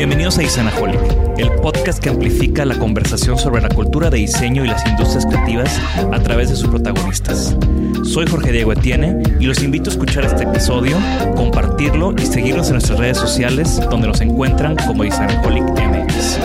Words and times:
Bienvenidos 0.00 0.38
a 0.38 0.42
Isanaholic, 0.42 0.98
el 1.36 1.52
podcast 1.56 2.02
que 2.02 2.08
amplifica 2.08 2.64
la 2.64 2.78
conversación 2.78 3.36
sobre 3.36 3.60
la 3.60 3.68
cultura 3.68 4.08
de 4.08 4.16
diseño 4.16 4.64
y 4.64 4.68
las 4.68 4.86
industrias 4.86 5.26
creativas 5.26 5.78
a 6.10 6.18
través 6.22 6.48
de 6.48 6.56
sus 6.56 6.70
protagonistas. 6.70 7.54
Soy 8.02 8.26
Jorge 8.26 8.50
Diego 8.50 8.72
Etienne 8.72 9.22
y 9.38 9.44
los 9.44 9.62
invito 9.62 9.90
a 9.90 9.92
escuchar 9.92 10.24
este 10.24 10.44
episodio, 10.44 10.96
compartirlo 11.36 12.14
y 12.16 12.24
seguirnos 12.24 12.68
en 12.68 12.76
nuestras 12.76 12.98
redes 12.98 13.18
sociales 13.18 13.78
donde 13.90 14.08
nos 14.08 14.22
encuentran 14.22 14.74
como 14.86 15.04
Isanaholic 15.04 15.64
MX. 15.64 16.38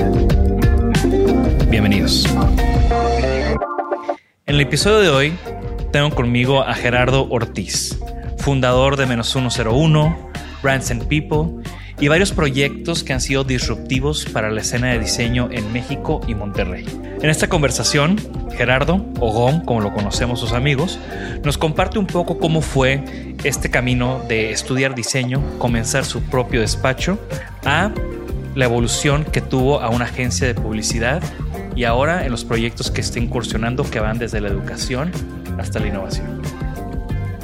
Bienvenidos. 1.69 2.27
En 4.47 4.55
el 4.55 4.59
episodio 4.59 4.99
de 4.99 5.07
hoy 5.07 5.33
tengo 5.93 6.09
conmigo 6.09 6.61
a 6.61 6.73
Gerardo 6.73 7.25
Ortiz, 7.29 7.97
fundador 8.37 8.97
de 8.97 9.05
Menos 9.05 9.29
101, 9.29 10.29
Brands 10.61 10.91
and 10.91 11.07
People 11.07 11.63
y 11.99 12.07
varios 12.07 12.31
proyectos 12.31 13.03
que 13.03 13.13
han 13.13 13.21
sido 13.21 13.43
disruptivos 13.43 14.25
para 14.25 14.51
la 14.51 14.61
escena 14.61 14.91
de 14.91 14.99
diseño 14.99 15.49
en 15.51 15.71
México 15.71 16.21
y 16.27 16.35
Monterrey. 16.35 16.85
En 17.21 17.29
esta 17.29 17.47
conversación, 17.47 18.17
Gerardo, 18.57 19.05
o 19.19 19.31
Gom, 19.31 19.63
como 19.63 19.81
lo 19.81 19.93
conocemos 19.93 20.39
sus 20.39 20.51
amigos, 20.51 20.99
nos 21.43 21.57
comparte 21.57 21.97
un 21.97 22.07
poco 22.07 22.37
cómo 22.37 22.61
fue 22.61 23.35
este 23.43 23.69
camino 23.69 24.21
de 24.27 24.51
estudiar 24.51 24.95
diseño, 24.95 25.41
comenzar 25.57 26.05
su 26.05 26.21
propio 26.23 26.61
despacho, 26.61 27.17
a 27.63 27.91
la 28.55 28.65
evolución 28.65 29.25
que 29.25 29.41
tuvo 29.41 29.81
a 29.81 29.89
una 29.89 30.05
agencia 30.05 30.47
de 30.47 30.55
publicidad 30.55 31.21
y 31.75 31.83
ahora 31.83 32.25
en 32.25 32.31
los 32.31 32.45
proyectos 32.45 32.89
que 32.89 33.01
está 33.01 33.19
incursionando 33.19 33.83
que 33.89 33.99
van 33.99 34.17
desde 34.17 34.39
la 34.39 34.47
educación 34.47 35.11
hasta 35.57 35.79
la 35.79 35.87
innovación. 35.87 36.41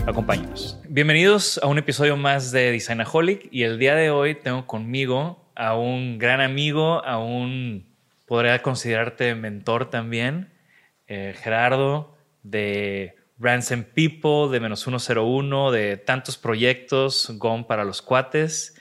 Acompáñanos. 0.07 0.80
Bienvenidos 0.93 1.57
a 1.63 1.67
un 1.67 1.77
episodio 1.77 2.17
más 2.17 2.51
de 2.51 2.69
Designaholic 2.69 3.47
y 3.49 3.63
el 3.63 3.79
día 3.79 3.95
de 3.95 4.09
hoy 4.09 4.35
tengo 4.35 4.67
conmigo 4.67 5.49
a 5.55 5.73
un 5.73 6.17
gran 6.17 6.41
amigo, 6.41 7.01
a 7.05 7.17
un, 7.17 7.95
podría 8.25 8.61
considerarte 8.61 9.33
mentor 9.33 9.89
también, 9.89 10.51
eh, 11.07 11.33
Gerardo, 11.41 12.17
de 12.43 13.15
Brands 13.37 13.71
and 13.71 13.85
People, 13.85 14.51
de 14.51 14.59
Menos 14.59 14.81
101, 14.81 15.71
de 15.71 15.95
tantos 15.95 16.37
proyectos, 16.37 17.31
GOM 17.37 17.65
para 17.65 17.85
los 17.85 18.01
cuates. 18.01 18.75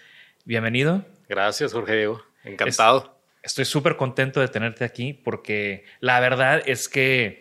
Bienvenido. 0.45 1.05
Gracias, 1.29 1.73
Jorge 1.73 1.95
Diego. 1.95 2.25
Encantado. 2.43 3.21
estoy 3.45 3.67
súper 3.67 3.95
contento 3.97 4.41
de 4.41 4.49
tenerte 4.49 4.85
aquí 4.85 5.13
porque 5.13 5.85
la 6.01 6.19
verdad 6.19 6.61
es 6.67 6.89
que 6.89 7.40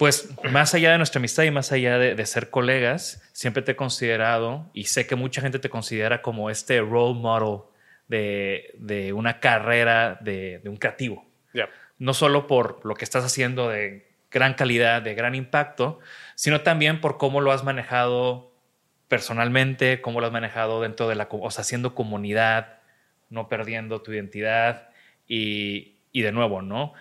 pues 0.00 0.30
más 0.50 0.72
allá 0.72 0.92
de 0.92 0.96
nuestra 0.96 1.18
amistad 1.18 1.42
y 1.42 1.50
más 1.50 1.72
allá 1.72 1.98
de, 1.98 2.24
ser 2.24 2.48
colegas, 2.48 3.22
siempre 3.34 3.62
te 3.62 3.72
he 3.72 3.76
considerado 3.76 4.70
y 4.72 4.84
sé 4.84 5.06
que 5.06 5.14
mucha 5.14 5.42
gente 5.42 5.58
te 5.58 5.68
considera 5.68 6.22
como 6.22 6.48
este 6.48 6.80
role 6.80 7.20
model 7.20 7.58
de, 8.08 9.12
una 9.14 9.40
carrera 9.40 10.18
de, 10.22 10.62
un 10.64 10.78
creativo. 10.78 11.26
No 11.98 12.14
solo 12.14 12.46
por 12.46 12.80
lo 12.86 12.94
que 12.94 13.04
estás 13.04 13.26
haciendo 13.26 13.68
de 13.68 14.10
gran 14.30 14.54
calidad, 14.54 15.02
de 15.02 15.14
gran 15.14 15.34
impacto, 15.34 16.00
sino 16.34 16.62
también 16.62 17.02
por 17.02 17.18
cómo 17.18 17.42
lo 17.42 17.52
has 17.52 17.62
manejado 17.62 18.54
personalmente, 19.06 20.00
cómo 20.00 20.22
lo 20.22 20.28
has 20.28 20.32
manejado 20.32 20.80
dentro 20.80 21.08
de 21.08 21.14
la, 21.14 21.28
o 21.30 21.50
sea, 21.50 21.60
haciendo 21.60 21.94
comunidad, 21.94 22.78
no 23.28 23.50
perdiendo 23.50 24.00
tu 24.00 24.14
identidad 24.14 24.88
y, 25.28 25.98
y 26.10 26.22
de 26.22 26.32
nuevo, 26.32 26.62
¿no? 26.62 26.94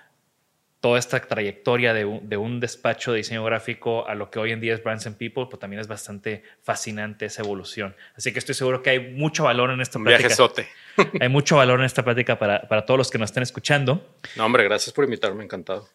Toda 0.80 0.98
esta 0.98 1.20
trayectoria 1.20 1.94
de 1.94 2.06
un, 2.06 2.60
despacho 2.60 3.12
de 3.12 3.18
diseño 3.18 3.44
gráfico 3.44 4.08
a 4.08 4.16
lo 4.16 4.32
que 4.32 4.40
hoy 4.40 4.52
en 4.52 4.62
día 4.62 4.74
es 4.74 4.82
Brands 4.82 5.08
and 5.08 5.18
People, 5.18 5.48
pues 5.50 5.60
también 5.60 5.82
es 5.82 5.88
bastante 5.88 6.44
fascinante 6.64 7.26
esa 7.26 7.42
evolución. 7.42 7.96
Así 8.16 8.32
que 8.32 8.40
estoy 8.40 8.56
seguro 8.56 8.82
que 8.82 8.92
hay 8.92 9.14
mucho 9.14 9.44
valor 9.44 9.72
en 9.72 9.82
esta 9.82 10.00
plática. 10.00 10.20
Viajesote. 10.20 10.70
hay 11.20 11.28
mucho 11.28 11.58
valor 11.58 11.80
en 11.80 11.86
esta 11.86 12.04
plática 12.04 12.40
para, 12.40 12.62
para, 12.68 12.86
todos 12.86 12.98
los 12.98 13.12
que 13.12 13.18
nos 13.18 13.30
estén 13.30 13.44
escuchando. 13.44 14.16
No, 14.38 14.46
hombre, 14.46 14.64
gracias 14.64 14.94
por 14.94 15.04
invitarme, 15.04 15.44
encantado. 15.44 15.90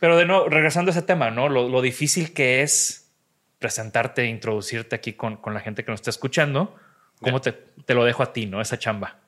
Pero 0.00 0.16
de 0.16 0.24
nuevo, 0.24 0.48
regresando 0.48 0.90
a 0.90 0.92
ese 0.92 1.02
tema, 1.02 1.30
¿no? 1.30 1.50
Lo, 1.50 1.82
difícil 1.82 2.32
que 2.32 2.62
es 2.62 3.10
presentarte, 3.58 4.24
introducirte 4.24 4.96
aquí 4.96 5.12
con, 5.12 5.36
con, 5.36 5.52
la 5.52 5.60
gente 5.60 5.84
que 5.84 5.90
nos 5.90 6.00
está 6.00 6.08
escuchando. 6.08 6.74
¿Cómo 7.20 7.42
te, 7.42 7.52
te 7.52 7.92
lo 7.92 8.04
dejo 8.04 8.22
a 8.22 8.32
ti, 8.32 8.46
no? 8.46 8.62
Esa 8.62 8.78
chamba. 8.78 9.19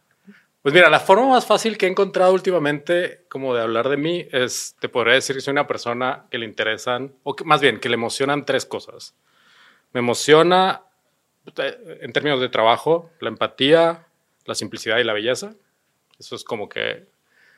Pues 0.62 0.74
mira, 0.74 0.88
la 0.88 1.00
forma 1.00 1.28
más 1.28 1.44
fácil 1.44 1.76
que 1.76 1.86
he 1.86 1.88
encontrado 1.88 2.32
últimamente 2.32 3.24
como 3.28 3.52
de 3.52 3.62
hablar 3.62 3.88
de 3.88 3.96
mí 3.96 4.28
es, 4.30 4.76
te 4.78 4.88
podría 4.88 5.14
decir 5.14 5.34
que 5.34 5.42
soy 5.42 5.50
una 5.50 5.66
persona 5.66 6.26
que 6.30 6.38
le 6.38 6.46
interesan, 6.46 7.12
o 7.24 7.34
más 7.44 7.60
bien, 7.60 7.80
que 7.80 7.88
le 7.88 7.96
emocionan 7.96 8.46
tres 8.46 8.64
cosas. 8.64 9.16
Me 9.92 9.98
emociona, 9.98 10.82
eh, 11.56 11.98
en 12.02 12.12
términos 12.12 12.40
de 12.40 12.48
trabajo, 12.48 13.10
la 13.18 13.28
empatía, 13.28 14.06
la 14.44 14.54
simplicidad 14.54 14.98
y 14.98 15.04
la 15.04 15.12
belleza. 15.12 15.56
Eso 16.20 16.36
es 16.36 16.44
como 16.44 16.68
que, 16.68 17.06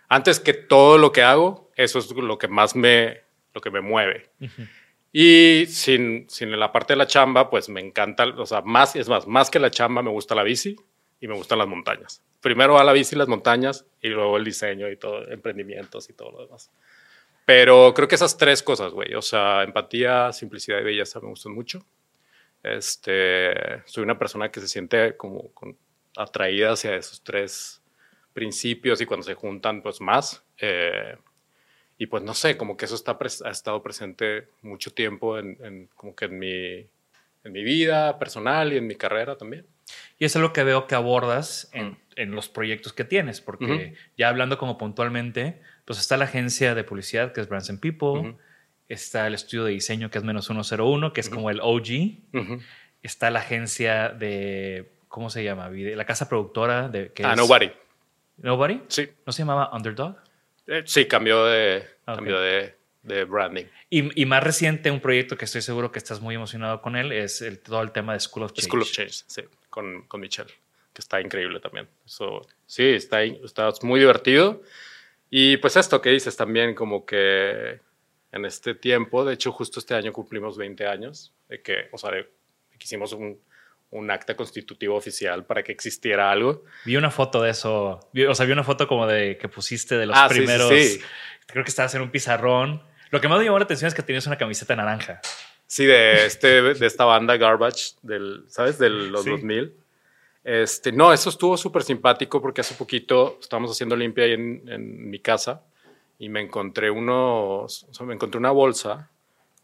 antes 0.09 0.41
que 0.41 0.54
todo 0.54 0.97
lo 0.97 1.12
que 1.12 1.22
hago, 1.22 1.71
eso 1.76 1.98
es 1.98 2.10
lo 2.10 2.38
que 2.38 2.48
más 2.48 2.75
me, 2.75 3.21
lo 3.53 3.60
que 3.60 3.71
me 3.71 3.82
mueve. 3.82 4.31
Y 5.12 5.66
sin, 5.66 6.25
sin 6.31 6.59
la 6.59 6.72
parte 6.72 6.94
de 6.94 6.97
la 6.97 7.06
chamba, 7.06 7.50
pues 7.50 7.69
me 7.69 7.82
encanta, 7.82 8.25
o 8.25 8.47
sea, 8.47 8.62
más, 8.62 8.97
es 8.97 9.10
más, 9.10 9.26
más 9.26 9.50
que 9.50 9.59
la 9.59 9.71
chamba, 9.71 10.03
me 10.03 10.10
gusta 10.10 10.34
la 10.34 10.42
bici 10.42 10.74
y 11.21 11.28
me 11.28 11.34
gustan 11.34 11.59
las 11.59 11.69
montañas 11.69 12.22
primero 12.45 12.78
a 12.78 12.84
la 12.84 12.93
bici 12.93 13.16
las 13.16 13.27
montañas 13.27 13.87
y 14.03 14.09
luego 14.09 14.37
el 14.37 14.45
diseño 14.45 14.91
y 14.91 14.99
todo, 14.99 15.27
emprendimientos 15.31 16.11
y 16.11 16.13
todo 16.13 16.31
lo 16.31 16.43
demás. 16.45 16.71
Pero 17.47 17.95
creo 17.95 18.07
que 18.07 18.16
esas 18.16 18.37
tres 18.37 18.63
cosas, 18.63 18.93
güey, 18.93 19.15
o 19.15 19.22
sea, 19.22 19.63
empatía, 19.63 20.31
simplicidad 20.31 20.78
y 20.81 20.84
belleza 20.84 21.21
me 21.21 21.28
gustan 21.28 21.55
mucho. 21.55 21.87
Este, 22.63 23.83
soy 23.87 24.05
una 24.05 24.19
persona 24.19 24.51
que 24.51 24.61
se 24.61 24.69
siente 24.69 25.16
como 25.16 25.53
atraída 26.19 26.72
hacia 26.72 26.95
esos 26.95 27.22
tres 27.25 27.83
principios 28.34 29.01
y 29.01 29.07
cuando 29.07 29.25
se 29.25 29.33
juntan, 29.33 29.81
pues 29.81 30.03
más. 30.03 30.45
Eh, 30.59 31.17
y 31.97 32.07
pues 32.07 32.22
no 32.22 32.34
sé, 32.34 32.59
como 32.59 32.77
que 32.77 32.84
eso 32.84 32.95
está 32.95 33.17
ha 33.47 33.51
estado 33.51 33.83
presente 33.83 34.49
mucho 34.60 34.93
tiempo 34.93 35.39
en, 35.39 35.89
como 35.95 36.15
que 36.15 36.27
en 36.27 36.39
mi, 36.39 36.75
en 37.43 37.53
mi 37.53 37.65
vida 37.65 38.19
personal 38.19 38.71
y 38.75 38.77
en 38.77 38.87
mi 38.87 38.97
carrera 38.97 39.39
también. 39.39 39.67
Y 40.19 40.25
eso 40.25 40.39
es 40.39 40.42
lo 40.42 40.53
que 40.53 40.65
veo 40.65 40.86
que 40.86 40.95
abordas 40.95 41.69
en, 41.72 41.98
en 42.16 42.31
los 42.33 42.48
proyectos 42.48 42.92
que 42.92 43.04
tienes, 43.04 43.41
porque 43.41 43.95
ya 44.16 44.28
hablando 44.28 44.59
como 44.59 44.78
puntualmente, 44.78 45.60
pues 45.84 45.98
está 45.98 46.16
la 46.16 46.25
agencia 46.25 46.75
de 46.75 46.84
publicidad 46.84 47.33
que 47.33 47.41
es 47.41 47.48
Brands 47.48 47.71
and 47.71 47.81
People, 47.81 48.36
está 48.89 49.27
el 49.27 49.34
estudio 49.34 49.65
de 49.65 49.72
diseño 49.72 50.10
que 50.10 50.19
es 50.19 50.25
menos 50.25 50.47
101, 50.47 51.13
que 51.13 51.21
es 51.21 51.28
como 51.28 51.51
el 51.51 51.60
OG, 51.60 52.19
está 53.03 53.31
la 53.31 53.41
agencia 53.41 54.09
de, 54.10 54.91
¿cómo 55.09 55.28
se 55.31 55.42
llama? 55.45 55.69
La 55.71 56.04
casa 56.07 56.28
productora 56.28 56.89
de... 56.89 57.13
Que 57.13 57.25
Ah, 57.25 57.33
es- 57.33 57.36
Nobody. 57.36 57.71
Nobody. 58.39 58.81
Sí. 58.89 59.09
¿No 59.27 59.33
se 59.33 59.42
llamaba 59.42 59.71
Underdog? 59.75 60.16
Eh, 60.66 60.83
sí, 60.86 61.07
cambió 61.07 61.45
de, 61.45 61.84
Ok. 62.07 62.15
cambió 62.16 62.41
de, 62.41 62.75
de 63.03 63.25
branding. 63.25 63.65
Y, 63.91 64.21
y 64.22 64.27
más 64.27 64.42
reciente, 64.42 64.91
un 64.91 65.01
proyecto 65.01 65.36
que 65.36 65.45
estoy 65.45 65.60
seguro 65.63 65.92
que 65.92 65.98
estás 65.98 66.21
muy 66.21 66.34
emocionado 66.34 66.81
con 66.81 66.97
él 66.97 67.13
es 67.13 67.42
el, 67.42 67.59
todo 67.60 67.83
el 67.83 67.92
tema 67.92 68.15
de 68.15 68.21
School 68.21 68.45
of 68.45 68.53
Change. 68.54 68.66
School 68.69 68.83
of 68.83 68.91
Change, 68.91 69.13
sí, 69.27 69.42
con, 69.74 70.03
con 70.06 70.21
Michelle, 70.21 70.53
que 70.92 71.00
está 71.00 71.21
increíble 71.21 71.59
también. 71.59 71.88
Eso, 72.06 72.47
sí, 72.65 72.84
está, 72.91 73.24
está 73.24 73.71
muy 73.82 73.98
divertido. 73.98 74.62
Y 75.30 75.56
pues 75.56 75.76
esto 75.76 76.00
que 76.00 76.10
dices 76.10 76.36
también, 76.36 76.76
como 76.76 77.04
que 77.04 77.80
en 78.30 78.44
este 78.44 78.76
tiempo, 78.76 79.24
de 79.24 79.34
hecho, 79.34 79.50
justo 79.50 79.80
este 79.80 79.94
año 79.97 80.12
cumplimos 80.12 80.56
20 80.56 80.86
años, 80.86 81.32
de 81.48 81.60
que, 81.60 81.88
o 81.91 81.98
sea, 81.98 82.12
de, 82.12 82.22
que 82.78 82.84
hicimos 82.84 83.12
un, 83.15 83.41
un 83.91 84.10
acta 84.12 84.36
constitutivo 84.36 84.94
oficial 84.94 85.44
para 85.44 85.65
que 85.65 85.72
existiera 85.72 86.30
algo. 86.30 86.62
Vi 86.84 86.97
una 86.97 87.10
foto 87.10 87.42
de 87.42 87.50
eso. 87.50 87.98
O 88.28 88.34
sea, 88.34 88.47
vi 88.47 88.53
una 88.53 88.62
foto 88.62 88.86
como 88.86 89.09
de 89.09 89.36
que 89.36 89.48
pusiste 89.48 89.98
de 89.98 90.06
los 90.06 90.16
Ah, 90.16 90.28
sí, 90.28 90.34
sí, 90.34 90.41
primeros. 90.41 90.68
sí. 90.68 91.00
Creo 91.47 91.65
que 91.65 91.71
estabas 91.71 91.92
en 91.97 92.03
un 92.03 92.10
pizarrón. 92.12 92.80
Lo 93.10 93.21
que 93.21 93.26
más 93.26 93.38
me 93.41 93.44
llamó 93.44 93.59
la 93.59 93.65
atención 93.65 93.88
es 93.88 93.94
que 93.94 94.03
tenías 94.04 94.26
una 94.28 94.38
camiseta 94.38 94.76
naranja. 94.76 95.21
Sí, 95.74 95.86
de, 95.86 96.24
este, 96.26 96.62
de 96.62 96.86
esta 96.86 97.04
banda 97.04 97.36
Garbage, 97.36 97.94
del, 98.00 98.44
¿sabes? 98.47 98.78
De 98.78 98.88
los 98.91 99.24
Sí. 99.24 99.30
2000. 99.30 99.74
Este, 100.44 100.92
no, 100.92 101.12
eso 101.12 101.30
estuvo 101.30 101.56
súper 101.56 101.82
simpático 101.82 102.41
porque 102.41 102.60
hace 102.60 102.76
poquito 102.76 103.38
estábamos 103.41 103.72
haciendo 103.72 103.97
limpia 103.97 104.22
ahí 104.22 104.34
en, 104.34 104.62
en 104.68 105.10
mi 105.10 105.18
casa 105.18 105.65
y 106.16 106.28
me 106.28 106.41
encontré 106.42 106.92
unos, 106.92 107.82
o 107.91 107.92
sea, 107.92 108.06
me 108.06 108.15
encontré 108.15 108.38
una 108.38 108.53
bolsa 108.53 109.10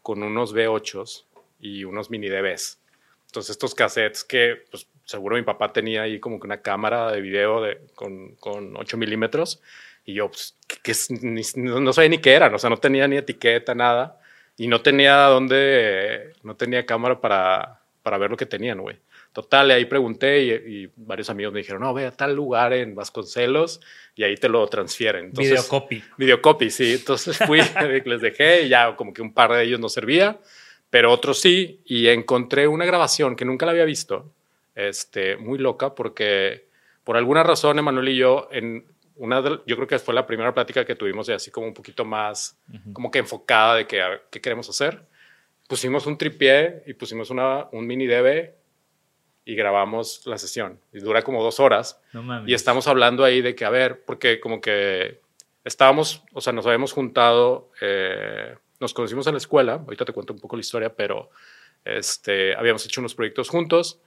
con 0.01 0.21
unos 0.21 0.53
V8s 0.53 1.23
y 1.61 1.85
unos 1.85 2.09
mini 2.09 2.27
DVs. 2.27 2.77
Entonces 3.27 3.51
estos 3.51 3.73
cassettes 3.73 4.25
que 4.25 4.65
pues, 4.69 4.87
seguro 5.05 5.37
mi 5.37 5.43
papá 5.43 5.71
tenía 5.71 6.01
ahí 6.01 6.19
como 6.19 6.41
que 6.41 6.45
una 6.47 6.61
cámara 6.61 7.09
de 7.09 7.21
video 7.21 7.61
de, 7.61 7.79
con, 7.95 8.35
con 8.35 8.75
8 8.75 8.97
milímetros 8.97 9.61
y 10.03 10.15
yo 10.15 10.27
pues, 10.27 10.57
que, 10.67 10.75
que 10.83 10.93
ni- 11.21 11.41
no, 11.55 11.79
no 11.79 11.93
sabía 11.93 12.09
ni 12.09 12.17
qué 12.17 12.33
eran, 12.33 12.53
o 12.53 12.59
sea, 12.59 12.69
no 12.69 12.75
tenía 12.75 13.07
ni 13.07 13.15
etiqueta, 13.15 13.73
nada 13.73 14.17
y 14.57 14.67
no 14.67 14.81
tenía 14.81 15.17
dónde, 15.23 16.33
no 16.43 16.55
tenía 16.55 16.85
cámara 16.85 17.19
para, 17.19 17.81
para 18.03 18.17
ver 18.17 18.31
lo 18.31 18.37
que 18.37 18.45
tenían, 18.45 18.81
güey. 18.81 18.97
Total, 19.33 19.71
ahí 19.71 19.85
pregunté 19.85 20.43
y, 20.43 20.51
y 20.51 20.91
varios 20.97 21.29
amigos 21.29 21.53
me 21.53 21.59
dijeron, 21.59 21.81
no, 21.81 21.93
ve 21.93 22.05
a 22.05 22.11
tal 22.11 22.35
lugar 22.35 22.73
en 22.73 22.95
Vasconcelos 22.95 23.79
y 24.15 24.23
ahí 24.23 24.35
te 24.35 24.49
lo 24.49 24.67
transfieren. 24.67 25.25
Entonces, 25.25 25.51
Videocopy. 25.53 26.03
Videocopy, 26.17 26.69
sí. 26.69 26.93
Entonces 26.93 27.37
fui, 27.37 27.59
les 28.05 28.21
dejé 28.21 28.63
y 28.63 28.69
ya 28.69 28.95
como 28.95 29.13
que 29.13 29.21
un 29.21 29.33
par 29.33 29.51
de 29.53 29.63
ellos 29.63 29.79
no 29.79 29.89
servía, 29.89 30.39
pero 30.89 31.11
otros 31.11 31.39
sí. 31.39 31.81
Y 31.85 32.07
encontré 32.07 32.67
una 32.67 32.85
grabación 32.85 33.35
que 33.35 33.45
nunca 33.45 33.65
la 33.65 33.71
había 33.71 33.85
visto, 33.85 34.31
este, 34.75 35.37
muy 35.37 35.59
loca, 35.59 35.95
porque 35.95 36.65
por 37.03 37.17
alguna 37.17 37.43
razón 37.43 37.79
Emanuel 37.79 38.09
y 38.09 38.17
yo, 38.17 38.49
en 38.51 38.85
una 39.15 39.41
de- 39.41 39.61
yo 39.65 39.75
creo 39.75 39.87
que 39.87 39.99
fue 39.99 40.13
la 40.13 40.25
primera 40.25 40.53
plática 40.53 40.85
que 40.85 40.95
tuvimos 40.95 41.27
de 41.27 41.33
así 41.33 41.51
como 41.51 41.67
un 41.67 41.73
poquito 41.73 42.03
más, 42.05 42.57
como 42.93 43.11
que 43.11 43.19
enfocada 43.19 43.75
de 43.75 43.87
que, 43.87 43.97
ver, 43.97 44.23
qué 44.31 44.41
queremos 44.41 44.67
hacer. 44.69 45.05
Pusimos 45.67 46.05
un 46.05 46.17
tripié 46.17 46.83
y 46.87 46.93
pusimos 46.93 47.29
una, 47.29 47.67
un 47.71 47.85
mini 47.87 48.07
DV 48.07 48.53
y 49.45 49.55
grabamos 49.55 50.25
la 50.25 50.37
sesión. 50.37 50.79
Y 50.93 50.99
dura 50.99 51.21
como 51.23 51.41
dos 51.43 51.59
horas. 51.59 51.99
No. 52.13 52.21
Y 52.49 52.53
estamos 52.53 52.87
hablando 52.87 53.23
ahí 53.23 53.41
de 53.41 53.55
que, 53.55 53.65
a 53.65 53.69
ver, 53.69 54.03
porque 54.05 54.39
como 54.39 54.59
que 54.61 55.19
estábamos, 55.63 56.23
o 56.33 56.41
sea, 56.41 56.53
nos 56.53 56.65
habíamos 56.65 56.91
juntado, 56.93 57.71
eh, 57.81 58.55
nos 58.79 58.93
conocimos 58.93 59.27
en 59.27 59.33
la 59.33 59.37
escuela, 59.37 59.73
ahorita 59.73 60.05
te 60.05 60.13
cuento 60.13 60.33
un 60.33 60.39
poco 60.39 60.55
la 60.55 60.61
historia, 60.61 60.93
pero 60.93 61.29
este, 61.85 62.55
habíamos 62.55 62.85
hecho 62.85 63.01
unos 63.01 63.15
proyectos 63.15 63.49
juntos 63.49 63.99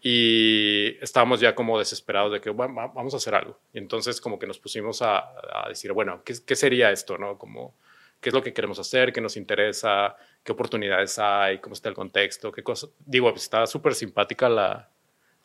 y 0.00 0.96
estábamos 1.00 1.40
ya 1.40 1.54
como 1.54 1.78
desesperados 1.78 2.32
de 2.32 2.40
que 2.40 2.50
"Va- 2.50 2.66
va- 2.68 2.88
vamos 2.88 3.14
a 3.14 3.16
hacer 3.16 3.34
algo. 3.34 3.58
Y 3.72 3.78
entonces 3.78 4.20
como 4.20 4.38
que 4.38 4.46
nos 4.46 4.58
pusimos 4.58 5.02
a, 5.02 5.18
a 5.64 5.68
decir, 5.68 5.92
bueno, 5.92 6.22
¿qué, 6.24 6.34
¿qué 6.46 6.54
sería 6.56 6.90
esto? 6.90 7.18
¿no? 7.18 7.38
Como, 7.38 7.74
¿Qué 8.20 8.30
es 8.30 8.34
lo 8.34 8.42
que 8.42 8.52
queremos 8.52 8.78
hacer? 8.78 9.12
¿Qué 9.12 9.20
nos 9.20 9.36
interesa? 9.36 10.16
¿Qué 10.42 10.52
oportunidades 10.52 11.18
hay? 11.18 11.58
¿Cómo 11.58 11.74
está 11.74 11.88
el 11.88 11.94
contexto? 11.94 12.50
¿Qué 12.52 12.62
cosa? 12.62 12.86
Digo, 13.04 13.30
pues, 13.30 13.42
está 13.42 13.66
súper 13.66 13.94
simpática 13.94 14.48
la, 14.48 14.88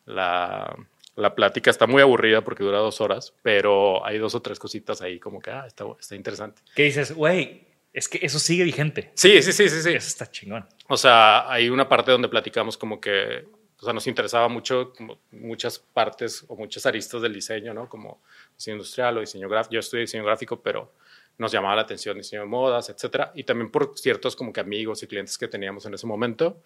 la, 0.06 0.74
la 1.16 1.34
plática 1.34 1.70
está 1.70 1.86
muy 1.86 2.00
aburrida 2.02 2.40
porque 2.42 2.64
dura 2.64 2.78
dos 2.78 3.00
horas, 3.00 3.34
pero 3.42 4.04
hay 4.06 4.18
dos 4.18 4.34
o 4.34 4.40
tres 4.42 4.58
cositas 4.58 5.02
ahí 5.02 5.18
como 5.20 5.40
que 5.40 5.50
ah, 5.50 5.64
está, 5.66 5.84
está 6.00 6.14
interesante. 6.16 6.62
¿Qué 6.74 6.84
dices? 6.84 7.12
Güey, 7.14 7.66
es 7.92 8.08
que 8.08 8.18
eso 8.22 8.38
sigue 8.38 8.64
vigente. 8.64 9.12
Sí, 9.16 9.42
sí, 9.42 9.52
sí, 9.52 9.68
sí, 9.68 9.82
sí. 9.82 9.90
Eso 9.90 10.08
está 10.08 10.30
chingón. 10.30 10.66
O 10.88 10.96
sea, 10.96 11.50
hay 11.52 11.68
una 11.68 11.88
parte 11.88 12.10
donde 12.10 12.28
platicamos 12.28 12.78
como 12.78 13.00
que, 13.00 13.44
o 13.82 13.84
sea, 13.84 13.92
nos 13.92 14.06
interesaba 14.06 14.48
mucho 14.48 14.92
como 14.96 15.18
muchas 15.32 15.78
partes 15.78 16.44
o 16.48 16.56
muchas 16.56 16.86
aristas 16.86 17.20
del 17.20 17.34
diseño, 17.34 17.74
¿no? 17.74 17.88
Como 17.88 18.22
diseño 18.56 18.76
industrial 18.76 19.18
o 19.18 19.20
diseño 19.20 19.48
gráfico. 19.48 19.74
Yo 19.74 19.80
estudié 19.80 20.02
diseño 20.02 20.24
gráfico, 20.24 20.60
pero 20.62 20.92
nos 21.38 21.50
llamaba 21.50 21.74
la 21.76 21.82
atención 21.82 22.16
diseño 22.16 22.42
de 22.42 22.48
modas, 22.48 22.88
etcétera. 22.90 23.32
Y 23.34 23.42
también 23.44 23.70
por 23.70 23.98
ciertos 23.98 24.36
como 24.36 24.52
que 24.52 24.60
amigos 24.60 25.02
y 25.02 25.06
clientes 25.06 25.36
que 25.36 25.48
teníamos 25.48 25.84
en 25.86 25.94
ese 25.94 26.06
momento. 26.06 26.62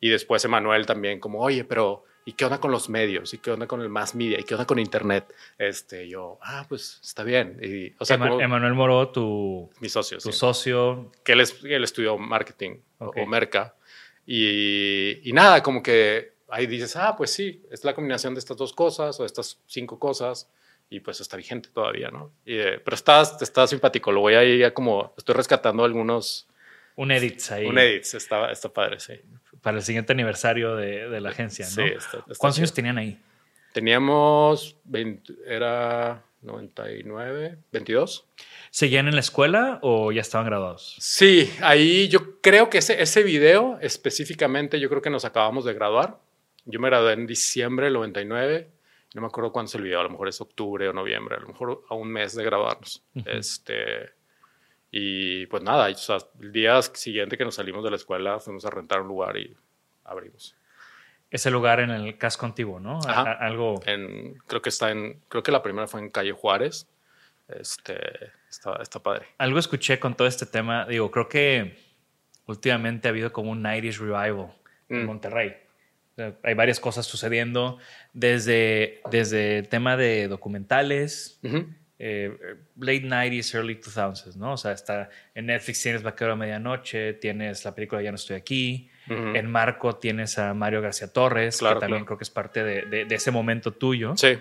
Y 0.00 0.08
después 0.10 0.44
Emanuel 0.44 0.86
también 0.86 1.18
como, 1.20 1.40
oye, 1.40 1.64
pero 1.64 2.04
¿y 2.24 2.32
qué 2.34 2.44
onda 2.44 2.58
con 2.60 2.70
los 2.70 2.88
medios? 2.88 3.34
¿Y 3.34 3.38
qué 3.38 3.50
onda 3.50 3.66
con 3.66 3.80
el 3.82 3.88
mass 3.88 4.14
media? 4.14 4.38
¿Y 4.38 4.44
qué 4.44 4.54
onda 4.54 4.66
con 4.66 4.78
internet? 4.78 5.32
Este, 5.58 6.08
yo, 6.08 6.38
ah, 6.42 6.66
pues 6.68 7.00
está 7.02 7.24
bien. 7.24 7.58
Y, 7.62 7.92
o 7.98 8.04
sea, 8.04 8.18
como 8.18 8.40
Emanuel 8.40 8.74
Moro, 8.74 9.08
tu, 9.10 9.70
mis 9.80 9.92
socios. 9.92 10.22
tu 10.22 10.30
sí 10.32 10.38
socio. 10.38 11.10
que 11.24 11.32
él, 11.32 11.40
es- 11.40 11.62
él 11.64 11.82
estudió 11.84 12.18
marketing 12.18 12.76
o- 12.98 13.06
Ok. 13.06 13.16
o 13.22 13.26
merca. 13.26 13.74
Y, 14.26 15.20
y 15.28 15.32
nada, 15.32 15.62
como 15.62 15.82
que 15.82 16.32
ahí 16.52 16.66
dices, 16.66 16.94
ah, 16.96 17.14
pues 17.16 17.30
sí, 17.32 17.62
es 17.70 17.84
la 17.84 17.94
combinación 17.94 18.34
de 18.34 18.40
estas 18.40 18.56
dos 18.56 18.72
cosas 18.72 19.18
o 19.20 19.24
estas 19.24 19.58
cinco 19.66 19.98
cosas 19.98 20.48
y 20.90 21.00
pues 21.00 21.20
está 21.20 21.36
vigente 21.36 21.70
todavía, 21.72 22.10
¿no? 22.10 22.30
Y, 22.44 22.56
eh, 22.58 22.78
pero 22.84 22.94
está, 22.94 23.22
está 23.40 23.66
simpático, 23.66 24.12
lo 24.12 24.20
voy 24.20 24.34
a 24.34 24.44
ir 24.44 24.64
a 24.64 24.74
como, 24.74 25.14
estoy 25.16 25.34
rescatando 25.34 25.84
algunos, 25.84 26.46
Un 26.96 27.10
edits 27.10 27.50
ahí. 27.50 27.66
un 27.66 27.78
edits, 27.78 28.14
está, 28.14 28.50
está 28.52 28.68
padre, 28.68 29.00
sí. 29.00 29.14
Para 29.62 29.78
el 29.78 29.82
siguiente 29.82 30.12
aniversario 30.12 30.76
de, 30.76 31.08
de 31.08 31.20
la 31.20 31.30
agencia, 31.30 31.64
¿no? 31.64 31.70
Sí, 31.72 31.82
está- 31.82 32.18
está 32.18 32.34
¿Cuántos 32.38 32.56
chido. 32.56 32.64
años 32.64 32.74
tenían 32.74 32.98
ahí? 32.98 33.18
Teníamos, 33.72 34.76
20 34.84 35.32
era 35.46 36.22
99, 36.42 37.56
22. 37.72 38.26
¿Seguían 38.70 39.08
en 39.08 39.14
la 39.14 39.20
escuela 39.20 39.78
o 39.82 40.12
ya 40.12 40.20
estaban 40.20 40.46
graduados? 40.46 40.96
Sí, 40.98 41.50
ahí 41.62 42.08
yo 42.08 42.40
creo 42.40 42.68
que 42.68 42.78
ese, 42.78 43.00
ese 43.00 43.22
video 43.22 43.78
específicamente, 43.80 44.78
yo 44.80 44.88
creo 44.90 45.00
que 45.00 45.08
nos 45.10 45.24
acabamos 45.24 45.64
de 45.64 45.72
graduar. 45.72 46.18
Yo 46.64 46.80
me 46.80 46.88
gradué 46.88 47.12
en 47.14 47.26
diciembre 47.26 47.86
del 47.86 47.94
99. 47.94 48.70
No 49.14 49.20
me 49.20 49.26
acuerdo 49.26 49.52
cuándo 49.52 49.68
es 49.68 49.74
el 49.74 49.82
video, 49.82 50.00
a 50.00 50.04
lo 50.04 50.10
mejor 50.10 50.28
es 50.28 50.40
octubre 50.40 50.88
o 50.88 50.92
noviembre, 50.92 51.36
a 51.36 51.40
lo 51.40 51.48
mejor 51.48 51.84
a 51.88 51.94
un 51.94 52.08
mes 52.10 52.34
de 52.34 52.44
graduarnos. 52.44 53.02
este, 53.26 54.10
y 54.90 55.46
pues 55.46 55.62
nada, 55.62 55.88
o 55.88 55.94
sea, 55.94 56.18
el 56.40 56.52
día 56.52 56.80
siguiente 56.82 57.36
que 57.36 57.44
nos 57.44 57.54
salimos 57.56 57.82
de 57.84 57.90
la 57.90 57.96
escuela 57.96 58.40
fuimos 58.40 58.64
a 58.64 58.70
rentar 58.70 59.00
un 59.02 59.08
lugar 59.08 59.36
y 59.36 59.54
abrimos. 60.04 60.54
Ese 61.30 61.50
lugar 61.50 61.80
en 61.80 61.90
el 61.90 62.18
casco 62.18 62.44
antiguo, 62.46 62.78
¿no? 62.78 62.98
Ajá. 63.06 63.32
algo. 63.32 63.80
En, 63.86 64.34
creo 64.46 64.60
que 64.60 64.68
está 64.68 64.90
en, 64.90 65.20
creo 65.28 65.42
que 65.42 65.50
la 65.52 65.62
primera 65.62 65.86
fue 65.86 66.00
en 66.00 66.10
Calle 66.10 66.32
Juárez. 66.32 66.86
Este, 67.48 67.98
está, 68.50 68.76
está 68.82 69.02
padre. 69.02 69.26
Algo 69.38 69.58
escuché 69.58 69.98
con 69.98 70.14
todo 70.14 70.28
este 70.28 70.44
tema. 70.46 70.84
Digo, 70.86 71.10
creo 71.10 71.28
que 71.28 71.76
últimamente 72.46 73.08
ha 73.08 73.10
habido 73.10 73.32
como 73.32 73.50
un 73.50 73.62
90s 73.62 73.96
revival 73.98 74.52
en 74.90 75.04
Mm. 75.04 75.06
Monterrey. 75.06 75.56
Hay 76.42 76.54
varias 76.54 76.78
cosas 76.80 77.06
sucediendo, 77.06 77.78
desde, 78.12 79.00
desde 79.10 79.58
el 79.58 79.68
tema 79.68 79.96
de 79.96 80.28
documentales, 80.28 81.40
eh, 81.98 82.36
late 82.78 83.02
90s, 83.04 83.54
early 83.54 83.76
2000s, 83.80 84.36
¿no? 84.36 84.52
O 84.54 84.56
sea, 84.56 84.72
está 84.72 85.08
en 85.34 85.46
Netflix 85.46 85.82
tienes 85.82 86.02
Vaquero 86.02 86.32
a 86.32 86.36
Medianoche, 86.36 87.14
tienes 87.14 87.64
la 87.64 87.74
película 87.74 88.02
Ya 88.02 88.10
no 88.10 88.16
estoy 88.16 88.36
aquí, 88.36 88.90
Ujú. 89.08 89.34
en 89.34 89.50
Marco 89.50 89.96
tienes 89.96 90.38
a 90.38 90.52
Mario 90.54 90.80
García 90.82 91.12
Torres, 91.12 91.58
Claro, 91.58 91.76
que 91.76 91.80
también 91.80 92.00
claro. 92.00 92.06
creo 92.06 92.18
que 92.18 92.24
es 92.24 92.30
parte 92.30 92.62
de, 92.62 92.82
de- 92.82 93.04
de 93.04 93.14
ese 93.14 93.30
momento 93.30 93.72
tuyo. 93.72 94.14
Sí. 94.16 94.38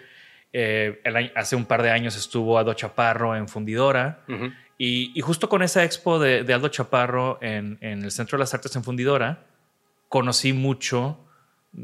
Eh, 0.54 1.00
el 1.06 1.16
año- 1.16 1.32
hace 1.36 1.56
un 1.56 1.66
par 1.66 1.82
de 1.84 1.92
años 1.92 2.18
estuvo 2.18 2.58
Aldo 2.60 2.74
Chaparro 2.74 3.36
en 3.36 3.48
Fundidora. 3.48 4.24
Ujú. 4.28 4.52
Y, 4.78 5.12
y 5.18 5.22
justo 5.22 5.48
con 5.48 5.62
esa 5.62 5.84
expo 5.86 6.20
de, 6.20 6.44
de 6.44 6.54
Aldo 6.54 6.68
Chaparro 6.68 7.38
en, 7.42 7.78
en 7.82 8.04
el 8.04 8.12
Centro 8.12 8.38
de 8.38 8.42
las 8.42 8.54
Artes 8.54 8.76
en 8.76 8.84
Fundidora, 8.84 9.46
conocí 10.10 10.52
mucho 10.54 11.26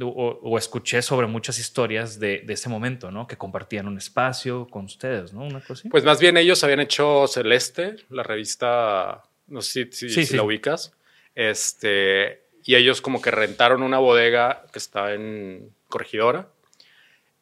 o, 0.01 0.39
o 0.43 0.57
escuché 0.57 1.01
sobre 1.01 1.27
muchas 1.27 1.59
historias 1.59 2.19
de, 2.19 2.39
de 2.45 2.53
ese 2.53 2.67
momento, 2.69 3.09
¿no? 3.11 3.25
Que 3.27 3.37
compartían 3.37 3.87
un 3.87 3.97
espacio 3.97 4.67
con 4.67 4.85
ustedes, 4.85 5.33
¿no? 5.33 5.41
Una 5.41 5.59
cosa 5.61 5.73
así. 5.73 5.89
Pues 5.89 6.03
más 6.03 6.19
bien 6.19 6.35
ellos 6.37 6.63
habían 6.63 6.79
hecho 6.81 7.25
Celeste, 7.27 7.95
la 8.09 8.23
revista, 8.23 9.23
no 9.47 9.61
sé 9.61 9.85
si, 9.85 9.91
si- 9.91 10.09
Sí, 10.09 10.21
si 10.21 10.25
sí. 10.31 10.35
la 10.35 10.43
ubicas, 10.43 10.93
este, 11.35 12.41
y 12.65 12.75
ellos 12.75 13.01
como 13.01 13.21
que 13.21 13.31
rentaron 13.31 13.81
una 13.81 13.97
bodega 13.99 14.65
que 14.73 14.79
está 14.79 15.13
en 15.13 15.71
Corregidora 15.87 16.49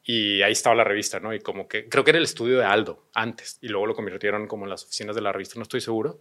y 0.03 0.43
ahí 0.43 0.51
estaba 0.51 0.75
la 0.75 0.83
revista, 0.83 1.19
¿no? 1.19 1.33
Y 1.33 1.39
como 1.39 1.67
que 1.67 1.89
creo 1.89 2.03
que 2.03 2.11
era 2.11 2.19
el 2.19 2.25
estudio 2.25 2.59
de 2.59 2.65
Aldo 2.65 3.03
antes 3.13 3.57
y 3.61 3.69
luego 3.69 3.87
lo 3.87 3.95
convirtieron 3.95 4.47
como 4.47 4.65
en 4.65 4.69
las 4.69 4.83
oficinas 4.83 5.15
de 5.15 5.21
la 5.23 5.31
revista, 5.31 5.55
no 5.57 5.63
estoy 5.63 5.81
seguro, 5.81 6.19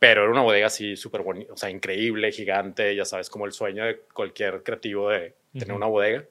pero 0.00 0.22
era 0.22 0.32
una 0.32 0.40
bodega 0.40 0.68
así 0.68 0.96
súper 0.96 1.20
bonita, 1.20 1.52
o 1.52 1.56
sea, 1.58 1.68
increíble, 1.68 2.32
gigante, 2.32 2.96
ya 2.96 3.04
sabes, 3.04 3.28
como 3.28 3.44
el 3.44 3.52
sueño 3.52 3.84
de 3.84 4.00
cualquier 4.14 4.62
creativo 4.62 5.10
de 5.10 5.34
tener 5.52 5.74
una 5.74 5.86
bodega. 5.86 6.24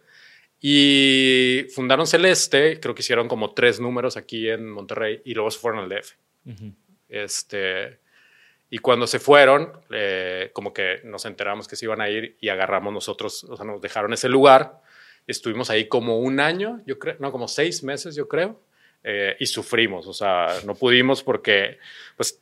Y 0.59 1.67
fundaron 1.73 2.07
Celeste, 2.07 2.79
creo 2.79 2.95
que 2.95 3.01
hicieron 3.01 3.27
como 3.27 3.53
tres 3.53 3.79
números 3.79 4.17
aquí 4.17 4.49
en 4.49 4.67
Monterrey 4.67 5.21
y 5.23 5.35
luego 5.35 5.51
se 5.51 5.59
fueron 5.59 5.81
al 5.81 5.89
DF. 5.89 6.13
Este, 7.09 7.99
y 8.71 8.79
cuando 8.79 9.05
se 9.05 9.19
fueron, 9.19 9.71
eh, 9.91 10.49
como 10.51 10.73
que 10.73 11.01
nos 11.03 11.25
enteramos 11.25 11.67
que 11.67 11.75
se 11.75 11.85
iban 11.85 12.01
a 12.01 12.09
ir 12.09 12.37
y 12.41 12.49
agarramos 12.49 12.91
nosotros, 12.91 13.43
o 13.43 13.55
sea, 13.55 13.65
nos 13.67 13.79
dejaron 13.81 14.13
ese 14.13 14.29
lugar. 14.29 14.81
Estuvimos 15.27 15.69
ahí 15.69 15.87
como 15.87 16.17
un 16.17 16.39
año, 16.39 16.81
yo 16.87 16.97
creo, 16.97 17.17
no, 17.19 17.31
como 17.31 17.47
seis 17.47 17.83
meses, 17.83 18.15
yo 18.15 18.27
creo, 18.27 18.59
eh, 19.03 19.35
y 19.39 19.45
sufrimos, 19.45 20.07
o 20.07 20.13
sea, 20.13 20.55
no 20.65 20.73
pudimos 20.73 21.21
porque, 21.21 21.77
pues, 22.17 22.41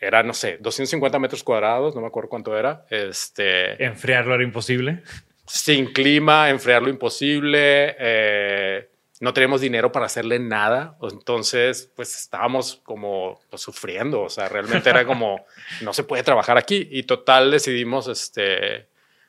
era, 0.00 0.22
no 0.22 0.32
sé, 0.32 0.58
250 0.60 1.18
metros 1.18 1.42
cuadrados, 1.42 1.94
no 1.94 2.00
me 2.00 2.06
acuerdo 2.06 2.30
cuánto 2.30 2.56
era. 2.56 2.86
Este, 2.90 3.82
Enfriarlo 3.84 4.34
era 4.34 4.42
imposible. 4.42 5.02
Sin 5.46 5.92
clima, 5.92 6.50
enfriarlo 6.50 6.88
imposible. 6.88 7.96
Eh, 7.98 8.90
no 9.20 9.32
teníamos 9.32 9.60
dinero 9.60 9.90
para 9.92 10.06
hacerle 10.06 10.38
nada. 10.38 10.96
Entonces, 11.02 11.90
pues 11.96 12.16
estábamos 12.18 12.80
como 12.84 13.40
pues, 13.50 13.62
sufriendo. 13.62 14.22
O 14.22 14.28
sea, 14.28 14.48
realmente 14.48 14.90
era 14.90 15.06
como, 15.06 15.44
no 15.82 15.92
se 15.92 16.04
puede 16.04 16.22
trabajar 16.22 16.58
aquí. 16.58 16.88
Y 16.90 17.04
total 17.04 17.50
decidimos 17.50 18.08
este, 18.08 18.88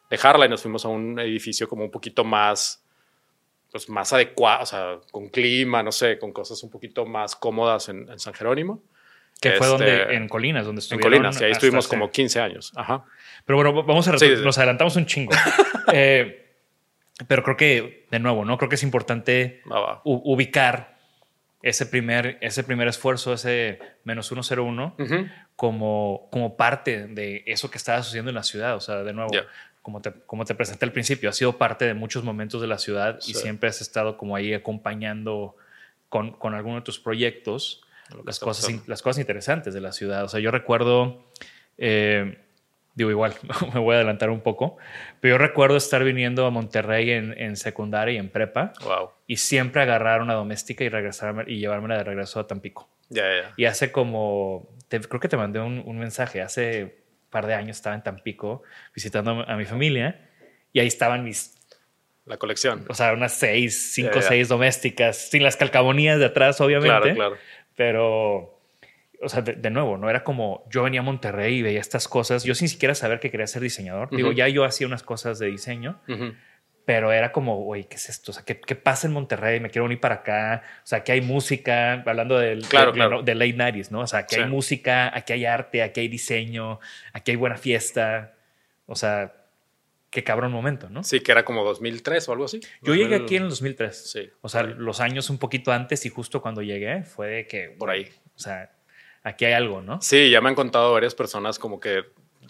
dejarla 0.10 0.46
y 0.46 0.50
nos 0.50 0.62
fuimos 0.62 0.86
a 0.86 0.90
un 0.90 1.20
edificio 1.20 1.68
como 1.68 1.84
un 1.84 1.92
poquito 1.92 2.24
más, 2.24 2.84
pues 3.72 3.90
más 3.90 4.12
adecuado, 4.14 4.64
o 4.64 4.66
sea, 4.66 5.00
con 5.12 5.30
clima, 5.30 5.84
no 5.84 5.92
sé, 5.92 6.18
con 6.18 6.32
cosas 6.32 6.62
un 6.64 6.70
poquito 6.70 7.06
más 7.06 7.36
cómodas 7.36 7.90
en, 7.90 8.10
en 8.10 8.20
San 8.20 8.34
Jerónimo. 8.34 8.84
Que 9.42 9.52
fue 9.54 9.68
Este, 9.68 9.68
donde, 9.68 10.16
en 10.16 10.28
Colinas, 10.28 10.66
donde 10.66 10.80
En 10.80 10.84
estuvieron. 10.84 11.12
Colinas, 11.12 11.42
y 11.42 11.46
ahí 11.46 11.52
estuvimos 11.52 11.88
como 11.88 12.12
15 12.12 12.40
años. 12.42 12.72
Ajá. 12.76 13.06
Pero 13.46 13.58
bueno, 13.58 13.84
vamos 13.84 14.08
a... 14.08 14.18
Sí. 14.18 14.34
Nos 14.44 14.58
adelantamos 14.58 14.96
un 14.96 15.06
chingo. 15.06 15.32
Eh, 15.92 16.46
pero 17.28 17.42
creo 17.42 17.58
que, 17.58 18.06
de 18.12 18.20
nuevo, 18.20 18.46
¿no? 18.46 18.58
Creo 18.60 18.70
que 18.70 18.76
es 18.76 18.84
importante 18.84 19.62
ubicar 20.04 20.98
ese 21.64 21.86
primer, 21.88 22.38
ese 22.42 22.64
primer 22.64 22.88
esfuerzo, 22.88 23.34
ese 23.34 23.80
menos 24.04 24.28
101, 24.28 24.96
Ujú. 24.98 25.28
como, 25.56 26.28
como 26.32 26.56
parte 26.56 27.08
de 27.08 27.44
eso 27.48 27.70
que 27.72 27.78
estaba 27.78 28.02
sucediendo 28.04 28.30
en 28.30 28.36
la 28.36 28.44
ciudad. 28.44 28.76
O 28.76 28.82
sea, 28.82 29.04
de 29.04 29.14
nuevo, 29.14 29.32
como, 29.82 30.00
te, 30.02 30.14
como 30.28 30.46
te 30.46 30.54
presenté 30.56 30.86
al 30.86 30.92
principio, 30.94 31.30
has 31.30 31.36
sido 31.38 31.58
parte 31.58 31.86
de 31.86 31.94
muchos 31.96 32.24
momentos 32.24 32.62
de 32.62 32.68
la 32.68 32.78
ciudad 32.78 33.18
y 33.28 33.34
Sí. 33.34 33.42
siempre 33.42 33.68
has 33.70 33.82
estado 33.82 34.16
como 34.16 34.36
ahí 34.36 34.54
acompañando 34.54 35.56
con, 36.08 36.32
con 36.34 36.54
alguno 36.54 36.76
de 36.76 36.82
tus 36.84 37.00
proyectos 37.00 37.82
las 38.26 38.40
cosas, 38.40 38.70
in- 38.70 38.82
las 38.88 39.02
cosas 39.02 39.20
interesantes 39.20 39.74
de 39.74 39.82
la 39.82 39.92
ciudad. 39.92 40.24
O 40.24 40.28
sea, 40.28 40.40
yo 40.40 40.52
recuerdo, 40.52 41.26
eh, 41.78 42.40
digo 42.96 43.10
igual, 43.12 43.34
me 43.74 43.80
voy 43.80 43.94
a 43.94 43.98
adelantar 43.98 44.30
un 44.30 44.42
poco, 44.42 44.78
pero 45.22 45.36
yo 45.36 45.38
recuerdo 45.38 45.78
estar 45.78 46.04
viniendo 46.04 46.46
a 46.46 46.50
Monterrey 46.50 47.12
en, 47.12 47.34
en 47.40 47.56
secundaria 47.56 48.16
y 48.16 48.18
en 48.18 48.30
prepa 48.30 48.74
Wow. 48.84 49.12
y 49.28 49.38
siempre 49.38 49.82
agarrar 49.82 50.22
una 50.22 50.34
doméstica 50.34 50.84
y 50.84 50.90
regresarme 50.90 51.44
y 51.48 51.60
llevármela 51.60 51.98
de 51.98 52.04
regreso 52.04 52.40
a 52.40 52.48
Tampico. 52.48 52.90
Ya, 53.10 53.24
ya, 53.24 53.42
ya. 53.42 53.54
Y 53.58 53.66
hace 53.66 53.92
como, 53.92 54.70
te- 54.88 55.00
creo 55.02 55.20
que 55.20 55.30
te 55.30 55.38
mandé 55.38 55.60
un, 55.60 55.82
un 55.86 55.98
mensaje, 55.98 56.42
hace 56.42 56.84
un 56.84 57.30
par 57.30 57.48
de 57.48 57.54
años 57.54 57.78
estaba 57.78 57.96
en 57.96 58.04
Tampico 58.04 58.64
visitando 58.94 59.46
a 59.48 59.56
mi 59.56 59.66
familia 59.66 60.30
y 60.74 60.80
ahí 60.80 60.88
estaban 60.88 61.24
mis, 61.24 61.56
La 62.26 62.38
colección. 62.38 62.86
o 62.88 62.94
sea, 62.94 63.14
unas 63.14 63.34
seis, 63.34 63.94
cinco, 63.94 64.16
Ya, 64.16 64.22
ya. 64.22 64.28
seis 64.28 64.48
domésticas, 64.50 65.30
sin 65.30 65.42
las 65.44 65.56
calcamonías 65.58 66.20
de 66.20 66.26
atrás, 66.26 66.60
obviamente. 66.62 67.14
Claro, 67.14 67.16
claro. 67.16 67.38
Pero, 67.84 68.60
o 69.22 69.30
sea, 69.30 69.42
de, 69.42 69.54
de 69.54 69.70
nuevo, 69.70 69.96
no 69.96 70.10
era 70.10 70.22
como 70.26 70.66
yo 70.70 70.84
venía 70.84 71.00
a 71.00 71.04
Monterrey 71.04 71.60
y 71.60 71.62
veía 71.62 71.80
estas 71.80 72.10
cosas. 72.10 72.44
Yo 72.44 72.54
sin 72.56 72.68
siquiera 72.68 72.94
saber 72.94 73.22
que 73.22 73.32
quería 73.32 73.48
ser 73.48 73.62
diseñador. 73.62 74.10
Digo, 74.14 74.28
Ujú. 74.28 74.38
ya 74.38 74.50
yo 74.50 74.66
hacía 74.66 74.86
unas 74.86 75.02
cosas 75.02 75.40
de 75.40 75.48
diseño, 75.48 76.02
Ujú. 76.10 76.34
pero 76.84 77.14
era 77.14 77.32
como, 77.32 77.56
güey, 77.64 77.86
¿qué 77.86 77.96
es 77.96 78.10
esto? 78.10 78.32
O 78.32 78.34
sea, 78.34 78.44
¿qué, 78.44 78.60
qué 78.60 78.76
pasa 78.76 79.08
en 79.08 79.14
Monterrey? 79.14 79.62
Me 79.62 79.70
quiero 79.70 79.86
venir 79.86 80.02
para 80.02 80.16
acá. 80.16 80.62
O 80.84 80.88
sea, 80.88 80.98
aquí 81.00 81.14
hay 81.14 81.22
música, 81.22 82.04
hablando 82.06 82.38
del, 82.38 82.68
Claro, 82.68 82.92
de, 82.92 82.96
claro. 82.98 83.24
de 83.24 83.34
late 83.36 83.56
90s, 83.56 83.92
¿no? 83.92 84.02
O 84.02 84.08
sea, 84.08 84.20
aquí 84.20 84.36
Sí. 84.36 84.42
hay 84.42 84.50
música, 84.50 85.10
aquí 85.18 85.32
hay 85.32 85.46
arte, 85.46 85.82
aquí 85.82 86.02
hay 86.02 86.10
diseño, 86.10 86.82
aquí 87.14 87.32
hay 87.32 87.38
buena 87.38 87.56
fiesta. 87.56 88.34
O 88.88 88.96
sea, 88.96 89.36
qué 90.10 90.24
cabrón 90.24 90.52
momento, 90.52 90.90
¿no? 90.90 91.04
Sí, 91.04 91.20
que 91.22 91.32
era 91.32 91.46
como 91.46 91.64
2003 91.64 92.28
o 92.30 92.32
algo 92.32 92.46
así. 92.46 92.60
Yo 92.82 92.94
llegué 92.94 93.18
2000. 93.20 93.24
aquí 93.24 93.36
en 93.38 93.44
el 93.44 93.50
2003. 93.50 94.12
Sí. 94.12 94.30
O 94.42 94.50
sea, 94.50 94.64
los 94.64 95.00
años 95.00 95.30
un 95.30 95.38
poquito 95.38 95.72
antes 95.72 96.06
y 96.06 96.10
justo 96.10 96.42
cuando 96.42 96.62
llegué 96.62 97.04
fue 97.04 97.28
de 97.28 97.48
que... 97.48 97.76
Por 97.78 97.90
ahí. 97.90 98.10
O 98.36 98.40
sea, 98.40 98.72
aquí 99.24 99.46
hay 99.46 99.54
algo, 99.54 99.82
¿no? 99.82 100.02
Sí, 100.02 100.30
ya 100.32 100.42
me 100.42 100.50
han 100.50 100.56
contado 100.56 100.94
varias 100.94 101.14
personas 101.16 101.60
como 101.60 101.80
que 101.80 102.04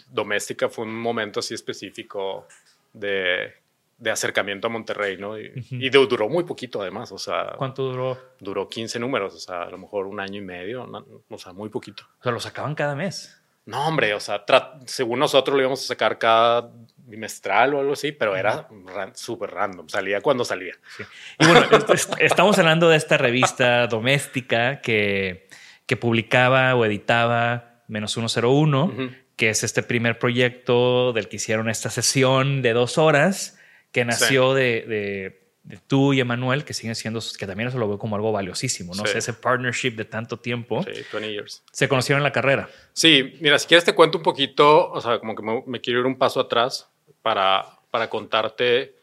doméstica 0.08 0.68
fue 0.68 0.84
un 0.84 0.94
momento 0.98 1.40
así 1.40 1.54
específico 1.54 2.46
de, 2.92 3.52
de 3.98 4.10
acercamiento 4.10 4.66
a 4.66 4.70
Monterrey, 4.70 5.16
¿no? 5.18 5.38
Y, 5.38 5.52
y 5.70 5.90
de- 5.90 6.06
duró 6.06 6.28
muy 6.28 6.44
poquito 6.44 6.80
además, 6.82 7.12
o 7.12 7.18
sea, 7.18 7.54
¿Cuánto 7.58 7.84
duró? 7.84 8.18
duró 8.40 8.68
15 8.68 8.98
números, 8.98 9.34
o 9.34 9.38
sea, 9.38 9.62
a 9.62 9.70
lo 9.70 9.78
mejor 9.78 10.06
un 10.06 10.18
año 10.20 10.38
y 10.40 10.44
medio, 10.44 10.86
no- 10.86 11.04
o 11.28 11.38
sea, 11.38 11.52
muy 11.52 11.68
poquito. 11.68 12.04
O 12.20 12.22
sea, 12.22 12.32
lo 12.32 12.40
sacaban 12.40 12.74
cada 12.74 12.94
mes. 12.96 13.36
No, 13.66 13.86
hombre, 13.86 14.14
o 14.14 14.20
sea, 14.20 14.44
según 14.86 15.18
nosotros 15.20 15.54
lo 15.54 15.60
íbamos 15.60 15.84
a 15.84 15.86
sacar 15.86 16.18
cada 16.18 16.70
bimestral 17.10 17.74
o 17.74 17.80
algo 17.80 17.92
así, 17.92 18.12
pero 18.12 18.36
era 18.36 18.68
ran- 18.86 19.14
súper 19.14 19.50
random, 19.50 19.88
salía 19.88 20.20
cuando 20.20 20.44
salía. 20.44 20.74
Sí. 20.96 21.02
Y 21.40 21.46
bueno, 21.46 21.66
est- 21.76 21.90
est- 21.90 22.14
estamos 22.20 22.58
hablando 22.58 22.88
de 22.88 22.96
esta 22.96 23.16
revista 23.18 23.86
doméstica 23.86 24.80
que, 24.80 25.48
que 25.86 25.96
publicaba 25.96 26.74
o 26.74 26.84
editaba 26.84 27.82
Menos 27.88 28.12
101, 28.12 28.84
Ujú. 28.84 29.10
que 29.36 29.50
es 29.50 29.64
este 29.64 29.82
primer 29.82 30.18
proyecto 30.18 31.12
del 31.12 31.28
que 31.28 31.36
hicieron 31.36 31.68
esta 31.68 31.90
sesión 31.90 32.62
de 32.62 32.72
dos 32.72 32.98
horas, 32.98 33.58
que 33.92 34.04
nació 34.04 34.54
de, 34.54 34.84
de- 34.86 35.40
de 35.62 35.76
tú 35.86 36.14
y 36.14 36.20
Emanuel, 36.20 36.64
que 36.64 36.72
siguen 36.72 36.94
siendo, 36.94 37.20
que 37.38 37.46
también 37.46 37.68
eso 37.68 37.78
lo 37.78 37.86
veo 37.86 37.98
como 37.98 38.16
algo 38.16 38.32
valiosísimo, 38.32 38.94
¿no? 38.94 39.02
O 39.02 39.06
Sí. 39.06 39.12
sea, 39.12 39.18
ese 39.18 39.34
partnership 39.34 39.90
de 39.90 40.04
tanto 40.06 40.38
tiempo. 40.38 40.82
Sí, 40.84 41.02
20 41.12 41.32
years. 41.32 41.62
Se 41.70 41.86
conocieron 41.86 42.20
en 42.20 42.24
la 42.24 42.32
carrera. 42.32 42.68
Sí, 42.94 43.36
mira, 43.40 43.58
si 43.58 43.66
quieres 43.68 43.84
te 43.84 43.94
cuento 43.94 44.18
un 44.18 44.24
poquito, 44.24 44.90
o 44.90 45.00
sea, 45.02 45.18
como 45.18 45.34
que 45.36 45.42
me, 45.42 45.62
me 45.66 45.80
quiero 45.80 46.00
ir 46.00 46.06
un 46.06 46.16
paso 46.16 46.40
atrás 46.40 46.89
para, 47.22 47.64
para 47.90 48.08
contarte 48.08 48.96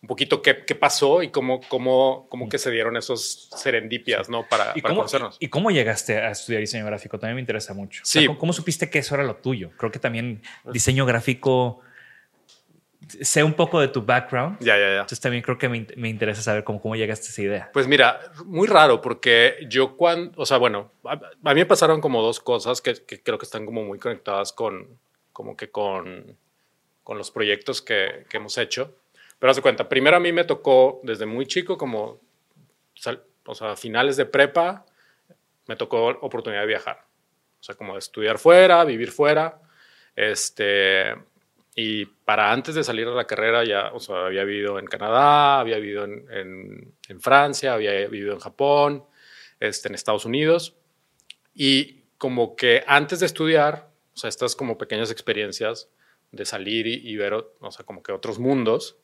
un 0.00 0.08
poquito 0.08 0.42
qué, 0.42 0.64
qué 0.66 0.74
pasó 0.74 1.22
y 1.22 1.30
cómo, 1.30 1.60
cómo, 1.68 2.26
cómo 2.28 2.48
que 2.48 2.58
se 2.58 2.72
dieron 2.72 2.96
esos 2.96 3.48
serendipias, 3.56 4.28
¿no? 4.28 4.44
Para, 4.48 4.72
¿Y 4.74 4.82
para 4.82 4.92
cómo, 4.92 5.02
conocernos. 5.02 5.36
¿Y 5.38 5.48
cómo 5.48 5.70
llegaste 5.70 6.18
a 6.18 6.32
estudiar 6.32 6.60
diseño 6.60 6.84
gráfico? 6.86 7.20
También 7.20 7.36
me 7.36 7.40
interesa 7.40 7.72
mucho. 7.72 8.02
O 8.02 8.04
sea, 8.04 8.20
Sí. 8.20 8.26
¿cómo, 8.26 8.38
cómo 8.38 8.52
supiste 8.52 8.90
que 8.90 8.98
eso 8.98 9.14
era 9.14 9.22
lo 9.22 9.36
tuyo? 9.36 9.70
Creo 9.76 9.92
que 9.92 10.00
también 10.00 10.42
diseño 10.72 11.06
gráfico, 11.06 11.82
sé 13.20 13.44
un 13.44 13.54
poco 13.54 13.80
de 13.80 13.86
tu 13.88 14.02
background. 14.02 14.58
Ya, 14.58 14.76
ya, 14.76 14.86
ya. 14.86 14.92
Entonces 14.94 15.20
también 15.20 15.42
creo 15.44 15.56
que 15.56 15.68
me, 15.68 15.86
me 15.96 16.08
interesa 16.08 16.42
saber 16.42 16.64
cómo, 16.64 16.80
cómo 16.80 16.96
llegaste 16.96 17.28
a 17.28 17.30
esa 17.30 17.42
idea. 17.42 17.70
Pues 17.72 17.86
mira, 17.86 18.18
muy 18.44 18.66
raro 18.66 19.00
porque 19.00 19.58
yo 19.68 19.96
cuando, 19.96 20.32
o 20.36 20.46
sea, 20.46 20.58
bueno, 20.58 20.90
a, 21.04 21.12
a 21.12 21.54
mí 21.54 21.60
me 21.60 21.66
pasaron 21.66 22.00
como 22.00 22.22
dos 22.22 22.40
cosas 22.40 22.82
que, 22.82 22.94
que 23.06 23.22
creo 23.22 23.38
que 23.38 23.44
están 23.44 23.66
como 23.66 23.84
muy 23.84 24.00
conectadas 24.00 24.52
con, 24.52 24.98
como 25.32 25.56
que 25.56 25.70
con, 25.70 26.36
con 27.02 27.18
los 27.18 27.30
proyectos 27.30 27.82
que, 27.82 28.24
que 28.28 28.36
hemos 28.36 28.56
hecho. 28.58 28.96
Pero 29.38 29.50
haz 29.50 29.56
de 29.56 29.62
cuenta, 29.62 29.88
primero 29.88 30.16
a 30.16 30.20
mí 30.20 30.32
me 30.32 30.44
tocó 30.44 31.00
desde 31.02 31.26
muy 31.26 31.46
chico, 31.46 31.76
como, 31.76 32.20
o 33.46 33.54
sea, 33.54 33.76
finales 33.76 34.16
de 34.16 34.24
prepa, 34.26 34.86
me 35.66 35.76
tocó 35.76 36.06
oportunidad 36.06 36.62
de 36.62 36.66
viajar. 36.68 37.04
O 37.60 37.62
sea, 37.64 37.74
como 37.74 37.94
de 37.94 37.98
estudiar 38.00 38.38
fuera, 38.38 38.84
vivir 38.84 39.10
fuera. 39.10 39.60
Este, 40.14 41.14
y 41.74 42.04
para 42.06 42.52
antes 42.52 42.74
de 42.74 42.84
salir 42.84 43.06
a 43.08 43.12
la 43.12 43.26
carrera 43.26 43.64
ya, 43.64 43.90
o 43.92 44.00
sea, 44.00 44.26
había 44.26 44.44
vivido 44.44 44.78
en 44.78 44.86
Canadá, 44.86 45.60
había 45.60 45.76
vivido 45.78 46.04
en, 46.04 46.26
en- 46.30 46.94
en 47.08 47.20
Francia, 47.20 47.74
había 47.74 47.92
vivido 48.08 48.34
en 48.34 48.40
Japón, 48.40 49.04
este, 49.58 49.88
en 49.88 49.94
Estados 49.94 50.24
Unidos. 50.24 50.74
Y 51.54 52.02
como 52.18 52.54
que 52.56 52.84
antes 52.86 53.20
de 53.20 53.26
estudiar, 53.26 53.88
o 54.14 54.16
sea, 54.18 54.28
estas 54.28 54.54
como 54.54 54.78
pequeñas 54.78 55.10
experiencias 55.10 55.88
de 56.32 56.44
salir 56.46 56.86
y, 56.88 56.94
y 57.10 57.16
ver, 57.16 57.34
o 57.34 57.70
sea, 57.70 57.84
como 57.86 58.02
que 58.02 58.12
otros 58.12 58.38
mundos, 58.40 58.98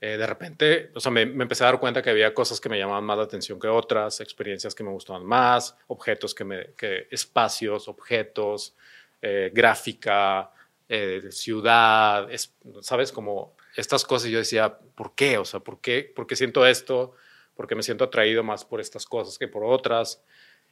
eh, 0.00 0.16
de 0.16 0.26
repente, 0.26 0.90
o 0.94 1.00
sea, 1.00 1.10
me, 1.10 1.22
empecé 1.22 1.64
a 1.64 1.66
dar 1.66 1.80
cuenta 1.80 2.02
que 2.02 2.10
había 2.10 2.32
cosas 2.32 2.60
que 2.60 2.68
me 2.68 2.78
llamaban 2.78 3.04
más 3.04 3.18
la 3.18 3.24
atención 3.24 3.58
que 3.58 3.66
otras, 3.68 4.20
experiencias 4.20 4.74
que 4.74 4.84
me 4.84 4.90
gustaban 4.90 5.24
más, 5.24 5.76
objetos 5.88 6.34
que 6.34 6.44
me, 6.44 6.74
que 6.76 7.08
espacios, 7.10 7.88
objetos, 7.88 8.76
eh, 9.22 9.50
gráfica, 9.52 10.52
eh, 10.88 11.22
ciudad, 11.30 12.30
es- 12.32 12.54
¿sabes? 12.82 13.10
Como 13.12 13.56
estas 13.76 14.04
cosas. 14.04 14.30
Yo 14.30 14.38
decía, 14.38 14.78
¿por 14.94 15.14
qué? 15.16 15.38
O 15.38 15.44
sea, 15.44 15.60
¿por 15.60 15.80
qué, 15.80 16.10
¿por 16.14 16.26
qué 16.28 16.36
siento 16.36 16.64
esto? 16.66 17.12
¿Por 17.56 17.66
qué 17.66 17.74
me 17.74 17.82
siento 17.82 18.04
atraído 18.04 18.44
más 18.44 18.64
por 18.64 18.80
estas 18.80 19.04
cosas 19.06 19.36
que 19.38 19.48
por 19.48 19.64
otras? 19.64 20.22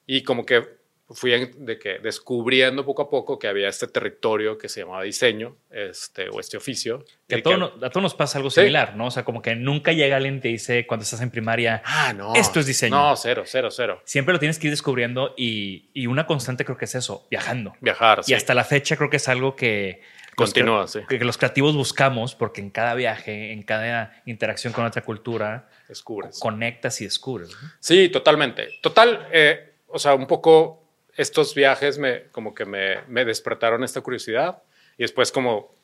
Y 0.06 0.22
como 0.22 0.46
que 0.46 0.78
fui 1.14 1.52
de 1.56 1.78
que 1.78 1.98
descubriendo 2.00 2.84
poco 2.84 3.02
a 3.02 3.10
poco 3.10 3.38
que 3.38 3.46
había 3.46 3.68
este 3.68 3.86
territorio 3.86 4.58
que 4.58 4.68
se 4.68 4.80
llamaba 4.80 5.02
diseño, 5.02 5.56
este, 5.70 6.28
o 6.28 6.40
este 6.40 6.56
oficio. 6.56 7.04
Que 7.28 7.36
a, 7.36 7.42
todos 7.42 8.02
nos 8.02 8.14
pasa 8.14 8.38
algo 8.38 8.50
similar, 8.50 8.96
¿no? 8.96 9.06
O 9.06 9.10
sea, 9.10 9.24
como 9.24 9.40
que 9.40 9.54
nunca 9.54 9.92
llega 9.92 10.16
alguien 10.16 10.38
y 10.38 10.40
te 10.40 10.48
dice 10.48 10.86
cuando 10.86 11.04
estás 11.04 11.20
en 11.20 11.30
primaria, 11.30 11.80
ah, 11.84 12.12
no, 12.12 12.34
esto 12.34 12.58
es 12.58 12.66
diseño. 12.66 12.96
No, 12.96 13.16
cero, 13.16 13.44
cero, 13.46 13.68
cero. 13.70 14.02
Siempre 14.04 14.32
lo 14.32 14.40
tienes 14.40 14.58
que 14.58 14.66
ir 14.66 14.72
descubriendo 14.72 15.32
y, 15.36 15.90
y 15.94 16.08
una 16.08 16.26
constante 16.26 16.64
creo 16.64 16.76
que 16.76 16.86
es 16.86 16.94
eso, 16.96 17.26
viajando. 17.30 17.74
Viajar, 17.80 18.22
Y 18.26 18.34
hasta 18.34 18.54
la 18.54 18.64
fecha 18.64 18.96
creo 18.96 19.10
que 19.10 19.18
es 19.18 19.28
algo 19.28 19.54
que... 19.54 20.02
Continúa, 20.34 20.86
sí. 20.86 21.00
Que 21.08 21.18
los 21.24 21.38
creativos 21.38 21.74
buscamos 21.74 22.34
porque 22.34 22.60
en 22.60 22.68
cada 22.68 22.94
viaje, 22.94 23.52
en 23.52 23.62
cada 23.62 24.22
interacción 24.26 24.74
con 24.74 24.84
otra 24.84 25.02
cultura, 25.02 25.70
descubres. 25.88 26.38
Conectas 26.38 27.00
y 27.00 27.04
descubres. 27.04 27.56
Sí, 27.80 28.10
totalmente. 28.10 28.68
Total, 28.82 29.28
eh, 29.32 29.76
o 29.86 29.98
sea, 29.98 30.14
un 30.14 30.26
poco 30.26 30.85
estos 31.16 31.54
viajes 31.54 31.98
me, 31.98 32.24
como 32.30 32.54
que 32.54 32.64
me, 32.64 33.02
me, 33.08 33.24
despertaron 33.24 33.82
esta 33.84 34.00
curiosidad 34.00 34.62
y 34.98 35.02
después 35.02 35.32
como, 35.32 35.56
o 35.56 35.74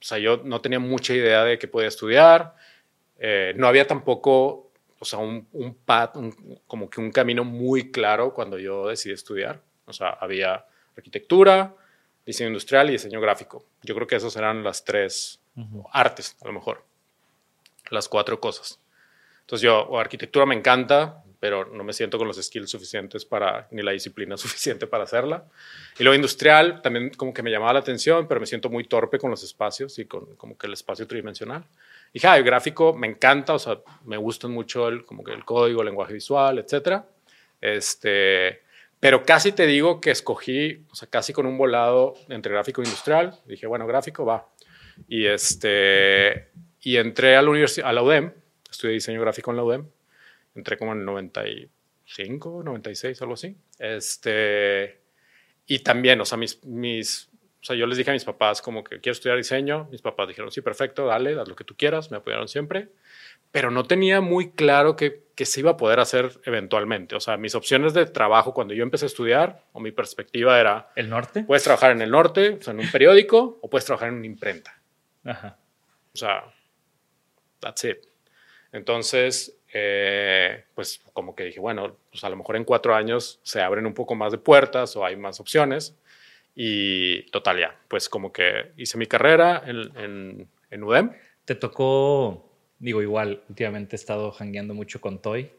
sea, 0.00 0.18
yo 0.18 0.42
no 0.44 0.60
tenía 0.60 0.78
mucha 0.78 1.14
idea 1.14 1.44
de 1.44 1.58
qué 1.58 1.68
podía 1.68 1.88
estudiar, 1.88 2.54
eh, 3.18 3.54
no 3.56 3.66
había 3.66 3.86
tampoco, 3.86 4.70
o 4.98 5.04
sea, 5.04 5.18
un, 5.18 5.46
un 5.52 5.74
path, 5.74 6.16
como 6.66 6.90
que 6.90 7.00
un 7.00 7.10
camino 7.10 7.44
muy 7.44 7.90
claro 7.90 8.34
cuando 8.34 8.58
yo 8.58 8.88
decidí 8.88 9.14
estudiar, 9.14 9.60
o 9.86 9.92
sea, 9.92 10.10
había 10.10 10.66
arquitectura, 10.96 11.74
diseño 12.26 12.48
industrial 12.48 12.88
y 12.90 12.92
diseño 12.92 13.20
gráfico. 13.20 13.64
Yo 13.82 13.94
creo 13.94 14.06
que 14.06 14.16
esos 14.16 14.36
eran 14.36 14.62
las 14.62 14.84
tres 14.84 15.40
artes, 15.92 16.36
a 16.42 16.46
lo 16.46 16.52
mejor, 16.52 16.84
las 17.90 18.08
cuatro 18.08 18.40
cosas. 18.40 18.78
Entonces 19.40 19.64
yo, 19.64 19.80
o 19.82 19.98
arquitectura 19.98 20.46
me 20.46 20.54
encanta, 20.54 21.22
pero 21.42 21.64
no 21.64 21.82
me 21.82 21.92
siento 21.92 22.18
con 22.18 22.28
los 22.28 22.40
skills 22.40 22.70
suficientes 22.70 23.24
para, 23.24 23.66
ni 23.72 23.82
la 23.82 23.90
disciplina 23.90 24.36
suficiente 24.36 24.86
para 24.86 25.02
hacerla. 25.02 25.44
Y 25.98 26.04
luego 26.04 26.14
industrial 26.14 26.80
también 26.82 27.10
como 27.16 27.34
que 27.34 27.42
me 27.42 27.50
llamaba 27.50 27.72
la 27.72 27.80
atención, 27.80 28.28
pero 28.28 28.38
me 28.38 28.46
siento 28.46 28.70
muy 28.70 28.84
torpe 28.84 29.18
con 29.18 29.28
los 29.28 29.42
espacios 29.42 29.98
y 29.98 30.04
con 30.04 30.36
como 30.36 30.56
que 30.56 30.68
el 30.68 30.74
espacio 30.74 31.04
tridimensional. 31.04 31.64
Y 32.10 32.20
dije, 32.20 32.28
ah, 32.28 32.36
el 32.36 32.44
gráfico 32.44 32.94
me 32.94 33.08
encanta, 33.08 33.54
o 33.54 33.58
sea, 33.58 33.80
me 34.04 34.16
gustan 34.18 34.52
mucho 34.52 34.86
el, 34.86 35.04
como 35.04 35.24
que 35.24 35.32
el 35.32 35.44
código, 35.44 35.80
el 35.80 35.86
lenguaje 35.86 36.12
visual, 36.12 36.60
etcétera. 36.60 37.08
Este, 37.60 38.62
pero 39.00 39.24
casi 39.24 39.50
te 39.50 39.66
digo 39.66 40.00
que 40.00 40.12
escogí, 40.12 40.86
o 40.92 40.94
sea, 40.94 41.10
casi 41.10 41.32
con 41.32 41.46
un 41.46 41.58
volado 41.58 42.14
entre 42.28 42.52
gráfico 42.52 42.82
e 42.82 42.84
industrial. 42.84 43.36
Dije, 43.46 43.66
bueno, 43.66 43.84
gráfico 43.88 44.24
va. 44.24 44.46
Y, 45.08 45.26
este, 45.26 46.50
y 46.82 46.98
entré 46.98 47.34
a 47.34 47.42
la, 47.42 47.50
a 47.82 47.92
la 47.92 48.02
UDEM, 48.04 48.32
estudié 48.70 48.94
diseño 48.94 49.20
gráfico 49.20 49.50
en 49.50 49.56
la 49.56 49.64
UDEM 49.64 49.88
entré 50.54 50.76
como 50.76 50.92
en 50.92 51.00
el 51.00 51.04
95, 51.04 52.62
96, 52.64 53.22
algo 53.22 53.34
así. 53.34 53.56
Este, 53.78 55.00
y 55.66 55.80
también, 55.80 56.20
o 56.20 56.24
sea, 56.24 56.38
mis, 56.38 56.62
mis, 56.64 57.30
o 57.62 57.64
sea, 57.64 57.76
yo 57.76 57.86
les 57.86 57.96
dije 57.96 58.10
a 58.10 58.14
mis 58.14 58.24
papás 58.24 58.60
como 58.60 58.82
que 58.82 59.00
quiero 59.00 59.12
estudiar 59.12 59.36
diseño. 59.36 59.88
Mis 59.90 60.02
papás 60.02 60.28
dijeron, 60.28 60.50
sí, 60.50 60.60
perfecto, 60.60 61.06
dale, 61.06 61.38
haz 61.38 61.48
lo 61.48 61.54
que 61.54 61.64
tú 61.64 61.76
quieras. 61.76 62.10
Me 62.10 62.16
apoyaron 62.16 62.48
siempre. 62.48 62.88
Pero 63.52 63.70
no 63.70 63.84
tenía 63.84 64.20
muy 64.20 64.50
claro 64.50 64.96
que, 64.96 65.24
que 65.36 65.44
se 65.44 65.60
iba 65.60 65.72
a 65.72 65.76
poder 65.76 66.00
hacer 66.00 66.40
eventualmente. 66.44 67.14
O 67.14 67.20
sea, 67.20 67.36
mis 67.36 67.54
opciones 67.54 67.94
de 67.94 68.06
trabajo 68.06 68.52
cuando 68.52 68.74
yo 68.74 68.82
empecé 68.82 69.04
a 69.04 69.06
estudiar, 69.06 69.64
o 69.72 69.80
mi 69.80 69.92
perspectiva 69.92 70.58
era... 70.58 70.90
¿El 70.96 71.08
norte? 71.08 71.44
Puedes 71.44 71.62
trabajar 71.62 71.92
en 71.92 72.02
el 72.02 72.10
norte, 72.10 72.58
o 72.60 72.62
sea, 72.62 72.72
en 72.72 72.80
un 72.80 72.90
periódico, 72.90 73.58
o 73.62 73.70
puedes 73.70 73.84
trabajar 73.84 74.08
en 74.08 74.16
una 74.16 74.26
imprenta. 74.26 74.82
Ajá. 75.24 75.58
O 76.14 76.16
sea, 76.16 76.44
that's 77.60 77.84
it. 77.84 77.98
Entonces, 78.72 79.56
eh, 79.72 80.64
pues 80.74 81.02
como 81.12 81.34
que 81.34 81.44
dije, 81.44 81.60
bueno, 81.60 81.96
pues 82.10 82.22
a 82.24 82.28
lo 82.28 82.36
mejor 82.36 82.56
en 82.56 82.64
cuatro 82.64 82.94
años 82.94 83.40
se 83.42 83.62
abren 83.62 83.86
un 83.86 83.94
poco 83.94 84.14
más 84.14 84.32
de 84.32 84.38
puertas 84.38 84.94
o 84.96 85.04
hay 85.04 85.16
más 85.16 85.40
opciones. 85.40 85.96
Y 86.54 87.22
total, 87.30 87.58
ya, 87.58 87.76
pues 87.88 88.08
como 88.10 88.32
que 88.32 88.72
hice 88.76 88.98
mi 88.98 89.06
carrera 89.06 89.62
en, 89.66 90.46
en, 90.70 90.84
UDEM. 90.84 91.12
Te 91.46 91.54
tocó, 91.54 92.50
digo, 92.78 93.00
igual, 93.00 93.42
últimamente 93.48 93.96
he 93.96 93.98
estado 93.98 94.30
jangueando 94.32 94.74
mucho 94.74 95.00
con 95.00 95.22
Toy 95.22 95.50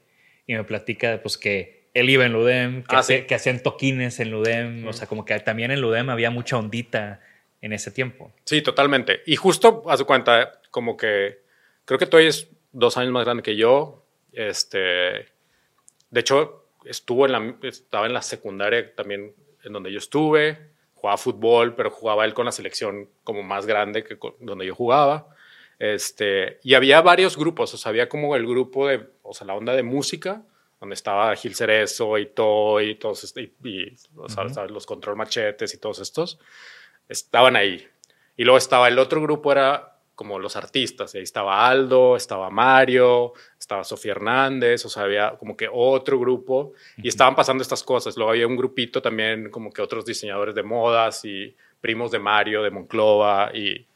y 0.46 0.54
me 0.54 0.64
platica 0.64 1.20
pues 1.22 1.38
que 1.38 1.88
él 1.96 2.10
iba 2.10 2.26
en 2.26 2.36
UDEM, 2.36 2.84
que, 2.84 2.96
ah, 2.96 3.04
que 3.28 3.36
hacían 3.36 3.62
toquines 3.64 4.20
en 4.20 4.34
UDEM, 4.34 4.88
o 4.88 4.94
sea, 4.94 5.08
como 5.08 5.26
que 5.26 5.40
también 5.40 5.72
en 5.72 5.84
UDEM 5.84 6.10
había 6.10 6.30
mucha 6.30 6.58
ondita 6.58 7.22
en 7.62 7.74
ese 7.74 7.92
tiempo. 7.92 8.32
Sí, 8.44 8.62
totalmente. 8.62 9.22
Y 9.26 9.36
justo, 9.36 9.84
a 9.88 9.98
su 9.98 10.06
cuenta, 10.06 10.60
como 10.70 10.98
que 10.98 11.40
creo 11.86 11.98
que 11.98 12.06
Toy 12.06 12.28
es 12.28 12.50
dos 12.72 12.98
años 12.98 13.12
más 13.12 13.24
grande 13.26 13.42
que 13.42 13.56
yo, 13.56 14.03
este, 14.34 14.78
de 16.10 16.20
hecho, 16.20 16.66
estuvo 16.86 17.26
en 17.26 17.32
la, 17.32 17.56
estaba 17.62 18.06
en 18.06 18.14
la 18.14 18.22
secundaria 18.22 18.94
también 18.96 19.34
en 19.64 19.74
donde 19.74 19.92
yo 19.92 19.98
estuve, 19.98 20.74
jugaba 20.96 21.18
fútbol, 21.18 21.76
pero 21.76 21.90
jugaba 21.90 22.26
él 22.26 22.34
con 22.34 22.46
la 22.46 22.52
selección 22.52 23.10
como 23.24 23.44
más 23.44 23.66
grande 23.66 24.04
que 24.04 24.18
donde 24.40 24.66
yo 24.66 24.76
jugaba. 24.76 25.28
Este, 25.80 26.60
y 26.64 26.76
había 26.76 27.02
varios 27.02 27.38
grupos, 27.38 27.74
o 27.74 27.78
sea, 27.78 27.90
había 27.90 28.08
como 28.08 28.36
el 28.36 28.46
grupo 28.46 28.88
de, 28.88 29.10
o 29.22 29.34
sea, 29.34 29.48
la 29.48 29.56
onda 29.56 29.74
de 29.74 29.84
música, 29.84 30.44
donde 30.80 30.96
estaba 30.96 31.36
Gil 31.36 31.56
Cerezo 31.56 32.18
y 32.18 32.28
Toy 32.28 32.92
y 32.92 32.96
todos, 32.96 33.24
este, 33.24 33.54
y, 33.64 33.96
los 34.70 34.86
control 34.86 35.16
machetes 35.16 35.74
y 35.74 35.78
todos 35.78 36.00
estos, 36.00 36.40
estaban 37.10 37.56
ahí. 37.56 37.88
Y 38.38 38.44
luego 38.44 38.58
estaba 38.58 38.88
el 38.88 39.00
otro 39.00 39.22
grupo, 39.22 39.52
era 39.52 39.93
como 40.16 40.40
los 40.40 40.56
artistas. 40.56 41.16
ahí 41.16 41.24
estaba 41.24 41.68
Aldo, 41.68 42.16
estaba 42.16 42.50
Mario, 42.50 43.34
estaba 43.60 43.84
Sofía 43.84 44.12
Hernández, 44.12 44.86
o 44.86 44.90
sea, 44.90 45.04
había 45.04 45.32
como 45.38 45.58
que 45.58 45.68
otro 45.72 46.20
grupo 46.20 46.74
y 46.98 47.08
estaban 47.08 47.36
pasando 47.36 47.62
estas 47.62 47.84
cosas. 47.84 48.16
Luego 48.16 48.32
había 48.32 48.48
un 48.48 48.56
grupito 48.56 49.02
también, 49.02 49.50
como 49.50 49.72
que 49.72 49.82
otros 49.82 50.06
diseñadores 50.06 50.56
de 50.56 50.64
modas 50.64 51.26
y 51.26 51.56
primos 51.82 52.12
de 52.12 52.20
Mario, 52.20 52.64
de 52.64 52.72
Monclova. 52.72 53.52
Y 53.54 53.88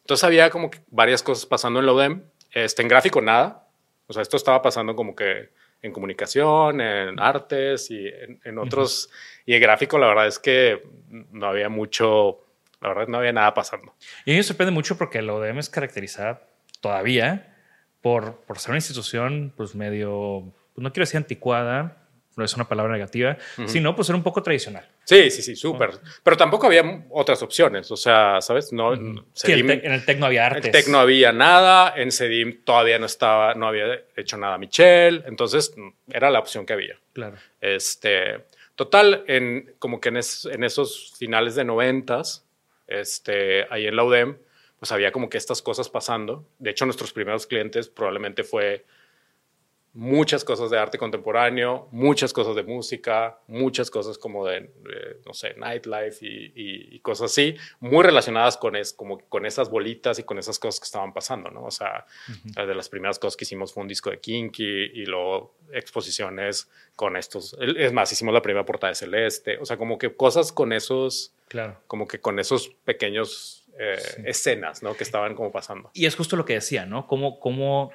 entonces 0.00 0.24
había 0.24 0.50
como 0.50 0.70
que 0.70 0.80
varias 0.88 1.22
cosas 1.22 1.46
pasando 1.46 1.80
en 1.80 1.86
la 1.86 1.92
UDEM. 1.92 2.22
Este, 2.50 2.82
en 2.82 2.88
gráfico 2.88 3.20
nada. 3.20 3.66
O 4.06 4.12
sea, 4.12 4.22
esto 4.22 4.36
estaba 4.36 4.60
pasando 4.60 4.94
como 4.94 5.14
que 5.14 5.50
en 5.80 5.92
comunicación, 5.92 6.80
en 6.80 7.18
artes 7.18 7.90
y 7.90 8.06
en, 8.44 8.58
otros. 8.58 9.10
Y 9.46 9.54
en 9.54 9.60
gráfico, 9.60 9.98
la 9.98 10.08
verdad 10.08 10.26
es 10.26 10.38
que 10.38 10.82
no 11.08 11.46
había 11.46 11.68
mucho 11.68 12.41
la 12.82 12.88
verdad 12.88 13.08
no 13.08 13.18
había 13.18 13.32
nada 13.32 13.54
pasando. 13.54 13.94
Y 14.24 14.30
a 14.30 14.34
mí 14.34 14.36
me 14.38 14.42
sorprende 14.42 14.72
mucho 14.72 14.98
porque 14.98 15.22
la 15.22 15.34
ODM 15.34 15.58
es 15.58 15.70
caracterizada 15.70 16.42
todavía 16.80 17.54
por, 18.00 18.36
por 18.46 18.58
ser 18.58 18.70
una 18.70 18.78
institución 18.78 19.52
pues 19.56 19.74
medio, 19.74 20.52
pues, 20.74 20.82
no 20.82 20.92
quiero 20.92 21.04
decir 21.04 21.18
anticuada, 21.18 22.02
no 22.36 22.44
es 22.44 22.54
una 22.54 22.66
palabra 22.66 22.92
negativa, 22.92 23.36
sino 23.66 23.94
pues 23.94 24.06
ser 24.06 24.16
un 24.16 24.22
poco 24.22 24.42
tradicional. 24.42 24.88
Sí, 25.04 25.30
sí, 25.30 25.42
sí, 25.42 25.54
súper. 25.54 25.90
Pero 26.22 26.36
tampoco 26.36 26.66
había 26.66 27.04
otras 27.10 27.42
opciones, 27.42 27.90
o 27.90 27.96
sea, 27.96 28.40
¿sabes? 28.40 28.72
No, 28.72 28.94
en 28.94 29.24
el 29.44 30.04
TEC 30.04 30.18
no 30.18 30.26
había 30.26 30.46
artes. 30.46 30.64
En 30.64 30.66
el 30.68 30.72
TEC 30.72 30.88
no 30.88 30.98
había 30.98 31.32
nada, 31.32 31.92
en 31.96 32.10
CEDIM 32.10 32.64
todavía 32.64 32.98
no 32.98 33.06
estaba, 33.06 33.54
no 33.54 33.68
había 33.68 34.02
hecho 34.16 34.38
nada 34.38 34.56
Michelle, 34.58 35.22
entonces 35.26 35.74
era 36.10 36.30
la 36.30 36.38
opción 36.38 36.64
que 36.64 36.72
había. 36.72 36.96
Claro. 37.12 37.36
Este, 37.60 38.44
total, 38.74 39.24
en, 39.26 39.74
como 39.78 40.00
que 40.00 40.08
en, 40.08 40.16
en 40.16 40.64
esos 40.64 41.14
finales 41.18 41.54
de 41.54 41.64
noventas, 41.64 42.46
este, 42.86 43.66
ahí 43.70 43.86
en 43.86 43.96
la 43.96 44.04
UDEM, 44.04 44.38
pues 44.78 44.92
había 44.92 45.12
como 45.12 45.28
que 45.28 45.38
estas 45.38 45.62
cosas 45.62 45.88
pasando. 45.88 46.46
De 46.58 46.70
hecho, 46.70 46.84
nuestros 46.84 47.12
primeros 47.12 47.46
clientes 47.46 47.88
probablemente 47.88 48.42
fue 48.42 48.84
muchas 49.94 50.42
cosas 50.42 50.70
de 50.70 50.78
arte 50.78 50.96
contemporáneo, 50.96 51.88
muchas 51.90 52.32
cosas 52.32 52.56
de 52.56 52.62
música, 52.62 53.38
muchas 53.46 53.90
cosas 53.90 54.16
como 54.16 54.46
de, 54.46 54.70
no 55.26 55.34
sé, 55.34 55.54
nightlife 55.54 56.18
y, 56.22 56.98
cosas 57.00 57.32
así, 57.32 57.56
muy 57.80 58.02
relacionadas 58.02 58.56
con, 58.56 58.76
es, 58.76 58.92
como 58.92 59.18
con 59.28 59.44
esas 59.44 59.68
bolitas 59.68 60.18
y 60.18 60.22
con 60.22 60.38
esas 60.38 60.58
cosas 60.58 60.80
que 60.80 60.84
estaban 60.84 61.12
pasando, 61.12 61.50
¿no? 61.50 61.64
O 61.64 61.70
sea, 61.70 62.06
de 62.44 62.74
las 62.74 62.88
primeras 62.88 63.18
cosas 63.18 63.36
que 63.36 63.44
hicimos 63.44 63.74
fue 63.74 63.82
un 63.82 63.88
disco 63.88 64.10
de 64.10 64.18
Kinky 64.18 64.92
y 64.94 65.04
luego 65.04 65.56
exposiciones 65.72 66.70
con 66.96 67.16
estos, 67.16 67.56
es 67.60 67.92
más, 67.92 68.10
hicimos 68.12 68.32
la 68.32 68.42
primera 68.42 68.64
portada 68.64 68.90
de 68.90 68.94
Celeste, 68.94 69.58
o 69.58 69.66
sea, 69.66 69.76
como 69.76 69.98
que 69.98 70.14
cosas 70.14 70.52
con 70.52 70.72
esos, 70.72 71.34
claro. 71.48 71.78
como 71.86 72.06
que 72.06 72.20
con 72.20 72.38
esos 72.38 72.68
pequeños 72.84 73.64
eh, 73.78 73.98
escenas, 74.24 74.82
¿no? 74.82 74.94
Que 74.94 75.04
estaban 75.04 75.34
como 75.34 75.52
pasando. 75.52 75.90
Y 75.92 76.06
es 76.06 76.14
justo 76.14 76.36
lo 76.36 76.44
que 76.44 76.54
decía, 76.54 76.86
¿no? 76.86 77.06
¿Cómo, 77.06 77.40
cómo 77.40 77.90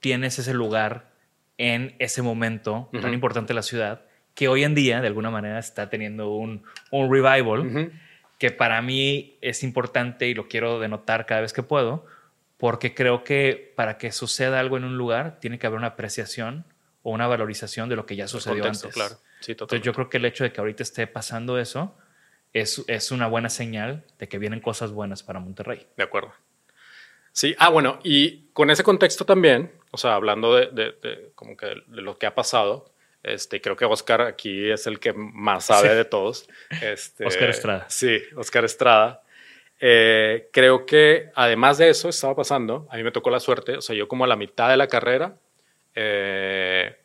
tienes 0.00 0.38
ese 0.38 0.54
lugar 0.54 1.13
en 1.58 1.94
ese 1.98 2.22
momento 2.22 2.88
tan 3.00 3.14
importante 3.14 3.48
de 3.48 3.54
la 3.54 3.62
ciudad, 3.62 4.02
que 4.34 4.48
hoy 4.48 4.64
en 4.64 4.74
día 4.74 5.00
de 5.00 5.06
alguna 5.06 5.30
manera 5.30 5.58
está 5.58 5.88
teniendo 5.88 6.32
un, 6.32 6.64
un 6.90 7.12
revival, 7.12 7.92
que 8.38 8.50
para 8.50 8.82
mí 8.82 9.38
es 9.40 9.62
importante 9.62 10.28
y 10.28 10.34
lo 10.34 10.48
quiero 10.48 10.80
denotar 10.80 11.26
cada 11.26 11.40
vez 11.40 11.52
que 11.52 11.62
puedo, 11.62 12.06
porque 12.56 12.94
creo 12.94 13.24
que 13.24 13.72
para 13.76 13.98
que 13.98 14.10
suceda 14.12 14.58
algo 14.58 14.76
en 14.76 14.84
un 14.84 14.96
lugar 14.96 15.38
tiene 15.40 15.58
que 15.58 15.66
haber 15.66 15.78
una 15.78 15.88
apreciación 15.88 16.64
o 17.02 17.12
una 17.12 17.26
valorización 17.26 17.88
de 17.88 17.96
lo 17.96 18.06
que 18.06 18.16
ya 18.16 18.26
sucedió 18.26 18.64
antes. 18.64 18.92
Claro. 18.92 19.16
Entonces 19.46 19.82
yo 19.82 19.92
creo 19.92 20.08
que 20.08 20.16
el 20.16 20.24
hecho 20.24 20.44
de 20.44 20.52
que 20.52 20.60
ahorita 20.60 20.82
esté 20.82 21.06
pasando 21.06 21.58
eso 21.58 21.96
es, 22.52 22.82
es 22.88 23.10
una 23.10 23.26
buena 23.26 23.50
señal 23.50 24.04
de 24.18 24.28
que 24.28 24.38
vienen 24.38 24.60
cosas 24.60 24.92
buenas 24.92 25.22
para 25.22 25.40
Monterrey. 25.40 25.86
De 25.96 26.04
acuerdo. 26.04 26.32
Sí, 27.34 27.52
ah, 27.58 27.68
bueno, 27.68 27.98
y 28.04 28.44
con 28.52 28.70
ese 28.70 28.84
contexto 28.84 29.24
también, 29.24 29.72
o 29.90 29.96
sea, 29.96 30.14
hablando 30.14 30.54
de, 30.54 31.32
como 31.34 31.56
que 31.56 31.66
de 31.66 32.00
lo 32.00 32.16
que 32.16 32.26
ha 32.26 32.34
pasado, 32.34 32.92
Este, 33.24 33.60
creo 33.60 33.74
que 33.74 33.86
Oscar 33.86 34.20
aquí 34.20 34.70
es 34.70 34.86
el 34.86 35.00
que 35.00 35.14
más 35.14 35.64
sabe 35.64 35.94
de 35.94 36.04
todos. 36.04 36.46
Este, 36.80 37.26
Oscar 37.26 37.50
Estrada. 37.50 37.86
Sí, 37.88 38.22
Oscar 38.36 38.64
Estrada. 38.64 39.22
Eh, 39.80 40.48
creo 40.52 40.86
que 40.86 41.30
además 41.34 41.78
de 41.78 41.88
eso 41.88 42.08
estaba 42.08 42.36
pasando, 42.36 42.86
a 42.90 42.96
mí 42.96 43.02
me 43.02 43.10
tocó 43.10 43.30
la 43.30 43.40
suerte, 43.40 43.78
o 43.78 43.80
sea, 43.80 43.96
yo 43.96 44.06
como 44.06 44.24
a 44.24 44.28
la 44.28 44.36
mitad 44.36 44.68
de 44.68 44.76
la 44.76 44.86
carrera, 44.86 45.36
eh, 45.96 46.96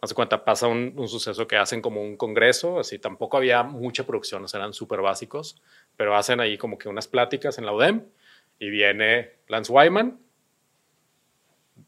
hace 0.00 0.14
cuenta, 0.14 0.44
pasa 0.44 0.68
un, 0.68 0.94
un, 0.96 1.08
suceso 1.08 1.48
que 1.48 1.56
hacen 1.56 1.82
como 1.82 2.02
un 2.02 2.16
congreso, 2.16 2.78
así 2.78 3.00
tampoco 3.00 3.36
había 3.36 3.64
mucha 3.64 4.04
producción, 4.04 4.44
o 4.44 4.48
sea, 4.48 4.60
eran 4.60 4.74
súper 4.74 5.00
básicos, 5.00 5.60
pero 5.96 6.14
hacen 6.14 6.38
ahí 6.38 6.56
como 6.56 6.78
que 6.78 6.88
unas 6.88 7.08
pláticas 7.08 7.58
en 7.58 7.66
la 7.66 7.72
UDEM 7.72 8.04
y 8.62 8.70
viene 8.70 9.32
Lance 9.48 9.72
Wyman, 9.72 10.20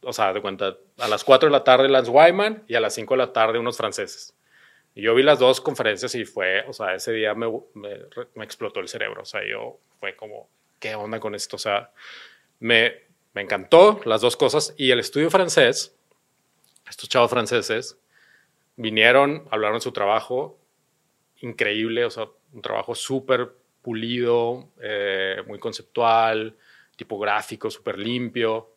o 0.02 0.12
sea, 0.12 0.32
de 0.32 0.40
cuenta, 0.40 0.76
a 0.98 1.06
las 1.06 1.22
4 1.22 1.48
de 1.48 1.52
la 1.52 1.62
tarde 1.62 1.88
Lance 1.88 2.10
Wyman 2.10 2.64
y 2.66 2.74
a 2.74 2.80
las 2.80 2.94
5 2.94 3.14
de 3.14 3.18
la 3.18 3.32
tarde 3.32 3.60
unos 3.60 3.76
franceses. 3.76 4.34
Y 4.92 5.02
yo 5.02 5.14
vi 5.14 5.22
las 5.22 5.38
dos 5.38 5.60
conferencias 5.60 6.16
y 6.16 6.24
fue, 6.24 6.64
o 6.66 6.72
sea, 6.72 6.96
ese 6.96 7.12
día 7.12 7.32
me, 7.34 7.46
me, 7.74 8.00
me, 8.34 8.44
explotó 8.44 8.80
el 8.80 8.88
cerebro. 8.88 9.22
O 9.22 9.24
sea, 9.24 9.42
yo 9.48 9.78
fue 10.00 10.16
como, 10.16 10.48
¿qué 10.80 10.96
onda 10.96 11.20
con 11.20 11.37
esto? 11.37 11.54
O 11.54 11.60
sea, 11.60 11.92
me, 12.58 13.02
me 13.34 13.42
encantó 13.42 14.00
las 14.04 14.20
dos 14.20 14.37
cosas. 14.37 14.74
Y 14.76 14.90
el 14.90 14.98
estudio 14.98 15.30
francés, 15.30 15.96
estos 16.90 17.08
chavos 17.08 17.30
franceses, 17.30 18.00
vinieron, 18.74 19.46
hablaron 19.52 19.76
de 19.76 19.82
su 19.82 19.92
trabajo 19.92 20.58
increíble, 21.40 22.04
o 22.04 22.10
sea, 22.10 22.26
un 22.52 22.62
trabajo 22.62 22.96
súper 22.96 23.52
pulido, 23.84 24.70
eh, 24.80 25.42
muy 25.46 25.60
conceptual, 25.60 26.56
tipográfico, 26.96 27.70
súper 27.70 27.98
limpio. 27.98 28.74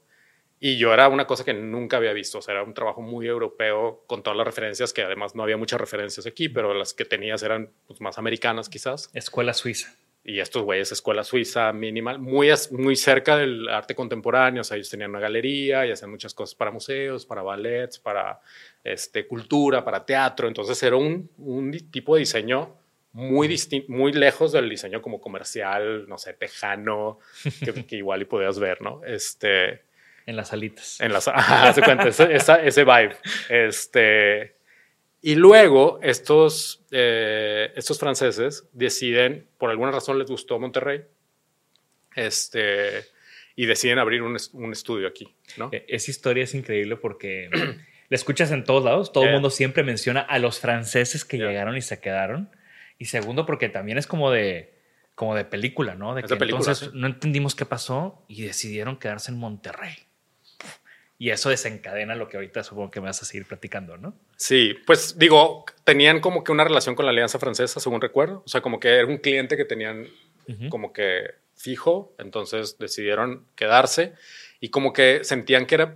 Y 0.60 0.78
yo 0.78 0.94
era 0.94 1.08
una 1.08 1.28
cosa 1.28 1.44
que 1.46 1.54
nunca 1.54 1.98
había 1.98 2.14
visto, 2.14 2.40
o 2.40 2.42
sea, 2.42 2.56
era 2.56 2.64
un 2.64 2.74
trabajo 2.74 3.02
muy 3.02 3.28
europeo 3.28 4.04
con 4.08 4.24
todas 4.24 4.36
las 4.36 4.48
referencias, 4.48 4.92
que 4.92 5.04
además 5.04 5.36
no 5.36 5.44
había 5.44 5.56
muchas 5.56 5.80
referencias 5.80 6.26
aquí, 6.26 6.50
pero 6.50 6.74
las 6.74 6.94
que 6.94 7.06
tenías 7.06 7.44
eran 7.44 7.72
pues, 7.86 8.02
más 8.02 8.18
americanas 8.18 8.68
quizás. 8.68 9.12
Escuela 9.14 9.54
suiza. 9.54 9.94
Y 10.24 10.40
estos 10.40 10.64
güeyes, 10.64 10.92
escuela 10.92 11.24
suiza 11.24 11.72
minimal, 11.72 12.20
muy, 12.20 12.50
muy 12.72 12.96
cerca 12.98 13.38
del 13.38 13.70
arte 13.70 13.96
contemporáneo, 13.96 14.62
o 14.62 14.64
sea, 14.64 14.76
ellos 14.76 14.90
tenían 14.90 15.12
una 15.12 15.22
galería 15.22 15.86
y 15.86 15.92
hacían 15.92 16.12
muchas 16.12 16.34
cosas 16.34 16.54
para 16.54 16.70
museos, 16.70 17.26
para 17.26 17.44
ballets, 17.44 17.98
para 17.98 18.42
este, 18.84 19.26
cultura, 19.26 19.86
para 19.86 20.06
teatro, 20.06 20.50
entonces 20.50 20.84
era 20.84 20.98
un, 20.98 21.30
un 21.38 21.72
tipo 21.92 22.16
de 22.16 22.22
diseño 22.22 22.76
muy 23.18 23.60
muy 23.88 24.14
lejos 24.14 24.52
del 24.52 24.70
diseño 24.70 25.02
como 25.02 25.20
comercial, 25.20 26.08
no 26.08 26.20
sé, 26.20 26.34
tejano, 26.34 27.18
que, 27.66 27.84
que 27.88 27.96
igual 27.96 28.22
y 28.22 28.26
podías 28.26 28.60
ver, 28.60 28.80
¿no? 28.84 29.02
Este, 29.04 29.82
en 30.28 30.36
las 30.36 30.54
alitas. 30.54 31.02
En 31.02 31.12
las, 31.12 31.28
ajá, 31.28 31.74
se 31.74 31.82
cuenta, 31.82 32.08
ese, 32.08 32.36
esa, 32.36 32.62
ese 32.62 32.84
vibe. 32.84 33.16
Este, 33.50 34.56
y 35.24 35.34
luego 35.34 36.00
estos, 36.04 36.86
eh, 36.92 37.72
estos 37.76 37.98
franceses 37.98 38.68
deciden, 38.72 39.48
por 39.58 39.72
alguna 39.72 39.90
razón 39.90 40.20
les 40.20 40.30
gustó 40.30 40.60
Monterrey, 40.60 41.02
este, 42.16 43.04
y 43.56 43.66
deciden 43.66 43.98
abrir 43.98 44.22
un, 44.22 44.38
un 44.54 44.72
estudio 44.72 45.08
aquí, 45.08 45.34
¿no? 45.58 45.70
E, 45.72 45.86
esa 45.88 46.12
historia 46.12 46.44
es 46.44 46.54
increíble 46.54 46.98
porque 46.98 47.50
la 48.10 48.16
escuchas 48.16 48.52
en 48.52 48.64
todos 48.64 48.84
lados, 48.84 49.12
todo 49.12 49.24
el 49.24 49.32
mundo 49.32 49.50
siempre 49.50 49.82
menciona 49.82 50.22
a 50.22 50.38
los 50.38 50.60
franceses 50.60 51.26
que 51.26 51.38
yeah. 51.38 51.48
llegaron 51.48 51.76
y 51.78 51.82
se 51.82 52.00
quedaron. 52.00 52.52
Y 53.00 53.06
segundo, 53.06 53.46
porque 53.46 53.70
también 53.70 53.98
es 53.98 54.08
como 54.08 54.32
de, 54.32 54.74
como 55.16 55.36
de 55.36 55.46
película, 55.46 55.96
¿no? 55.96 56.16
De 56.16 56.22
es 56.22 56.28
que 56.28 56.34
de 56.34 56.40
película, 56.40 56.62
entonces 56.62 56.90
sí. 56.90 56.98
no 56.98 57.08
entendimos 57.08 57.56
qué 57.56 57.66
pasó 57.66 58.24
y 58.28 58.44
decidieron 58.44 58.98
quedarse 58.98 59.32
en 59.32 59.38
Monterrey. 59.38 59.96
Y 61.20 61.32
eso 61.32 61.50
desencadena 61.50 62.14
lo 62.14 62.30
que 62.30 62.38
ahorita 62.38 62.64
supongo 62.64 62.92
que 62.92 63.02
me 63.02 63.08
vas 63.08 63.22
a 63.24 63.26
seguir 63.26 63.48
platicando, 63.48 63.98
¿no? 63.98 64.14
Sí, 64.36 64.76
pues 64.86 65.18
digo, 65.18 65.66
tenían 65.84 66.20
como 66.20 66.44
que 66.44 66.52
una 66.52 66.64
relación 66.64 66.94
con 66.94 67.06
la 67.06 67.12
Alianza 67.12 67.40
Francesa, 67.40 67.80
según 67.80 68.02
recuerdo. 68.02 68.44
O 68.46 68.48
sea, 68.48 68.62
como 68.62 68.80
que 68.80 68.90
era 68.90 69.08
un 69.08 69.18
cliente 69.18 69.58
que 69.58 69.66
tenían 69.66 70.02
uh 70.48 70.52
-huh. 70.52 70.70
como 70.70 70.94
que 70.94 71.32
fijo, 71.56 72.14
entonces 72.20 72.78
decidieron 72.78 73.48
quedarse 73.56 74.14
y 74.60 74.70
como 74.70 74.94
que 74.94 75.24
sentían 75.24 75.66
que 75.66 75.76
era, 75.76 75.96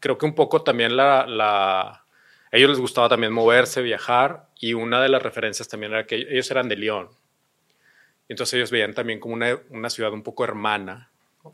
creo 0.00 0.18
que 0.18 0.26
un 0.26 0.34
poco 0.34 0.62
también 0.62 0.96
la, 0.96 1.26
la 1.26 2.04
a 2.50 2.56
ellos 2.56 2.70
les 2.70 2.78
gustaba 2.78 3.08
también 3.08 3.32
moverse, 3.32 3.82
viajar 3.82 4.48
y 4.58 4.74
una 4.74 5.00
de 5.02 5.08
las 5.08 5.22
referencias 5.22 5.68
también 5.68 5.92
era 5.92 6.06
que 6.06 6.16
ellos 6.16 6.50
eran 6.50 6.68
de 6.68 6.76
León. 6.76 7.08
Entonces 8.28 8.54
ellos 8.54 8.70
veían 8.70 8.94
también 8.94 9.20
como 9.20 9.34
una, 9.34 9.58
una 9.70 9.90
ciudad 9.90 10.12
un 10.12 10.22
poco 10.22 10.44
hermana 10.44 11.10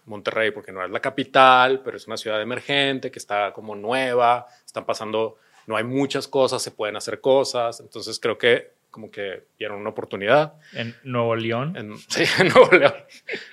Monterrey, 0.07 0.51
porque 0.51 0.73
no 0.73 0.85
es 0.85 0.91
la 0.91 1.01
capital, 1.01 1.81
pero 1.85 1.97
es 1.97 2.07
una 2.07 2.17
ciudad 2.17 2.41
emergente 2.41 3.11
que 3.11 3.19
está 3.19 3.53
como 3.53 3.75
nueva, 3.75 4.47
están 4.65 4.85
pasando, 4.85 5.39
no 5.67 5.77
hay 5.77 5.85
muchas 5.85 6.29
cosas, 6.29 6.63
se 6.63 6.71
pueden 6.71 6.97
hacer 6.97 7.21
cosas, 7.21 7.81
entonces 7.81 8.19
creo 8.19 8.39
que 8.39 8.73
como 8.91 9.11
que 9.11 9.43
dieron 9.59 9.81
una 9.81 9.91
oportunidad. 9.91 10.55
En 10.73 10.95
Nuevo 11.03 11.35
León. 11.35 11.77
En, 11.77 11.99
sí, 12.09 12.25
en 12.39 12.49
Nuevo 12.49 12.71
León, 12.77 12.95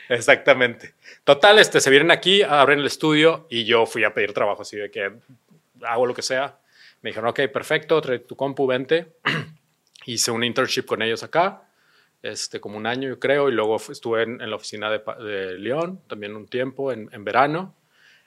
exactamente. 0.10 0.94
Total, 1.24 1.58
este, 1.58 1.82
se 1.82 1.90
vienen 1.90 2.12
aquí, 2.12 2.44
abren 2.44 2.80
el 2.80 2.86
estudio 2.86 3.48
y 3.50 3.66
yo 3.66 3.86
fui 3.86 4.04
a 4.04 4.14
pedir 4.14 4.34
trabajo, 4.34 4.62
así 4.62 4.78
de 4.78 4.92
que 4.92 5.12
hago 5.84 6.06
lo 6.06 6.14
que 6.14 6.22
sea. 6.22 6.58
Me 7.02 7.10
dijeron, 7.10 7.30
ok, 7.30 7.42
perfecto, 7.52 8.00
trae 8.02 8.20
tu 8.20 8.36
compu, 8.36 8.68
vente. 8.68 9.14
Hice 10.06 10.32
un 10.32 10.44
internship 10.44 10.86
con 10.86 11.02
ellos 11.02 11.24
acá 11.24 11.68
este, 12.24 12.60
como 12.60 12.78
un 12.78 12.86
año, 12.86 13.10
yo 13.10 13.20
creo, 13.20 13.50
y 13.50 13.52
luego 13.52 13.78
estuve 13.78 14.24
en, 14.24 14.42
en 14.42 14.50
la 14.50 14.56
oficina 14.56 14.90
de, 14.90 15.02
de, 15.24 15.58
León 15.58 16.02
también 16.08 16.36
un 16.36 16.48
tiempo, 16.48 16.92
en, 16.92 17.10
en, 17.12 17.24
verano. 17.24 17.76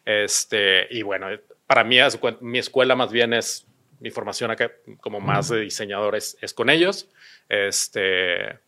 Este, 0.04 0.86
y 0.90 1.02
bueno, 1.02 1.28
para 1.66 1.84
mí, 1.84 1.98
mi 2.40 2.58
escuela 2.58 2.96
más 2.96 3.12
bien 3.12 3.32
es, 3.32 3.66
mi 4.00 4.10
formación 4.10 4.50
acá 4.50 4.72
como 5.00 5.20
más 5.20 5.48
de 5.48 5.60
diseñador 5.60 6.16
es, 6.16 6.36
es 6.40 6.52
con 6.52 6.70
ellos. 6.70 7.08
Este, 7.48 8.58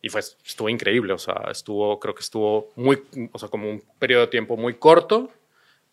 y 0.00 0.08
fue, 0.08 0.20
estuvo 0.20 0.68
increíble, 0.68 1.12
o 1.12 1.18
sea, 1.18 1.48
estuvo, 1.50 1.98
creo 1.98 2.14
que 2.14 2.22
estuvo 2.22 2.72
muy, 2.76 3.02
o 3.32 3.38
sea, 3.38 3.48
como 3.48 3.68
un 3.68 3.82
periodo 3.98 4.22
de 4.22 4.28
tiempo 4.28 4.56
muy 4.56 4.74
corto, 4.74 5.30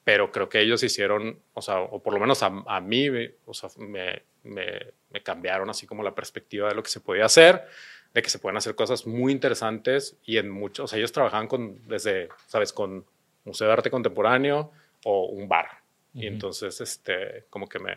pero 0.10 0.32
creo 0.32 0.50
que 0.50 0.60
ellos 0.60 0.82
hicieron, 0.82 1.40
o 1.54 1.62
sea, 1.62 1.82
o 1.82 2.02
por 2.02 2.16
lo 2.16 2.20
menos 2.20 2.42
a, 2.42 2.48
a 2.66 2.82
mí, 2.82 3.10
o 3.46 3.54
sea, 3.54 3.70
me, 3.78 4.24
me, 4.42 4.88
me 5.12 5.22
cambiaron 5.22 5.70
así 5.70 5.86
como 5.86 6.02
la 6.02 6.16
perspectiva 6.16 6.68
de 6.68 6.74
lo 6.74 6.82
que 6.82 6.90
se 6.90 7.00
podía 7.00 7.26
hacer 7.26 7.64
de 8.12 8.24
que 8.24 8.30
se 8.32 8.40
pueden 8.40 8.58
hacer 8.58 8.74
cosas 8.74 9.06
muy 9.06 9.32
interesantes 9.32 10.18
y 10.26 10.38
en 10.38 10.50
muchos, 10.50 10.86
o 10.86 10.88
sea, 10.88 10.98
ellos 10.98 11.12
trabajaban 11.12 11.48
con, 11.48 11.88
desde, 11.88 12.30
sabes, 12.48 12.74
con 12.74 13.06
Museo 13.46 13.68
de 13.68 13.74
Arte 13.74 13.92
Contemporáneo 13.92 14.72
o 15.06 15.26
un 15.28 15.48
bar. 15.48 15.68
Uh 16.16 16.18
-huh. 16.18 16.24
Y 16.24 16.26
entonces, 16.26 16.82
este, 16.82 17.46
como 17.52 17.70
que 17.70 17.78
me, 17.78 17.96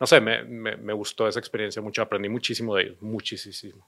no 0.00 0.06
sé, 0.06 0.22
me, 0.22 0.44
me, 0.44 0.78
me, 0.78 0.94
gustó 0.94 1.28
esa 1.28 1.38
experiencia 1.38 1.82
mucho, 1.82 2.00
aprendí 2.00 2.30
muchísimo 2.30 2.74
de 2.76 2.84
ellos, 2.84 3.02
muchísimo. 3.02 3.86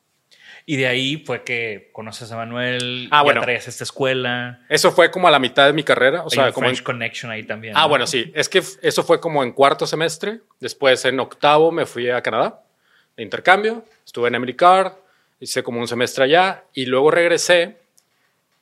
Y 0.66 0.76
de 0.76 0.86
ahí 0.86 1.22
fue 1.24 1.42
que 1.42 1.90
conoces 1.92 2.30
a 2.32 2.36
Manuel, 2.36 3.08
ah, 3.10 3.22
bueno, 3.22 3.40
traes 3.40 3.68
esta 3.68 3.84
escuela. 3.84 4.60
Eso 4.68 4.92
fue 4.92 5.10
como 5.10 5.28
a 5.28 5.30
la 5.30 5.38
mitad 5.38 5.66
de 5.66 5.72
mi 5.72 5.82
carrera, 5.82 6.22
o 6.24 6.30
sea, 6.30 6.52
como 6.52 6.66
French 6.66 6.78
en, 6.78 6.84
Connection 6.84 7.32
ahí 7.32 7.42
también. 7.42 7.74
Ah, 7.76 7.82
¿no? 7.82 7.88
bueno, 7.90 8.06
sí, 8.06 8.32
es 8.34 8.48
que 8.48 8.62
eso 8.82 9.04
fue 9.04 9.20
como 9.20 9.42
en 9.42 9.52
cuarto 9.52 9.86
semestre, 9.86 10.40
después 10.60 11.04
en 11.04 11.20
octavo 11.20 11.70
me 11.70 11.86
fui 11.86 12.10
a 12.10 12.22
Canadá 12.22 12.60
de 13.16 13.22
intercambio, 13.22 13.84
estuve 14.04 14.28
en 14.28 14.34
Emily 14.36 14.54
Carr, 14.54 14.96
hice 15.40 15.62
como 15.62 15.80
un 15.80 15.88
semestre 15.88 16.24
allá 16.24 16.64
y 16.72 16.86
luego 16.86 17.10
regresé 17.10 17.78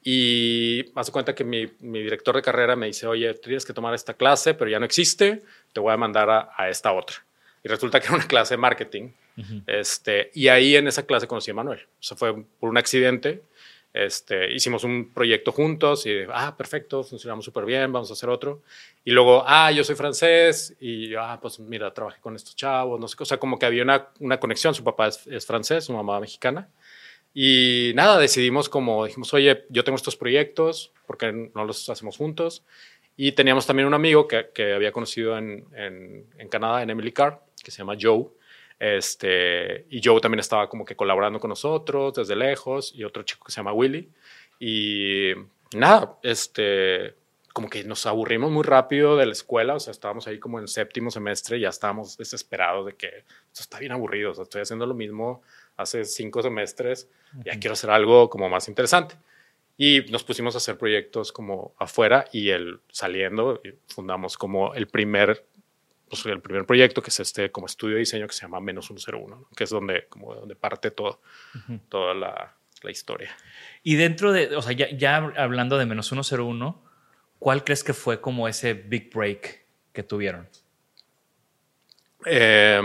y 0.04 0.90
me 0.94 1.00
hace 1.00 1.12
cuenta 1.12 1.34
que 1.34 1.44
mi, 1.44 1.66
mi, 1.80 2.02
director 2.02 2.34
de 2.34 2.42
carrera 2.42 2.74
me 2.74 2.86
dice, 2.86 3.06
oye, 3.06 3.34
tienes 3.34 3.64
que 3.64 3.72
tomar 3.72 3.94
esta 3.94 4.14
clase, 4.14 4.54
pero 4.54 4.68
ya 4.68 4.80
no 4.80 4.84
existe, 4.84 5.42
te 5.72 5.80
voy 5.80 5.92
a 5.92 5.96
mandar 5.96 6.28
a, 6.28 6.50
a 6.56 6.68
esta 6.68 6.92
otra. 6.92 7.16
Y 7.64 7.68
resulta 7.68 8.00
que 8.00 8.06
era 8.06 8.16
una 8.16 8.26
clase 8.26 8.54
de 8.54 8.58
marketing. 8.58 9.10
Uh 9.36 9.40
-huh. 9.40 9.62
este, 9.66 10.30
y 10.34 10.48
ahí 10.48 10.76
en 10.76 10.88
esa 10.88 11.06
clase 11.06 11.26
conocí 11.26 11.50
a 11.50 11.54
Manuel. 11.54 11.80
O 11.80 12.02
sea, 12.02 12.16
fue 12.16 12.34
por 12.58 12.70
un 12.70 12.76
accidente. 12.78 13.42
Este, 13.94 14.50
hicimos 14.52 14.84
un 14.84 15.12
proyecto 15.12 15.52
juntos 15.52 16.06
y, 16.06 16.20
ah, 16.32 16.56
perfecto, 16.56 17.04
funcionamos 17.04 17.44
súper 17.44 17.66
bien, 17.66 17.92
vamos 17.92 18.08
a 18.08 18.14
hacer 18.14 18.30
otro. 18.30 18.62
Y 19.04 19.10
luego, 19.10 19.44
ah, 19.46 19.70
yo 19.70 19.84
soy 19.84 19.96
francés 19.96 20.74
y, 20.80 21.14
ah, 21.14 21.38
pues 21.40 21.58
mira, 21.60 21.92
trabajé 21.92 22.18
con 22.20 22.34
estos 22.34 22.56
chavos, 22.56 22.98
no 22.98 23.06
sé, 23.06 23.16
o 23.18 23.24
sea, 23.24 23.36
como 23.38 23.58
que 23.58 23.66
había 23.66 23.82
una, 23.82 24.08
una 24.18 24.40
conexión. 24.40 24.74
Su 24.74 24.82
papá 24.82 25.08
es, 25.08 25.26
es 25.26 25.44
francés, 25.46 25.84
su 25.84 25.92
mamá 25.92 26.18
mexicana. 26.20 26.68
Y 27.34 27.92
nada, 27.94 28.18
decidimos 28.18 28.68
como, 28.68 29.06
dijimos, 29.06 29.32
oye, 29.32 29.64
yo 29.70 29.84
tengo 29.84 29.96
estos 29.96 30.16
proyectos, 30.16 30.92
porque 31.06 31.50
no 31.54 31.64
los 31.64 31.88
hacemos 31.88 32.16
juntos? 32.16 32.62
Y 33.16 33.32
teníamos 33.32 33.66
también 33.66 33.86
un 33.86 33.94
amigo 33.94 34.26
que, 34.26 34.50
que 34.54 34.72
había 34.72 34.92
conocido 34.92 35.36
en, 35.36 35.66
en, 35.74 36.26
en, 36.38 36.48
Canadá, 36.48 36.82
en 36.82 36.90
Emily 36.90 37.12
Carr, 37.12 37.42
que 37.62 37.70
se 37.70 37.78
llama 37.78 37.96
Joe. 38.00 38.26
Este, 38.78 39.86
y 39.90 40.00
Joe 40.02 40.20
también 40.20 40.40
estaba 40.40 40.68
como 40.68 40.84
que 40.84 40.96
colaborando 40.96 41.38
con 41.38 41.50
nosotros 41.50 42.14
desde 42.14 42.34
lejos, 42.34 42.92
y 42.94 43.04
otro 43.04 43.22
chico 43.22 43.44
que 43.44 43.52
se 43.52 43.56
llama 43.56 43.72
Willy. 43.72 44.10
Y 44.58 45.32
nada, 45.74 46.18
este, 46.22 47.14
como 47.52 47.68
que 47.68 47.84
nos 47.84 48.06
aburrimos 48.06 48.50
muy 48.50 48.62
rápido 48.62 49.16
de 49.16 49.26
la 49.26 49.32
escuela, 49.32 49.74
o 49.74 49.80
sea, 49.80 49.90
estábamos 49.90 50.26
ahí 50.26 50.38
como 50.38 50.58
en 50.58 50.66
séptimo 50.66 51.10
semestre, 51.10 51.58
y 51.58 51.60
ya 51.60 51.68
estábamos 51.68 52.16
desesperados 52.16 52.86
de 52.86 52.94
que 52.94 53.06
esto 53.06 53.60
está 53.60 53.78
bien 53.78 53.92
aburrido, 53.92 54.30
o 54.30 54.34
sea, 54.34 54.44
estoy 54.44 54.62
haciendo 54.62 54.86
lo 54.86 54.94
mismo 54.94 55.42
hace 55.76 56.04
cinco 56.04 56.42
semestres, 56.42 57.08
ya 57.44 57.58
quiero 57.58 57.74
hacer 57.74 57.90
algo 57.90 58.28
como 58.30 58.48
más 58.48 58.68
interesante. 58.68 59.16
Y 59.84 60.02
nos 60.12 60.22
pusimos 60.22 60.54
a 60.54 60.58
hacer 60.58 60.78
proyectos 60.78 61.32
como 61.32 61.74
afuera 61.76 62.26
y 62.30 62.50
el 62.50 62.78
saliendo 62.92 63.60
fundamos 63.88 64.38
como 64.38 64.74
el 64.74 64.86
primer 64.86 65.44
pues, 66.08 66.24
el 66.26 66.40
primer 66.40 66.64
proyecto, 66.66 67.02
que 67.02 67.10
es 67.10 67.18
este 67.18 67.50
como 67.50 67.66
estudio 67.66 67.96
de 67.96 67.98
diseño 67.98 68.28
que 68.28 68.32
se 68.32 68.42
llama 68.42 68.60
Menos 68.60 68.86
101, 68.86 69.48
que 69.56 69.64
es 69.64 69.70
donde, 69.70 70.06
como 70.08 70.36
donde 70.36 70.54
parte 70.54 70.92
todo, 70.92 71.20
toda 71.88 72.14
la, 72.14 72.54
la, 72.80 72.90
historia. 72.92 73.36
Y 73.82 73.96
dentro 73.96 74.30
de, 74.32 74.54
o 74.54 74.62
sea, 74.62 74.70
ya, 74.70 74.88
ya 74.96 75.16
hablando 75.16 75.76
de 75.78 75.86
Menos 75.86 76.06
101, 76.06 76.80
¿cuál 77.40 77.64
crees 77.64 77.82
que 77.82 77.92
fue 77.92 78.20
como 78.20 78.46
ese 78.46 78.74
big 78.74 79.12
break 79.12 79.64
que 79.92 80.04
tuvieron? 80.04 80.48
Eh, 82.24 82.80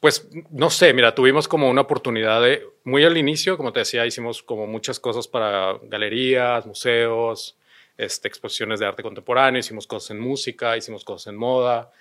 pues 0.00 0.28
no 0.50 0.70
sé, 0.70 0.94
mira, 0.94 1.14
tuvimos 1.14 1.46
como 1.46 1.68
una 1.68 1.82
oportunidad 1.82 2.42
de, 2.42 2.66
muy 2.84 3.04
al 3.04 3.18
inicio, 3.18 3.58
como 3.58 3.72
te 3.72 3.80
decía, 3.80 4.06
hicimos 4.06 4.42
como 4.42 4.66
muchas 4.66 4.98
cosas 4.98 5.28
para 5.28 5.78
galerías, 5.82 6.66
museos, 6.66 7.58
este, 7.98 8.28
exposiciones 8.28 8.80
de 8.80 8.86
arte 8.86 9.02
contemporáneo, 9.02 9.60
hicimos 9.60 9.86
cosas 9.86 10.12
en 10.12 10.20
música, 10.20 10.74
hicimos 10.74 11.04
cosas 11.04 11.26
en 11.26 11.36
moda, 11.36 11.92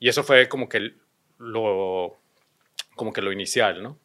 y 0.00 0.08
eso 0.08 0.24
fue 0.24 0.48
como 0.48 0.66
que 0.66 0.94
lo, 1.38 2.16
como 2.96 3.12
que 3.12 3.20
lo 3.20 3.30
inicial, 3.30 3.82
¿no? 3.82 3.98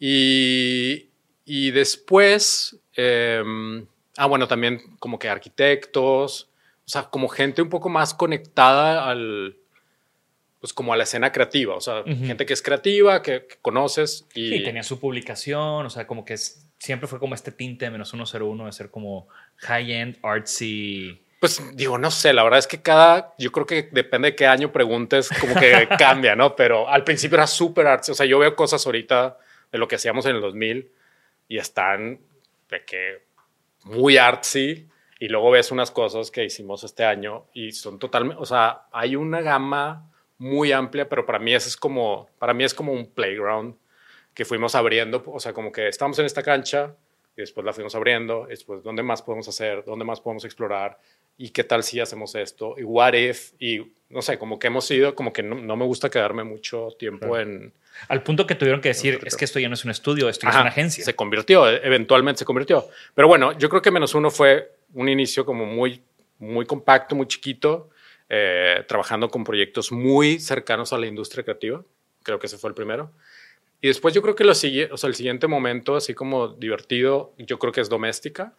Y, 0.00 1.10
y 1.44 1.70
después, 1.72 2.80
em, 2.94 3.86
ah, 4.16 4.26
bueno, 4.26 4.48
también 4.48 4.96
como 4.98 5.18
que 5.18 5.28
arquitectos, 5.28 6.48
o 6.86 6.88
sea, 6.88 7.02
como 7.10 7.28
gente 7.28 7.60
un 7.60 7.68
poco 7.68 7.90
más 7.90 8.14
conectada 8.14 9.10
al, 9.10 9.58
pues 10.60 10.72
como 10.72 10.92
a 10.92 10.96
la 10.96 11.04
escena 11.04 11.30
creativa, 11.30 11.76
o 11.76 11.80
sea, 11.80 12.02
gente 12.04 12.44
que 12.44 12.52
es 12.52 12.62
creativa, 12.62 13.22
que, 13.22 13.46
conoces. 13.62 14.26
Y 14.34 14.50
sí, 14.50 14.64
tenía 14.64 14.82
su 14.82 14.98
publicación, 14.98 15.86
o 15.86 15.90
sea, 15.90 16.06
como 16.06 16.24
que 16.24 16.36
siempre 16.36 17.06
fue 17.06 17.18
como 17.18 17.34
este 17.34 17.52
tinte 17.52 17.88
menos 17.90 18.08
101 18.10 18.66
de 18.66 18.72
ser 18.72 18.90
como 18.90 19.28
high-end, 19.56 20.18
artsy. 20.22 21.22
Pues 21.40 21.62
digo, 21.74 21.98
no 21.98 22.10
sé, 22.10 22.32
la 22.32 22.42
verdad 22.42 22.58
es 22.58 22.66
que 22.66 22.82
cada, 22.82 23.34
yo 23.38 23.52
creo 23.52 23.66
que 23.66 23.88
depende 23.92 24.30
de 24.30 24.36
qué 24.36 24.46
año 24.46 24.72
preguntes, 24.72 25.28
como 25.40 25.54
que 25.54 25.88
cambia, 25.98 26.34
¿no? 26.34 26.56
Pero 26.56 26.88
al 26.88 27.04
principio 27.04 27.36
era 27.36 27.46
súper 27.46 27.86
artsy, 27.86 28.10
o 28.10 28.14
sea, 28.14 28.26
yo 28.26 28.40
veo 28.40 28.56
cosas 28.56 28.84
ahorita 28.84 29.38
de 29.70 29.78
lo 29.78 29.86
que 29.86 29.94
hacíamos 29.94 30.26
en 30.26 30.36
el 30.36 30.42
2000 30.42 30.90
y 31.46 31.58
están 31.58 32.18
de 32.68 32.84
que 32.84 33.22
muy 33.84 34.16
artsy 34.16 34.88
y 35.20 35.28
luego 35.28 35.52
ves 35.52 35.70
unas 35.70 35.92
cosas 35.92 36.32
que 36.32 36.44
hicimos 36.44 36.82
este 36.82 37.04
año 37.04 37.46
y 37.52 37.70
son 37.70 38.00
totalmente, 38.00 38.42
o 38.42 38.46
sea, 38.46 38.82
hay 38.90 39.14
una 39.14 39.40
gama 39.40 40.10
muy 40.38 40.72
amplia, 40.72 41.08
pero 41.08 41.26
para 41.26 41.38
mí 41.38 41.54
es 41.54 41.76
como, 41.76 42.28
para 42.38 42.54
mí 42.54 42.64
es 42.64 42.72
como 42.72 42.92
un 42.92 43.06
playground 43.06 43.74
que 44.34 44.44
fuimos 44.44 44.74
abriendo, 44.74 45.22
o 45.26 45.40
sea, 45.40 45.52
como 45.52 45.72
que 45.72 45.88
estamos 45.88 46.18
en 46.20 46.26
esta 46.26 46.42
cancha 46.42 46.94
y 47.36 47.40
después 47.40 47.64
la 47.64 47.72
fuimos 47.72 47.94
abriendo, 47.94 48.46
después 48.48 48.82
dónde 48.82 49.02
más 49.02 49.20
podemos 49.20 49.48
hacer, 49.48 49.84
dónde 49.84 50.04
más 50.04 50.20
podemos 50.20 50.44
explorar 50.44 50.98
y 51.36 51.50
qué 51.50 51.64
tal 51.64 51.82
si 51.82 52.00
hacemos 52.00 52.34
esto 52.34 52.74
y 52.78 52.82
what 52.82 53.14
if 53.14 53.52
y 53.58 53.92
no 54.10 54.22
sé, 54.22 54.38
como 54.38 54.58
que 54.58 54.68
hemos 54.68 54.90
ido, 54.90 55.14
como 55.14 55.32
que 55.32 55.42
no, 55.42 55.76
me 55.76 55.84
gusta 55.84 56.08
quedarme 56.08 56.42
mucho 56.42 56.88
tiempo 56.98 57.36
en... 57.36 57.72
Al 58.08 58.22
punto 58.22 58.46
que 58.46 58.54
tuvieron 58.54 58.80
que 58.80 58.88
decir, 58.88 59.20
es 59.24 59.36
que 59.36 59.44
esto 59.44 59.58
ya 59.58 59.68
no 59.68 59.74
es 59.74 59.84
un 59.84 59.90
estudio, 59.90 60.28
esto 60.28 60.48
es 60.48 60.54
una 60.54 60.68
agencia. 60.68 61.04
Se 61.04 61.14
convirtió, 61.14 61.68
e, 61.68 61.80
eventualmente 61.84 62.38
se 62.38 62.44
convirtió. 62.46 62.88
Pero 63.14 63.28
bueno, 63.28 63.58
yo 63.58 63.68
creo 63.68 63.82
que 63.82 63.90
menos 63.90 64.14
uno 64.14 64.30
fue 64.30 64.72
un 64.94 65.08
inicio 65.10 65.44
como 65.44 65.66
muy, 65.66 66.00
muy 66.38 66.64
compacto, 66.64 67.14
muy 67.14 67.26
chiquito, 67.26 67.90
eh, 68.28 68.84
trabajando 68.86 69.30
con 69.30 69.44
proyectos 69.44 69.92
muy 69.92 70.38
cercanos 70.38 70.92
a 70.92 70.98
la 70.98 71.06
industria 71.06 71.44
creativa. 71.44 71.82
Creo 72.22 72.38
que 72.38 72.46
ese 72.46 72.58
fue 72.58 72.68
el 72.68 72.74
primero. 72.74 73.12
Y 73.80 73.88
después 73.88 74.12
yo 74.12 74.22
creo 74.22 74.34
que 74.34 74.44
lo 74.44 74.54
sigue, 74.54 74.90
o 74.92 75.06
el 75.06 75.14
siguiente 75.14 75.46
momento, 75.46 75.96
así 75.96 76.14
como 76.14 76.48
divertido, 76.48 77.32
yo 77.38 77.58
creo 77.58 77.72
que 77.72 77.80
es 77.80 77.88
Doméstica, 77.88 78.52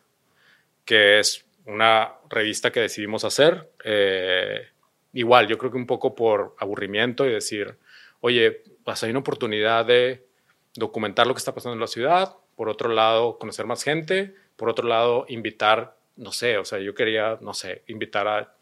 que 0.85 1.19
es 1.19 1.45
una 1.65 2.13
revista 2.29 2.71
que 2.71 2.79
decidimos 2.79 3.25
hacer. 3.25 3.69
Eh, 3.83 4.67
igual, 5.13 5.47
yo 5.47 5.57
creo 5.57 5.71
que 5.71 5.77
un 5.77 5.85
poco 5.85 6.15
por 6.15 6.55
aburrimiento 6.57 7.25
y 7.25 7.31
decir, 7.31 7.77
oye, 8.21 8.63
pues 8.83 9.03
hay 9.03 9.11
una 9.11 9.19
oportunidad 9.19 9.85
de 9.85 10.25
documentar 10.73 11.27
lo 11.27 11.33
que 11.33 11.39
está 11.39 11.53
pasando 11.53 11.73
en 11.73 11.81
la 11.81 11.87
ciudad, 11.87 12.35
por 12.55 12.69
otro 12.69 12.89
lado, 12.89 13.37
conocer 13.37 13.65
más 13.65 13.83
gente, 13.83 14.35
por 14.55 14.69
otro 14.69 14.87
lado, 14.87 15.25
invitar, 15.27 15.95
no 16.15 16.31
sé, 16.31 16.57
o 16.57 16.65
sea, 16.65 16.79
yo 16.79 16.95
quería, 16.95 17.37
no 17.41 17.53
sé, 17.53 17.83
invitar 17.87 18.27
a 18.27 18.53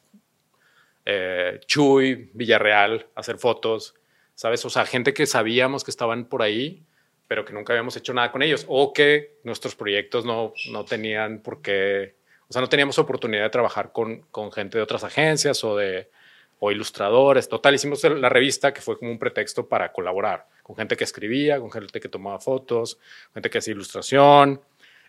eh, 1.09 1.61
Chuy, 1.65 2.31
Villarreal, 2.33 3.07
hacer 3.15 3.37
fotos, 3.37 3.95
¿sabes? 4.35 4.65
O 4.65 4.69
sea, 4.69 4.85
gente 4.85 5.13
que 5.13 5.25
sabíamos 5.25 5.85
que 5.85 5.91
estaban 5.91 6.25
por 6.25 6.41
ahí, 6.41 6.83
pero 7.29 7.45
que 7.45 7.53
nunca 7.53 7.71
habíamos 7.71 7.95
hecho 7.95 8.13
nada 8.13 8.29
con 8.29 8.43
ellos, 8.43 8.65
o 8.67 8.91
que 8.91 9.37
nuestros 9.45 9.73
proyectos 9.73 10.25
no, 10.25 10.51
no 10.69 10.83
tenían 10.83 11.39
por 11.39 11.61
qué, 11.61 12.15
o 12.49 12.51
sea, 12.51 12.61
no 12.61 12.67
teníamos 12.67 12.99
oportunidad 12.99 13.43
de 13.43 13.49
trabajar 13.49 13.93
con, 13.93 14.23
con 14.31 14.51
gente 14.51 14.77
de 14.77 14.83
otras 14.83 15.05
agencias 15.05 15.63
o 15.63 15.77
de 15.77 16.09
o 16.59 16.71
ilustradores. 16.71 17.47
Total, 17.47 17.73
hicimos 17.73 18.03
la 18.03 18.27
revista 18.27 18.73
que 18.73 18.81
fue 18.81 18.99
como 18.99 19.11
un 19.11 19.19
pretexto 19.19 19.65
para 19.67 19.93
colaborar 19.93 20.47
con 20.61 20.75
gente 20.75 20.97
que 20.97 21.05
escribía, 21.05 21.59
con 21.59 21.71
gente 21.71 22.01
que 22.01 22.09
tomaba 22.09 22.39
fotos, 22.39 22.99
gente 23.33 23.49
que 23.49 23.59
hacía 23.59 23.73
ilustración. 23.73 24.59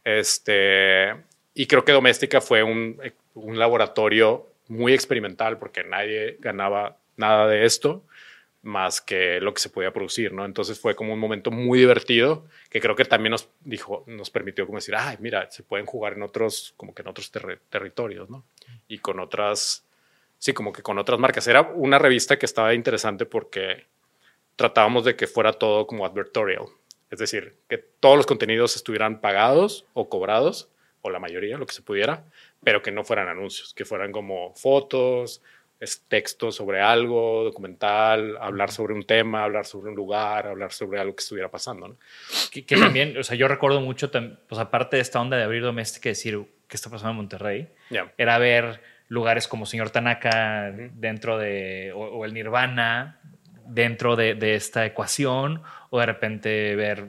Este, 0.04 1.12
y 1.54 1.66
creo 1.66 1.84
que 1.84 1.90
Doméstica 1.90 2.40
fue 2.40 2.62
un, 2.62 3.00
un 3.34 3.58
laboratorio 3.58 4.47
muy 4.68 4.92
experimental 4.92 5.58
porque 5.58 5.84
nadie 5.84 6.36
ganaba 6.40 6.96
nada 7.16 7.48
de 7.48 7.64
esto 7.64 8.04
más 8.62 9.00
que 9.00 9.40
lo 9.40 9.54
que 9.54 9.60
se 9.60 9.70
podía 9.70 9.92
producir, 9.92 10.32
¿no? 10.32 10.44
Entonces 10.44 10.78
fue 10.80 10.94
como 10.94 11.12
un 11.14 11.20
momento 11.20 11.50
muy 11.50 11.78
divertido 11.78 12.46
que 12.70 12.80
creo 12.80 12.96
que 12.96 13.04
también 13.04 13.32
nos 13.32 13.48
dijo, 13.60 14.04
nos 14.06 14.30
permitió 14.30 14.66
como 14.66 14.78
decir, 14.78 14.94
ay, 14.96 15.16
mira, 15.20 15.50
se 15.50 15.62
pueden 15.62 15.86
jugar 15.86 16.14
en 16.14 16.22
otros, 16.22 16.74
como 16.76 16.94
que 16.94 17.02
en 17.02 17.08
otros 17.08 17.30
territorios, 17.70 18.28
¿no? 18.28 18.44
Y 18.88 18.98
con 18.98 19.20
otras, 19.20 19.84
sí, 20.38 20.52
como 20.52 20.72
que 20.72 20.82
con 20.82 20.98
otras 20.98 21.18
marcas. 21.18 21.46
Era 21.46 21.62
una 21.62 21.98
revista 21.98 22.38
que 22.38 22.46
estaba 22.46 22.74
interesante 22.74 23.26
porque 23.26 23.86
tratábamos 24.56 25.04
de 25.04 25.14
que 25.14 25.26
fuera 25.26 25.52
todo 25.52 25.86
como 25.86 26.04
advertorial, 26.04 26.64
es 27.10 27.18
decir, 27.20 27.54
que 27.68 27.78
todos 27.78 28.16
los 28.16 28.26
contenidos 28.26 28.76
estuvieran 28.76 29.20
pagados 29.20 29.86
o 29.94 30.08
cobrados, 30.08 30.68
o 31.02 31.10
la 31.10 31.18
mayoría, 31.18 31.58
lo 31.58 31.66
que 31.66 31.74
se 31.74 31.82
pudiera, 31.82 32.24
pero 32.62 32.82
que 32.82 32.90
no 32.90 33.04
fueran 33.04 33.28
anuncios, 33.28 33.74
que 33.74 33.84
fueran 33.84 34.12
como 34.12 34.54
fotos, 34.54 35.42
textos 36.08 36.56
sobre 36.56 36.80
algo, 36.80 37.44
documental, 37.44 38.36
hablar 38.40 38.70
sobre 38.72 38.94
un 38.94 39.04
tema, 39.04 39.44
hablar 39.44 39.64
sobre 39.64 39.90
un 39.90 39.96
lugar, 39.96 40.46
hablar 40.46 40.72
sobre 40.72 40.98
algo 40.98 41.14
que 41.14 41.22
estuviera 41.22 41.50
pasando. 41.50 41.88
¿no? 41.88 41.96
Que, 42.50 42.62
también, 42.62 43.16
o 43.16 43.22
sea, 43.22 43.36
yo 43.36 43.46
recuerdo 43.46 43.80
mucho, 43.80 44.10
pues 44.10 44.60
aparte 44.60 44.96
de 44.96 45.02
esta 45.02 45.20
onda 45.20 45.36
de 45.36 45.44
abrir 45.44 45.62
doméstica, 45.62 46.08
decir 46.08 46.40
qué 46.66 46.76
está 46.76 46.90
pasando 46.90 47.12
en 47.12 47.16
Monterrey, 47.18 47.68
era 48.16 48.38
ver 48.38 48.80
lugares 49.06 49.46
como 49.46 49.66
Señor 49.66 49.90
Tanaka 49.90 50.72
dentro 50.72 51.38
de, 51.38 51.92
o, 51.94 52.24
el 52.24 52.34
Nirvana 52.34 53.20
dentro 53.64 54.16
de, 54.16 54.34
de 54.34 54.54
esta 54.54 54.84
ecuación, 54.84 55.62
o 55.90 56.00
de 56.00 56.06
repente 56.06 56.74
ver 56.74 57.08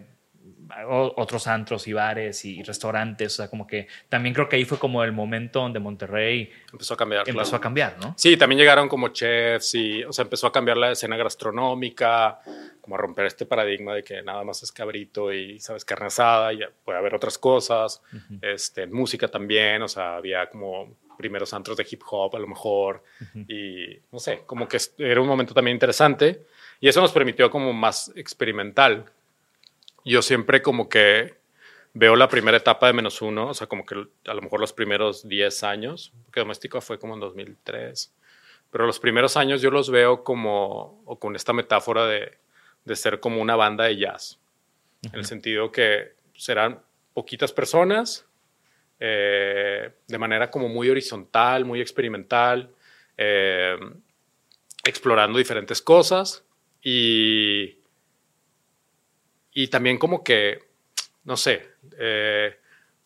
otros 0.87 1.47
antros 1.47 1.87
y 1.87 1.93
bares 1.93 2.45
y 2.45 2.61
restaurantes. 2.63 3.33
O 3.33 3.35
sea, 3.37 3.49
como 3.49 3.65
que 3.67 3.87
también 4.07 4.33
creo 4.33 4.47
que 4.47 4.55
ahí 4.55 4.65
fue 4.65 4.77
como 4.77 5.03
el 5.03 5.11
momento 5.11 5.61
donde 5.61 5.79
Monterrey 5.79 6.51
empezó 6.71 6.93
a 6.93 6.97
cambiar. 6.97 7.27
Empezó 7.27 7.55
a 7.55 7.61
cambiar, 7.61 7.97
¿no? 8.01 8.13
Sí, 8.17 8.37
también 8.37 8.59
llegaron 8.59 8.87
como 8.87 9.09
chefs 9.09 9.75
y, 9.75 10.03
o 10.03 10.13
sea, 10.13 10.23
empezó 10.23 10.47
a 10.47 10.51
cambiar 10.51 10.77
la 10.77 10.91
escena 10.91 11.17
gastronómica, 11.17 12.39
como 12.81 12.95
a 12.95 12.97
romper 12.97 13.25
este 13.25 13.45
paradigma 13.45 13.95
de 13.95 14.03
que 14.03 14.21
nada 14.21 14.43
más 14.43 14.63
es 14.63 14.71
cabrito 14.71 15.33
y, 15.33 15.59
sabes, 15.59 15.85
carne 15.85 16.07
asada 16.07 16.53
y 16.53 16.59
puede 16.83 16.97
haber 16.97 17.15
otras 17.15 17.37
cosas. 17.37 18.01
este, 18.41 18.87
música 18.87 19.27
también, 19.27 19.81
o 19.81 19.87
sea, 19.87 20.17
había 20.17 20.49
como 20.49 20.97
primeros 21.17 21.53
antros 21.53 21.75
de 21.75 21.85
hip 21.89 22.01
hop 22.09 22.33
a 22.37 22.39
lo 22.39 22.47
mejor 22.47 23.03
y 23.45 23.99
no 24.09 24.19
sé, 24.19 24.43
como 24.45 24.69
que 24.69 24.77
era 24.97 25.19
un 25.19 25.27
momento 25.27 25.53
también 25.53 25.75
interesante 25.75 26.45
y 26.79 26.87
eso 26.87 27.01
nos 27.01 27.11
permitió 27.11 27.49
como 27.51 27.73
más 27.73 28.09
experimental 28.15 29.03
yo 30.05 30.21
siempre 30.21 30.61
como 30.61 30.89
que 30.89 31.39
veo 31.93 32.15
la 32.15 32.29
primera 32.29 32.57
etapa 32.57 32.87
de 32.87 32.93
menos 32.93 33.21
uno, 33.21 33.49
o 33.49 33.53
sea, 33.53 33.67
como 33.67 33.85
que 33.85 33.95
a 34.25 34.33
lo 34.33 34.41
mejor 34.41 34.59
los 34.59 34.73
primeros 34.73 35.27
10 35.27 35.63
años, 35.63 36.13
porque 36.25 36.39
Doméstica 36.39 36.81
fue 36.81 36.99
como 36.99 37.15
en 37.15 37.19
2003, 37.19 38.13
pero 38.71 38.85
los 38.85 38.99
primeros 38.99 39.37
años 39.37 39.61
yo 39.61 39.71
los 39.71 39.89
veo 39.89 40.23
como, 40.23 41.01
o 41.05 41.19
con 41.19 41.35
esta 41.35 41.53
metáfora 41.53 42.05
de, 42.05 42.37
de 42.85 42.95
ser 42.95 43.19
como 43.19 43.41
una 43.41 43.55
banda 43.55 43.85
de 43.85 43.97
jazz, 43.97 44.39
en 45.01 45.15
el 45.15 45.25
sentido 45.25 45.71
que 45.71 46.13
serán 46.35 46.81
poquitas 47.13 47.51
personas, 47.51 48.25
eh, 48.99 49.91
de 50.07 50.17
manera 50.17 50.51
como 50.51 50.67
muy 50.67 50.89
horizontal, 50.89 51.65
muy 51.65 51.81
experimental, 51.81 52.69
eh, 53.17 53.77
explorando 54.83 55.37
diferentes 55.37 55.81
cosas 55.81 56.43
y 56.81 57.78
y 59.59 59.67
también 59.67 59.97
como 59.97 60.23
que, 60.23 60.59
no 61.25 61.35
sé, 61.35 61.67
eh, 61.97 62.55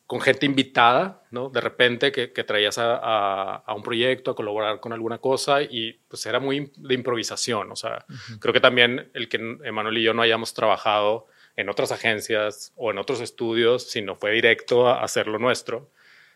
con 0.05 0.21
gente 0.21 0.45
invitada, 0.45 1.23
¿no? 1.31 1.49
De 1.49 1.59
repente 1.59 2.11
que, 2.11 2.27
traías 2.43 2.75
a, 2.77 3.63
un 3.75 3.81
proyecto, 3.81 4.29
a 4.29 4.35
colaborar 4.35 4.79
con 4.79 4.93
alguna 4.93 5.17
cosa 5.17 5.63
y 5.63 5.93
pues 6.07 6.23
era 6.27 6.39
muy 6.39 6.71
de 6.77 6.93
improvisación, 6.93 7.71
o 7.71 7.75
sea, 7.75 8.05
creo 8.39 8.53
que 8.53 8.59
también 8.59 9.09
el 9.15 9.29
que 9.29 9.37
Emanuel 9.63 9.97
y 9.97 10.03
yo 10.03 10.13
no 10.13 10.21
hayamos 10.21 10.53
trabajado 10.53 11.25
en 11.55 11.69
otras 11.69 11.91
agencias 11.91 12.71
o 12.75 12.91
en 12.91 12.99
otros 12.99 13.19
estudios, 13.19 13.89
sino 13.89 14.15
fue 14.15 14.29
directo 14.31 14.87
a 14.87 15.03
hacer 15.03 15.25
lo 15.25 15.39
nuestro, 15.39 15.89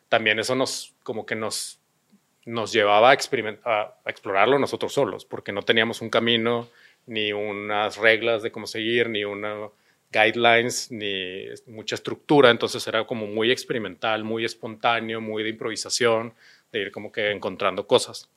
también 0.10 0.40
eso 0.40 0.56
nos, 0.56 0.96
como 1.04 1.28
que 1.28 1.36
nos, 1.36 1.80
nos 2.44 2.74
llevaba 2.74 3.12
a, 3.12 3.14
experimentar, 3.14 4.00
a 4.04 4.10
explorarlo 4.10 4.58
nosotros 4.58 4.94
solos, 4.94 5.26
porque 5.26 5.52
no 5.52 5.62
teníamos 5.62 6.02
un 6.02 6.10
camino, 6.10 6.70
ni 7.06 7.34
unas 7.34 7.98
reglas 7.98 8.42
de 8.42 8.52
cómo 8.52 8.66
seguir, 8.66 9.10
ni 9.10 9.24
una 9.24 9.70
guidelines, 10.12 10.92
ni 10.92 11.46
mucha 11.68 11.96
estructura, 11.96 12.50
entonces 12.50 12.86
era 12.88 13.06
como 13.06 13.28
muy 13.28 13.52
experimental, 13.52 14.24
muy 14.24 14.46
espontáneo, 14.46 15.22
muy 15.22 15.44
de 15.44 15.50
improvisación, 15.50 16.34
de 16.72 16.80
ir 16.80 16.92
como 16.92 17.12
que 17.12 17.32
encontrando 17.32 17.88
cosas. 17.88 18.30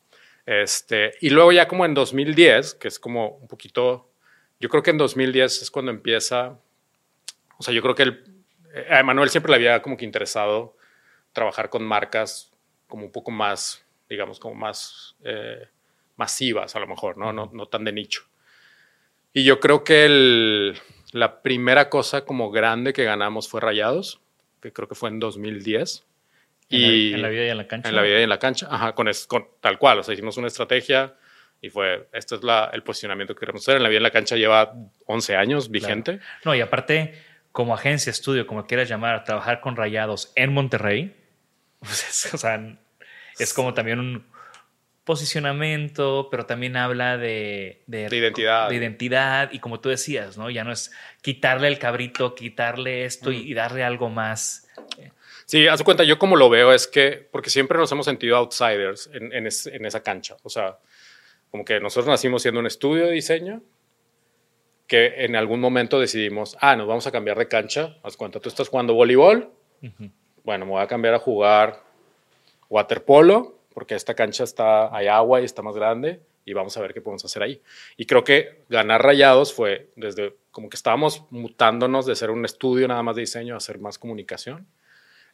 Este, 0.47 1.15
y 1.21 1.31
luego 1.31 1.53
ya 1.53 1.69
como 1.69 1.85
en 1.85 1.95
2010, 1.95 2.75
que 2.75 2.89
es 2.89 2.99
como 2.99 3.29
un 3.37 3.49
poquito, 3.49 4.11
yo 4.59 4.69
creo 4.69 4.83
que 4.83 4.91
en 4.91 4.99
2010 4.99 5.63
es 5.63 5.71
cuando 5.71 5.91
empieza, 5.91 6.59
o 7.57 7.63
sea, 7.63 7.73
yo 7.73 7.83
creo 7.83 7.95
que 7.95 8.03
el, 8.03 8.25
a 8.89 9.01
Emanuel 9.01 9.31
siempre 9.31 9.51
le 9.51 9.57
había 9.57 9.83
como 9.83 9.97
que 9.97 10.05
interesado 10.05 10.77
trabajar 11.33 11.71
con 11.71 11.85
marcas 11.85 12.53
como 12.89 13.05
un 13.05 13.13
poco 13.13 13.31
más, 13.31 13.85
digamos, 14.09 14.41
como 14.41 14.55
más 14.55 15.15
eh, 15.25 15.69
masivas 16.17 16.75
a 16.75 16.81
lo 16.81 16.87
mejor, 16.87 17.17
¿no? 17.17 17.33
¿no? 17.33 17.51
No 17.53 17.67
tan 17.67 17.85
de 17.85 17.93
nicho. 17.93 18.25
Y 19.33 19.45
yo 19.45 19.61
creo 19.61 19.85
que 19.85 20.05
el, 20.07 20.79
la 21.13 21.43
primera 21.43 21.89
cosa 21.89 22.25
como 22.25 22.51
grande 22.51 22.93
que 22.93 23.05
ganamos 23.05 23.49
fue 23.49 23.61
Rayados, 23.61 24.21
que 24.61 24.73
creo 24.73 24.89
que 24.89 24.95
fue 24.95 25.09
en 25.09 25.21
2010. 25.21 26.05
Y 26.69 27.15
en 27.15 27.23
la, 27.23 27.29
vida 27.29 27.47
y 27.47 27.49
en 27.49 27.57
la 27.57 27.67
cancha. 27.67 27.89
En 27.89 27.97
la 27.97 28.03
vida 28.03 28.21
y 28.21 28.23
en 28.23 28.29
la 28.29 28.39
cancha, 28.39 28.69
ajá, 28.71 28.95
con, 28.95 29.09
con 29.27 29.49
tal 29.61 29.79
cual. 29.79 29.99
O 29.99 30.03
sea, 30.03 30.15
hicimos 30.15 30.37
una 30.37 30.47
estrategia 30.47 31.15
y 31.61 31.69
fue, 31.69 32.09
este 32.13 32.37
es 32.37 32.45
la, 32.45 32.71
el 32.73 32.83
posicionamiento 32.83 33.35
que 33.35 33.41
queremos 33.41 33.63
hacer. 33.63 33.77
En 33.77 33.83
la 33.83 33.89
vida 33.89 33.97
y 33.97 33.99
en 33.99 34.03
la 34.05 34.11
cancha 34.11 34.37
lleva 34.37 34.73
11 35.07 35.37
años 35.37 35.71
vigente. 35.71 36.21
No, 36.45 36.55
y 36.55 36.61
aparte, 36.61 37.15
como 37.51 37.75
agencia, 37.75 38.11
estudio, 38.11 38.47
como 38.47 38.67
quieras 38.67 38.89
llamar, 38.89 39.25
trabajar 39.25 39.61
con 39.61 39.77
Rayados 39.77 40.33
en 40.37 40.53
Monterrey, 40.53 41.17
pues 41.81 42.09
es, 42.09 42.35
o 42.35 42.39
sea, 42.39 42.79
es 43.39 43.53
como 43.53 43.75
también 43.75 43.99
un, 43.99 44.27
posicionamiento, 45.05 46.29
pero 46.31 46.47
también 46.47 46.77
habla 46.77 47.17
de, 47.17 47.83
de, 47.87 48.09
identidad. 48.11 48.69
De 48.69 48.77
identidad 48.77 49.51
y 49.53 49.59
como 49.59 49.81
tú 49.81 49.89
decías, 49.89 50.37
¿no? 50.37 50.51
Ya 50.51 50.65
no 50.65 50.73
es 50.73 50.93
quitarle 51.23 51.69
el 51.69 51.79
cabrito, 51.79 52.35
quitarle 52.35 53.05
esto 53.05 53.33
y, 53.33 53.55
darle 53.55 53.83
algo 53.83 54.11
más. 54.11 54.69
Sí, 55.47 55.67
haz 55.67 55.83
cuenta, 55.83 56.05
yo 56.05 56.19
como 56.19 56.37
lo 56.37 56.49
veo 56.49 56.73
es 56.73 56.87
que, 56.87 57.29
porque 57.33 57.51
siempre 57.51 57.77
nos 57.77 57.91
hemos 57.91 58.07
sentido 58.07 58.37
outsiders 58.37 59.11
en, 59.13 59.33
en, 59.33 59.47
en 59.47 59.85
esa 59.85 60.03
cancha. 60.03 60.37
O 60.43 60.49
sea, 60.49 60.79
como 61.51 61.65
que 61.65 61.81
nosotros 61.81 62.09
nacimos 62.09 62.43
siendo 62.43 62.61
un 62.61 62.67
estudio 62.67 63.07
de 63.07 63.13
diseño 63.13 63.63
que 64.87 65.25
en 65.25 65.37
algún 65.37 65.61
momento 65.61 66.01
decidimos, 66.01 66.57
ah, 66.61 66.75
nos 66.75 66.87
vamos 66.87 67.07
a 67.07 67.13
cambiar 67.13 67.39
de 67.39 67.49
cancha. 67.49 67.97
Haz 68.03 68.17
cuenta, 68.17 68.41
tú 68.41 68.49
estás 68.49 68.69
jugando 68.69 68.95
voleibol. 68.95 69.51
Bueno, 70.45 70.67
me 70.67 70.73
voy 70.73 70.83
a 70.83 70.87
cambiar 70.87 71.15
a 71.15 71.19
jugar 71.19 71.83
waterpolo 72.69 73.60
porque 73.81 73.95
esta 73.95 74.13
cancha 74.13 74.45
está, 74.45 74.95
hay 74.95 75.07
agua 75.07 75.41
y 75.41 75.47
está 75.47 75.63
más 75.63 75.75
grande 75.75 76.21
y 76.45 76.53
vamos 76.53 76.77
a 76.77 76.83
ver 76.83 76.93
qué 76.93 77.01
podemos 77.01 77.25
hacer 77.25 77.43
ahí. 77.43 77.63
Y 77.97 78.05
creo 78.05 78.23
que 78.23 78.65
ganar 78.69 79.03
rayados 79.03 79.55
fue 79.55 79.89
desde 79.97 80.37
como 80.51 80.69
que 80.69 80.77
estábamos 80.77 81.25
mutándonos 81.31 82.05
de 82.05 82.15
ser 82.15 82.31
un 82.31 82.45
estudio 82.45 82.87
nada 82.87 83.03
más 83.03 83.17
de 83.17 83.23
diseño 83.23 83.57
a 83.57 83.61
ser 83.61 83.79
más 83.79 83.99
comunicación. 83.99 84.67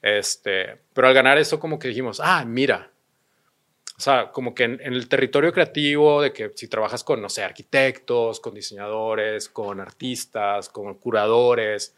Este, 0.01 0.79
pero 0.93 1.09
al 1.09 1.15
ganar 1.15 1.39
eso 1.39 1.59
como 1.59 1.77
que 1.81 1.89
dijimos, 1.89 2.21
ah, 2.23 2.45
mira, 2.45 2.93
o 3.99 4.01
sea, 4.01 4.31
como 4.31 4.55
que 4.55 4.63
en, 4.63 4.81
el 4.81 5.09
territorio 5.09 5.53
creativo 5.53 6.23
de 6.23 6.33
que 6.33 6.53
si 6.55 6.69
trabajas 6.69 7.03
con, 7.03 7.21
no 7.21 7.29
sé, 7.29 7.43
arquitectos, 7.43 8.39
con 8.39 8.55
diseñadores, 8.55 9.49
con 9.49 9.81
artistas, 9.81 10.69
con 10.69 10.95
curadores, 10.95 11.97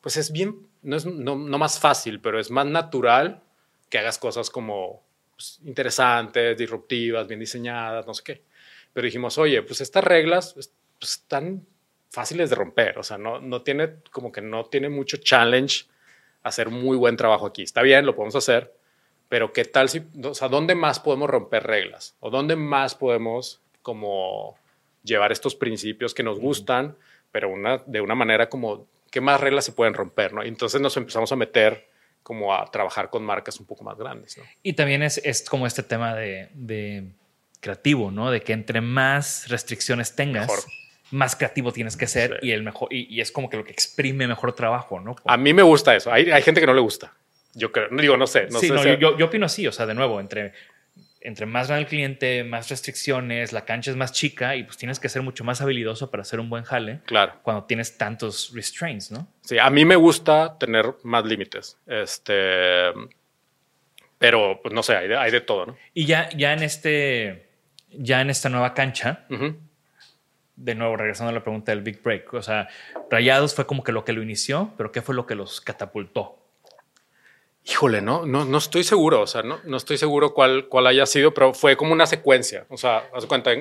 pues 0.00 0.16
es 0.16 0.30
bien, 0.30 0.68
no 0.82 0.94
es 0.94 1.04
no 1.04 1.36
más 1.36 1.80
fácil, 1.80 2.20
pero 2.20 2.38
es 2.38 2.52
más 2.52 2.66
natural 2.66 3.42
que 3.88 3.98
hagas 3.98 4.18
cosas 4.18 4.50
como 4.50 5.09
pues, 5.40 5.58
interesantes, 5.64 6.58
disruptivas, 6.58 7.26
bien 7.26 7.40
diseñadas, 7.40 8.06
no 8.06 8.12
sé 8.12 8.22
qué. 8.22 8.42
Pero 8.92 9.06
dijimos, 9.06 9.38
oye, 9.38 9.62
pues 9.62 9.80
estas 9.80 10.04
reglas 10.04 10.52
pues, 10.52 10.70
están 11.00 11.66
fáciles 12.10 12.50
de 12.50 12.56
romper, 12.56 12.98
o 12.98 13.02
sea, 13.02 13.16
no, 13.16 13.40
no 13.40 13.62
tiene, 13.62 14.00
como 14.10 14.30
que 14.32 14.42
no 14.42 14.66
tiene 14.66 14.90
mucho 14.90 15.16
challenge 15.16 15.86
hacer 16.42 16.68
muy 16.68 16.98
buen 16.98 17.16
trabajo 17.16 17.46
aquí. 17.46 17.62
Está 17.62 17.80
bien, 17.80 18.04
lo 18.04 18.14
podemos 18.14 18.36
hacer, 18.36 18.74
pero 19.30 19.50
¿qué 19.54 19.64
tal 19.64 19.88
si, 19.88 20.02
o 20.22 20.34
sea, 20.34 20.48
dónde 20.48 20.74
más 20.74 21.00
podemos 21.00 21.30
romper 21.30 21.62
reglas? 21.62 22.16
¿O 22.20 22.28
dónde 22.28 22.54
más 22.54 22.94
podemos 22.94 23.62
como 23.80 24.58
llevar 25.02 25.32
estos 25.32 25.54
principios 25.54 26.12
que 26.12 26.22
nos 26.22 26.38
gustan, 26.38 26.98
pero 27.32 27.48
una, 27.48 27.78
de 27.86 28.02
una 28.02 28.14
manera 28.14 28.50
como, 28.50 28.86
¿qué 29.10 29.22
más 29.22 29.40
reglas 29.40 29.64
se 29.64 29.72
pueden 29.72 29.94
romper? 29.94 30.34
¿no? 30.34 30.44
Y 30.44 30.48
entonces 30.48 30.82
nos 30.82 30.98
empezamos 30.98 31.32
a 31.32 31.36
meter 31.36 31.88
como 32.22 32.54
a 32.54 32.70
trabajar 32.70 33.10
con 33.10 33.24
marcas 33.24 33.58
un 33.60 33.66
poco 33.66 33.84
más 33.84 33.96
grandes. 33.98 34.36
¿no? 34.38 34.44
Y 34.62 34.74
también 34.74 35.02
es, 35.02 35.18
es, 35.24 35.48
como 35.48 35.66
este 35.66 35.82
tema 35.82 36.14
de, 36.14 36.48
de, 36.54 37.08
creativo, 37.60 38.10
¿no? 38.10 38.30
De 38.30 38.40
que 38.42 38.52
entre 38.52 38.80
más 38.80 39.48
restricciones 39.48 40.14
tengas, 40.14 40.66
más 41.10 41.36
creativo 41.36 41.72
tienes 41.72 41.96
que 41.96 42.06
ser 42.06 42.38
y, 42.42 42.52
el 42.52 42.62
mejor, 42.62 42.92
y, 42.92 43.20
es 43.20 43.32
como 43.32 43.50
que 43.50 43.56
lo 43.56 43.64
que 43.64 43.72
exprime 43.72 44.26
mejor 44.26 44.54
trabajo, 44.54 45.00
¿no? 45.00 45.16
A 45.24 45.36
mí 45.36 45.52
me 45.52 45.62
gusta 45.62 45.94
eso. 45.94 46.12
Hay, 46.12 46.30
hay 46.30 46.42
gente 46.42 46.60
que 46.60 46.66
no 46.66 46.74
le 46.74 46.80
gusta. 46.80 47.12
Yo 47.54 47.72
creo, 47.72 47.88
digo, 47.90 48.16
no 48.16 48.26
sé. 48.26 48.46
No 48.50 48.60
sí, 48.60 48.68
sé 48.68 48.74
no, 48.74 48.84
yo, 48.84 49.16
yo, 49.18 49.26
opino 49.26 49.46
así, 49.46 49.66
o 49.66 49.72
sea, 49.72 49.86
de 49.86 49.94
nuevo, 49.94 50.20
entre 50.20 50.52
entre 51.20 51.46
más 51.46 51.68
grande 51.68 51.82
el 51.82 51.88
cliente, 51.88 52.44
más 52.44 52.70
restricciones, 52.70 53.52
la 53.52 53.64
cancha 53.64 53.90
es 53.90 53.96
más 53.96 54.12
chica 54.12 54.56
y 54.56 54.64
pues 54.64 54.78
tienes 54.78 54.98
que 54.98 55.08
ser 55.08 55.22
mucho 55.22 55.44
más 55.44 55.60
habilidoso 55.60 56.10
para 56.10 56.22
hacer 56.22 56.40
un 56.40 56.48
buen 56.48 56.64
jale. 56.64 57.00
Claro. 57.04 57.34
Cuando 57.42 57.64
tienes 57.64 57.98
tantos 57.98 58.52
restraints, 58.54 59.10
¿no? 59.10 59.28
Sí, 59.42 59.58
a 59.58 59.68
mí 59.68 59.84
me 59.84 59.96
gusta 59.96 60.56
tener 60.58 60.94
más 61.02 61.24
límites. 61.24 61.78
Este. 61.86 62.92
Pero, 64.18 64.60
pues 64.62 64.74
no 64.74 64.82
sé, 64.82 64.96
hay 64.96 65.30
de, 65.30 65.40
todo, 65.40 65.66
¿no? 65.66 65.76
Y 65.94 66.06
ya, 66.06 66.28
ya 66.30 66.52
en 66.52 66.62
este. 66.62 67.48
Ya 67.90 68.20
en 68.20 68.30
esta 68.30 68.48
nueva 68.48 68.72
cancha. 68.72 69.26
De 70.56 70.74
nuevo, 70.74 70.96
regresando 70.96 71.30
a 71.30 71.34
la 71.34 71.42
pregunta 71.42 71.72
del 71.72 71.82
Big 71.82 72.02
Break. 72.02 72.34
O 72.34 72.42
sea, 72.42 72.68
Rayados 73.10 73.54
fue 73.54 73.66
como 73.66 73.82
que 73.82 73.92
lo 73.92 74.04
que 74.04 74.12
lo 74.12 74.22
inició, 74.22 74.72
pero 74.76 74.92
¿qué 74.92 75.00
fue 75.02 75.14
lo 75.14 75.26
que 75.26 75.34
los 75.34 75.60
catapultó? 75.60 76.39
Híjole, 77.64 78.00
no, 78.00 78.24
no, 78.24 78.44
no 78.44 78.58
estoy 78.58 78.84
seguro, 78.84 79.20
o 79.20 79.26
sea, 79.26 79.42
no, 79.42 79.60
no 79.64 79.76
estoy 79.76 79.98
seguro 79.98 80.32
cuál, 80.32 80.66
cuál 80.68 80.86
haya 80.86 81.04
sido, 81.06 81.34
pero 81.34 81.52
fue 81.52 81.76
como 81.76 81.92
una 81.92 82.06
secuencia. 82.06 82.64
O 82.70 82.76
sea, 82.76 83.08
haz 83.14 83.26
cuenta, 83.26 83.52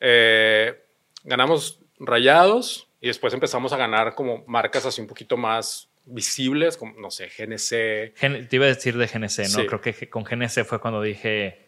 eh, 0.00 0.82
ganamos 1.22 1.78
rayados 1.98 2.88
y 3.00 3.08
después 3.08 3.34
empezamos 3.34 3.72
a 3.72 3.76
ganar 3.76 4.14
como 4.14 4.44
marcas 4.46 4.86
así 4.86 5.00
un 5.00 5.06
poquito 5.06 5.36
más 5.36 5.88
visibles, 6.04 6.76
como, 6.76 6.98
no 6.98 7.10
sé, 7.10 7.28
GNC. 7.28 8.48
te 8.48 8.56
iba 8.56 8.64
a 8.64 8.68
decir 8.68 8.96
de 8.96 9.06
GNC, 9.06 9.56
¿no? 9.56 9.66
Creo 9.66 9.80
que 9.80 10.08
con 10.08 10.24
GNC 10.24 10.64
fue 10.64 10.80
cuando 10.80 11.02
dije... 11.02 11.66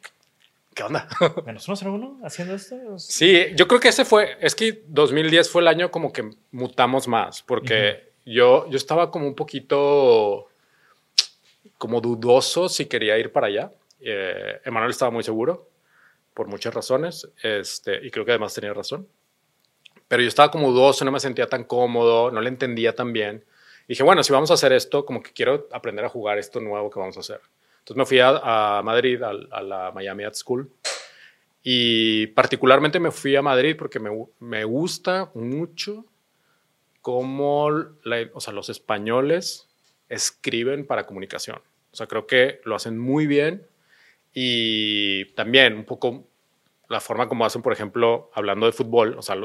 ¿Qué 0.75 0.83
onda? 0.83 1.07
¿Menos 1.47 1.69
uno, 1.69 1.95
uno 1.95 2.21
haciendo 2.25 2.55
esto? 2.55 2.99
Sí, 2.99 3.47
yo 3.55 3.69
creo 3.69 3.79
que 3.79 3.89
ese 3.89 4.05
fue, 4.05 4.37
es 4.41 4.57
que 4.57 4.83
2010 4.89 5.49
fue 5.49 5.63
el 5.63 5.69
año 5.69 5.93
como 5.93 6.13
que 6.13 6.29
mutamos 6.51 7.07
más, 7.07 7.43
porque 7.43 8.11
yo, 8.25 8.69
yo 8.69 8.77
estaba 8.77 9.13
como 9.13 9.29
un 9.29 9.37
poquito 9.37 10.49
como 11.85 12.01
dudoso 12.01 12.67
si 12.71 12.87
quería 12.87 13.19
ir 13.19 13.31
para 13.31 13.49
allá. 13.49 13.71
Eh, 14.01 14.59
estaba 14.89 15.11
muy 15.11 15.23
seguro 15.23 15.69
por 16.33 16.49
muchas 16.49 16.73
razones 16.73 17.29
este, 17.43 18.07
y 18.07 18.11
creo 18.11 18.25
que 18.25 18.31
además 18.31 18.55
tenía 18.55 18.73
razón. 18.73 19.07
Pero 20.09 20.23
yo 20.23 20.29
estaba 20.29 20.51
como 20.51 20.73
dudoso, 20.73 21.05
no 21.05 21.13
me 21.13 21.21
sentía 21.21 21.47
tan 21.47 21.65
cómodo, 21.65 22.31
no 22.31 22.41
le 22.41 22.49
entendía 22.49 22.95
tan 22.95 23.13
bien. 23.13 23.45
dije, 23.87 24.03
bueno, 24.03 24.23
si 24.23 24.33
vamos 24.33 24.51
a 24.51 24.55
hacer 24.55 24.73
esto, 24.73 25.05
como 25.05 25.23
que 25.23 25.35
quiero 25.35 25.69
aprender 25.73 26.07
a 26.07 26.09
jugar 26.09 26.39
esto 26.39 26.59
nuevo 26.59 26.89
que 26.89 26.99
vamos 26.99 27.19
a 27.19 27.21
hacer. 27.21 27.43
Entonces 27.81 27.99
me 27.99 28.07
fui 28.07 28.19
a, 28.19 28.81
Madrid, 28.83 29.23
a, 29.23 29.63
la 29.63 29.93
Miami 29.95 30.25
Art 30.25 30.37
School. 30.37 30.71
Y 31.63 32.29
particularmente 32.29 32.99
me 32.99 33.11
fui 33.11 33.37
a 33.37 33.43
Madrid 33.43 33.77
porque 33.79 34.01
me, 34.01 34.09
me 34.41 34.65
gusta 34.65 35.31
mucho 35.35 36.07
cómo 37.03 37.67
o 37.67 38.41
sea, 38.41 38.55
los 38.55 38.71
españoles 38.71 39.69
escriben 40.09 40.87
para 40.87 41.05
comunicación. 41.05 41.61
O 41.95 41.97
sea, 41.97 42.09
creo 42.09 42.27
que 42.27 42.61
lo 42.65 42.75
hacen 42.75 42.99
muy 42.99 43.29
bien 43.29 43.65
y 44.33 45.27
también 45.37 45.77
un 45.77 45.85
poco 45.85 46.25
la 46.89 47.01
forma 47.01 47.29
como 47.29 47.47
hacen, 47.47 47.63
por 47.63 47.73
ejemplo, 47.73 48.33
hablando 48.35 48.67
de 48.67 48.73
fútbol, 48.73 49.15
o 49.17 49.23
sea, 49.23 49.37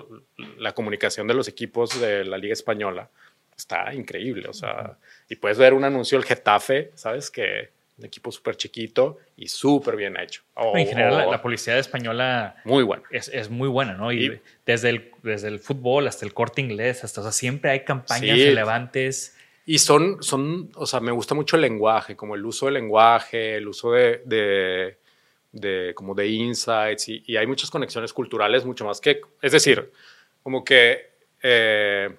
la 0.58 0.74
comunicación 0.74 1.28
de 1.28 1.36
los 1.36 1.48
equipos 1.48 2.02
de 2.02 2.26
la 2.26 2.40
Liga 2.40 2.54
Española 2.54 3.08
está 3.56 3.94
increíble, 3.94 4.48
o 4.50 4.54
sea, 4.54 4.98
y 5.30 5.36
puedes 5.36 5.60
ver 5.60 5.76
un 5.76 5.84
anuncio 5.84 6.18
del 6.18 6.26
Getafe, 6.26 6.90
¿sabes? 6.96 7.30
Que 7.30 7.70
un 8.00 8.06
equipo 8.06 8.32
súper 8.32 8.58
chiquito 8.58 9.20
y 9.38 9.48
súper 9.48 9.96
bien 9.96 10.18
hecho. 10.18 10.42
en 10.74 10.88
general, 10.88 11.12
la, 11.12 11.24
policía 11.24 11.42
publicidad 11.42 11.78
española 11.78 12.56
muy 12.66 12.84
buena. 12.84 13.04
Es, 13.12 13.28
es, 13.28 13.52
muy 13.52 13.70
buena, 13.70 13.94
¿no? 13.94 14.12
Y, 14.12 14.42
desde, 14.66 14.90
el, 14.90 15.12
desde 15.22 15.50
el 15.50 15.60
fútbol 15.60 16.08
hasta 16.08 16.26
el 16.26 16.34
corte 16.34 16.62
inglés, 16.62 17.04
hasta, 17.04 17.22
o 17.22 17.24
sea, 17.26 17.32
siempre 17.32 17.70
hay 17.70 17.82
campañas 17.82 18.40
relevantes 18.40 19.36
y 19.70 19.78
son, 19.78 20.24
son, 20.24 20.72
o 20.74 20.88
sea, 20.88 21.00
me 21.00 21.12
gusta 21.12 21.36
mucho 21.36 21.56
el 21.56 21.62
lenguaje, 21.62 22.16
como 22.16 22.34
el 22.34 22.44
uso 22.44 22.66
del 22.66 22.74
lenguaje, 22.74 23.58
el 23.58 23.68
uso 23.68 23.92
de, 23.92 24.98
de, 25.52 25.94
como 25.94 26.16
de 26.16 26.28
insights, 26.28 27.08
y, 27.08 27.38
hay 27.38 27.46
muchas 27.46 27.70
conexiones 27.70 28.12
culturales, 28.12 28.66
mucho 28.66 28.84
más 28.84 29.00
que, 29.00 29.22
es 29.44 29.52
decir, 29.52 29.92
como 30.42 30.64
que 30.64 31.12
eh, 31.44 32.18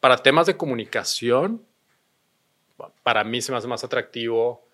para 0.00 0.16
temas 0.16 0.46
de 0.46 0.56
comunicación, 0.56 1.66
para 3.02 3.24
mí 3.24 3.42
se 3.42 3.52
me 3.52 3.58
hace 3.58 3.68
más 3.68 3.84
atractivo 3.84 4.66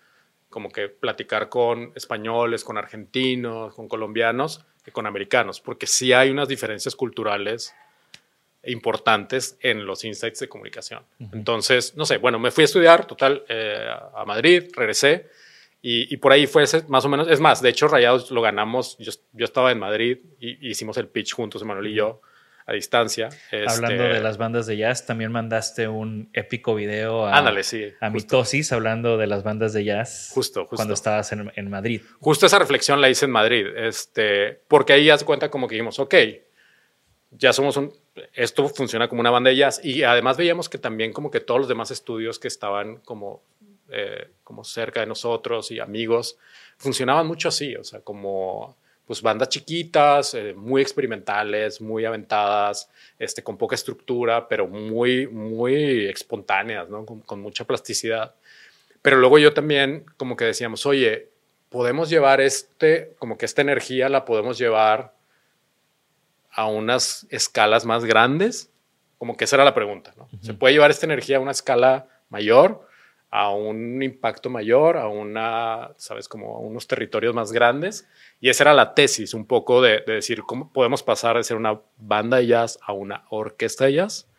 como 0.49 0.69
que 0.69 0.87
platicar 0.87 1.49
con 1.49 1.91
españoles, 1.93 2.63
con 2.63 2.77
argentinos, 2.77 3.75
con 3.75 3.89
colombianos 3.89 4.65
que 4.81 4.93
con 4.93 5.07
americanos, 5.07 5.59
porque 5.59 5.87
sí 5.87 6.13
hay 6.13 6.29
unas 6.29 6.47
diferencias 6.47 6.95
culturales 6.95 7.75
importantes 8.65 9.57
en 9.61 9.85
los 9.85 10.03
insights 10.03 10.39
de 10.39 10.47
comunicación. 10.47 11.03
Entonces, 11.33 11.95
no 11.95 12.05
sé, 12.05 12.17
bueno, 12.17 12.39
me 12.39 12.51
fui 12.51 12.63
a 12.63 12.65
estudiar, 12.65 13.05
total, 13.05 13.43
eh, 13.49 13.87
a 14.15 14.23
Madrid, 14.25 14.71
regresé 14.73 15.27
y, 15.85 16.15
por 16.15 16.31
ahí 16.31 16.47
fue 16.47 16.63
ese, 16.63 16.83
más 16.87 17.03
o 17.03 17.09
menos, 17.09 17.27
es 17.29 17.41
más, 17.41 17.61
de 17.61 17.67
hecho 17.67 17.89
Rayados 17.89 18.31
lo 18.31 18.41
ganamos, 18.41 18.97
yo, 18.99 19.11
yo 19.33 19.43
estaba 19.43 19.69
en 19.69 19.79
Madrid 19.79 20.17
y 20.39 20.69
hicimos 20.69 20.95
el 20.95 21.09
pitch 21.09 21.33
juntos, 21.33 21.61
Emanuel 21.61 21.87
y 21.87 21.95
yo, 21.95 22.21
a 22.65 22.71
distancia. 22.71 23.27
Hablando 23.51 24.03
Este, 24.03 24.13
de 24.13 24.21
las 24.21 24.37
bandas 24.37 24.65
de 24.65 24.77
jazz, 24.77 25.05
también 25.05 25.33
mandaste 25.33 25.89
un 25.89 26.29
épico 26.31 26.73
video 26.73 27.25
a, 27.25 27.37
Ándale, 27.37 27.63
sí, 27.63 27.91
a. 27.99 28.09
Mitosis 28.09 28.71
hablando 28.71 29.17
de 29.17 29.27
las 29.27 29.43
bandas 29.43 29.73
de 29.73 29.83
jazz 29.83 30.31
Justo, 30.33 30.61
justo. 30.61 30.77
cuando 30.77 30.93
estabas 30.93 31.33
en, 31.33 31.51
en 31.53 31.69
Madrid. 31.69 32.01
Justo 32.21 32.45
esa 32.45 32.59
reflexión 32.59 33.01
la 33.01 33.09
hice 33.09 33.25
en 33.25 33.31
Madrid, 33.31 33.65
este, 33.75 34.61
porque 34.69 34.93
ahí 34.93 35.09
haz 35.09 35.25
cuenta 35.25 35.49
como 35.49 35.67
que 35.67 35.75
dijimos, 35.75 35.99
ok, 35.99 36.15
ya 37.31 37.51
somos 37.51 37.75
un, 37.75 37.91
esto 38.33 38.67
funciona 38.69 39.07
como 39.07 39.21
una 39.21 39.31
banda 39.31 39.49
de 39.49 39.57
jazz 39.57 39.83
y 39.83 40.03
además 40.03 40.37
veíamos 40.37 40.69
que 40.69 40.77
también 40.77 41.13
como 41.13 41.31
que 41.31 41.39
todos 41.39 41.59
los 41.59 41.67
demás 41.67 41.91
estudios 41.91 42.39
que 42.39 42.47
estaban 42.47 42.97
como, 42.97 43.41
eh, 43.89 44.29
como 44.43 44.63
cerca 44.63 44.99
de 44.99 45.07
nosotros 45.07 45.71
y 45.71 45.79
amigos 45.79 46.37
funcionaban 46.77 47.25
mucho 47.25 47.49
así, 47.49 47.75
o 47.75 47.83
sea, 47.83 48.01
como 48.01 48.75
pues 49.05 49.21
bandas 49.21 49.49
chiquitas, 49.49 50.33
eh, 50.33 50.53
muy 50.53 50.81
experimentales, 50.81 51.81
muy 51.81 52.05
aventadas, 52.05 52.89
este, 53.19 53.43
con 53.43 53.57
poca 53.57 53.75
estructura, 53.75 54.47
pero 54.47 54.67
muy, 54.67 55.27
muy 55.27 56.05
espontáneas, 56.05 56.89
¿no? 56.89 57.05
con, 57.05 57.19
con 57.21 57.41
mucha 57.41 57.65
plasticidad. 57.65 58.33
Pero 59.01 59.17
luego 59.17 59.39
yo 59.39 59.53
también 59.53 60.05
como 60.15 60.37
que 60.37 60.45
decíamos, 60.45 60.85
oye, 60.85 61.27
podemos 61.67 62.09
llevar 62.09 62.39
este, 62.39 63.13
como 63.19 63.37
que 63.37 63.45
esta 63.45 63.61
energía 63.61 64.07
la 64.07 64.25
podemos 64.25 64.57
llevar 64.57 65.12
a 66.55 66.67
unas 66.67 67.25
escalas 67.29 67.85
más 67.85 68.05
grandes, 68.05 68.71
como 69.17 69.35
que 69.37 69.45
esa 69.45 69.55
era 69.55 69.65
la 69.65 69.73
pregunta, 69.73 70.13
¿no? 70.17 70.27
¿Se 70.41 70.53
puede 70.53 70.73
llevar 70.73 70.91
esta 70.91 71.05
energía 71.05 71.37
a 71.37 71.39
una 71.39 71.51
escala 71.51 72.07
mayor, 72.29 72.87
a 73.29 73.49
un 73.51 74.03
impacto 74.03 74.49
mayor, 74.49 74.97
a 74.97 75.07
una, 75.07 75.91
sabes, 75.97 76.27
como 76.27 76.55
a 76.55 76.59
unos 76.59 76.85
territorios 76.87 77.33
más 77.33 77.51
grandes? 77.51 78.07
Y 78.39 78.49
esa 78.49 78.65
era 78.65 78.73
la 78.73 78.93
tesis, 78.93 79.33
un 79.33 79.45
poco 79.47 79.81
de, 79.81 80.03
de 80.05 80.13
decir, 80.15 80.43
¿cómo 80.43 80.71
podemos 80.73 81.01
pasar 81.03 81.37
de 81.37 81.43
ser 81.43 81.57
una 81.57 81.79
banda 81.97 82.37
de 82.37 82.47
jazz 82.47 82.77
a 82.81 82.91
una 82.93 83.23
orquesta 83.29 83.85
de 83.85 83.93
jazz? 83.93 84.29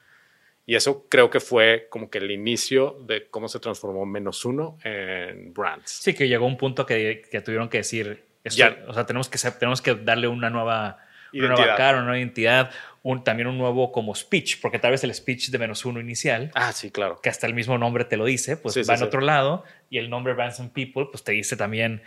Y 0.66 0.76
eso 0.76 1.06
creo 1.10 1.28
que 1.30 1.40
fue 1.40 1.88
como 1.90 2.08
que 2.08 2.18
el 2.18 2.30
inicio 2.30 2.96
de 3.06 3.28
cómo 3.28 3.48
se 3.48 3.58
transformó 3.60 4.06
menos 4.06 4.44
uno 4.44 4.78
en 4.84 5.52
Brands. 5.52 5.90
Sí, 5.90 6.14
que 6.14 6.26
llegó 6.28 6.46
un 6.46 6.56
punto 6.56 6.86
que, 6.86 7.22
que 7.30 7.40
tuvieron 7.40 7.68
que 7.68 7.78
decir, 7.78 8.24
esto- 8.44 8.58
Ya. 8.58 8.84
o 8.88 8.94
sea, 8.94 9.04
tenemos 9.04 9.28
que, 9.28 9.38
tenemos 9.50 9.82
que 9.82 9.94
darle 9.94 10.26
una 10.28 10.48
nueva, 10.50 10.98
Identidad. 11.38 11.56
nueva 11.58 11.76
cara, 11.76 11.96
una 11.98 12.06
nueva 12.06 12.18
identidad, 12.18 12.70
un, 13.02 13.22
también 13.24 13.48
un 13.48 13.58
nuevo 13.58 13.92
como 13.92 14.14
speech, 14.14 14.60
porque 14.62 14.78
tal 14.78 14.92
vez 14.92 15.04
el 15.04 15.12
speech 15.14 15.50
de 15.50 15.58
menos 15.58 15.84
uno 15.84 16.00
inicial, 16.00 16.50
Ah, 16.54 16.72
sí, 16.72 16.90
claro. 16.90 17.20
que 17.20 17.28
hasta 17.28 17.46
el 17.46 17.52
mismo 17.54 17.76
nombre 17.76 18.04
te 18.04 18.16
lo 18.16 18.24
dice, 18.24 18.56
pues 18.56 18.74
Sí, 18.74 18.82
sí, 18.84 18.88
va 18.88 18.94
en 18.94 18.98
sí. 19.00 19.04
otro 19.04 19.20
lado, 19.20 19.64
y 19.90 19.98
el 19.98 20.08
nombre 20.10 20.34
and 20.40 20.72
People, 20.72 21.06
pues 21.10 21.22
te 21.24 21.32
dice 21.32 21.56
también 21.56 22.02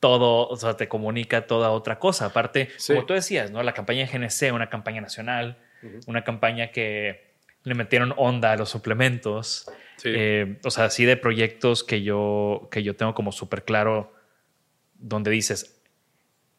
todo, 0.00 0.48
o 0.48 0.56
sea, 0.56 0.76
te 0.76 0.88
comunica 0.88 1.46
toda 1.46 1.70
otra 1.70 1.98
cosa. 1.98 2.24
Aparte, 2.26 2.70
como 2.86 3.04
tú 3.06 3.12
decías, 3.14 3.50
¿no? 3.50 3.62
La 3.62 3.74
campaña 3.74 4.06
de 4.06 4.18
GNC, 4.18 4.52
una 4.54 4.70
campaña 4.70 5.00
nacional, 5.02 5.58
una 6.06 6.24
campaña 6.24 6.68
que 6.72 7.34
le 7.64 7.74
metieron 7.74 8.14
onda 8.16 8.52
a 8.52 8.56
los 8.56 8.70
suplementos. 8.70 9.70
Eh, 10.02 10.58
o 10.64 10.70
sea, 10.70 10.86
así 10.86 11.04
de 11.04 11.18
proyectos 11.18 11.84
que 11.84 12.02
yo, 12.02 12.68
que 12.72 12.82
yo 12.82 12.96
tengo 12.96 13.14
como 13.14 13.30
súper 13.32 13.64
claro, 13.64 14.14
donde 14.94 15.30
dices, 15.30 15.82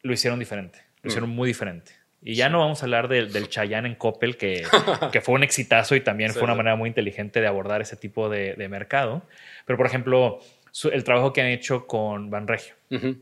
lo 0.02 0.12
hicieron 0.12 0.38
diferente, 0.38 0.78
lo 1.02 1.08
hicieron 1.08 1.28
muy 1.30 1.48
diferente. 1.48 1.92
Y 2.24 2.34
ya 2.34 2.48
no 2.48 2.60
vamos 2.60 2.82
a 2.82 2.86
hablar 2.86 3.08
del, 3.08 3.32
del 3.32 3.48
Chayanne 3.48 3.88
en 3.88 3.94
Coppel, 3.96 4.36
que, 4.36 4.62
que 5.12 5.20
fue 5.20 5.34
un 5.34 5.42
exitazo 5.42 5.96
y 5.96 6.00
también 6.00 6.30
Sí, 6.30 6.34
fue 6.38 6.44
una 6.44 6.54
manera 6.54 6.76
muy 6.76 6.88
inteligente 6.88 7.40
de 7.40 7.46
abordar 7.48 7.80
ese 7.82 7.96
tipo 7.96 8.28
de, 8.28 8.54
de 8.54 8.68
mercado. 8.68 9.22
Pero, 9.66 9.76
por 9.76 9.86
ejemplo, 9.86 10.40
su- 10.70 10.88
el 10.90 11.02
trabajo 11.04 11.32
que 11.32 11.40
han 11.40 11.48
hecho 11.48 11.86
con 11.86 12.30
Banregio. 12.30 12.74
Ujú. 12.90 13.16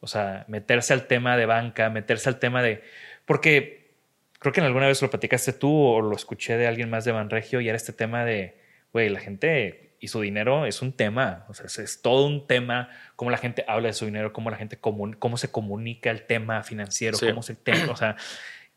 O 0.00 0.06
sea, 0.06 0.44
meterse 0.48 0.92
al 0.92 1.06
tema 1.06 1.36
de 1.36 1.46
banca, 1.46 1.88
meterse 1.88 2.28
al 2.28 2.38
tema 2.38 2.62
de... 2.62 2.82
Porque 3.24 3.90
creo 4.38 4.52
que 4.52 4.60
en 4.60 4.66
alguna 4.66 4.88
vez 4.88 5.00
lo 5.00 5.08
platicaste 5.08 5.52
tú 5.52 5.72
o 5.72 6.00
lo 6.02 6.14
escuché 6.16 6.56
de 6.58 6.66
alguien 6.66 6.90
más 6.90 7.04
de 7.04 7.12
Banregio 7.12 7.60
y 7.60 7.68
era 7.68 7.76
este 7.76 7.92
tema 7.92 8.24
de, 8.24 8.56
güey, 8.92 9.08
la 9.08 9.20
gente 9.20 9.91
y 10.02 10.08
su 10.08 10.20
dinero 10.20 10.66
es 10.66 10.82
un 10.82 10.92
tema. 10.92 11.46
O 11.48 11.54
sea, 11.54 11.64
es, 11.66 11.78
es 11.78 12.02
todo 12.02 12.26
un 12.26 12.46
tema, 12.46 12.90
cómo 13.16 13.30
la 13.30 13.38
gente 13.38 13.64
habla 13.66 13.86
de 13.86 13.94
su 13.94 14.04
dinero, 14.04 14.32
cómo 14.32 14.50
la 14.50 14.56
gente 14.58 14.78
comun- 14.78 15.16
cómo 15.18 15.36
se 15.38 15.50
comunica 15.50 16.10
el 16.10 16.26
tema 16.26 16.62
financiero, 16.64 17.16
Sí. 17.16 17.26
cómo 17.28 17.42
se 17.42 17.54
tema, 17.54 17.90
o 17.92 17.96
sea, 17.96 18.16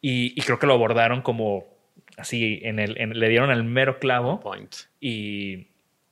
y, 0.02 0.40
y 0.40 0.42
creo 0.44 0.60
que 0.60 0.68
lo 0.68 0.74
abordaron 0.74 1.22
como 1.24 1.66
así, 2.16 2.60
en 2.64 2.80
el, 2.80 2.98
en- 3.02 3.20
le 3.20 3.28
dieron 3.28 3.50
al 3.50 3.64
mero 3.64 3.98
clavo. 4.00 4.40
Point. 4.40 4.74
Y, 5.02 5.68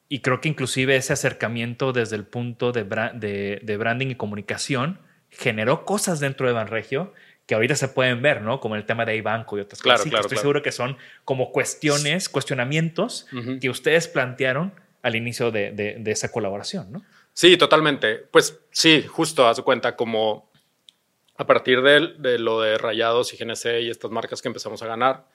y 0.10 0.20
creo 0.20 0.42
que 0.42 0.50
inclusive 0.50 0.96
ese 0.96 1.14
acercamiento 1.14 1.94
desde 1.94 2.16
el 2.16 2.26
punto 2.26 2.72
de, 2.72 2.84
de, 3.14 3.60
de 3.64 3.78
branding 3.78 4.08
y 4.08 4.16
comunicación 4.16 5.00
generó 5.30 5.86
cosas 5.86 6.20
dentro 6.20 6.48
de 6.48 6.54
Banregio 6.54 7.14
que 7.46 7.56
ahorita 7.56 7.76
se 7.76 7.88
pueden 7.90 8.22
ver, 8.22 8.42
¿no? 8.42 8.60
Como 8.62 8.76
el 8.78 8.86
tema 8.86 9.04
de 9.06 9.22
Banco 9.22 9.58
y 9.58 9.62
otras 9.62 9.82
Claro, 9.82 9.96
cosas. 9.98 10.04
Sí, 10.06 10.10
claro, 10.12 10.22
Estoy 10.22 10.36
claro. 10.38 10.42
seguro 10.42 10.62
que 10.64 10.72
son 10.72 10.98
como 11.26 11.52
cuestiones, 11.52 12.30
cuestionamientos 12.30 13.28
que 13.60 13.70
ustedes 13.70 14.08
plantearon 14.08 14.74
al 15.04 15.16
inicio 15.16 15.52
de, 15.52 15.72
de- 15.72 15.98
de 16.00 16.12
esa 16.12 16.32
colaboración, 16.32 16.92
¿no? 16.92 17.04
Sí, 17.34 17.56
totalmente. 17.58 18.16
Pues 18.18 18.60
sí, 18.72 19.04
justo, 19.04 19.48
haz 19.48 19.58
de 19.58 19.64
cuenta, 19.64 19.96
como 19.96 20.50
a 21.38 21.46
partir 21.46 21.82
de, 21.82 22.14
de 22.20 22.40
lo 22.40 22.62
de 22.62 22.78
Rayados 22.78 23.34
y 23.34 23.38
GNC 23.38 23.82
y 23.82 23.90
estas 23.90 24.10
marcas 24.12 24.42
que 24.42 24.48
empezamos 24.48 24.82
a 24.84 24.88
ganar, 24.88 25.26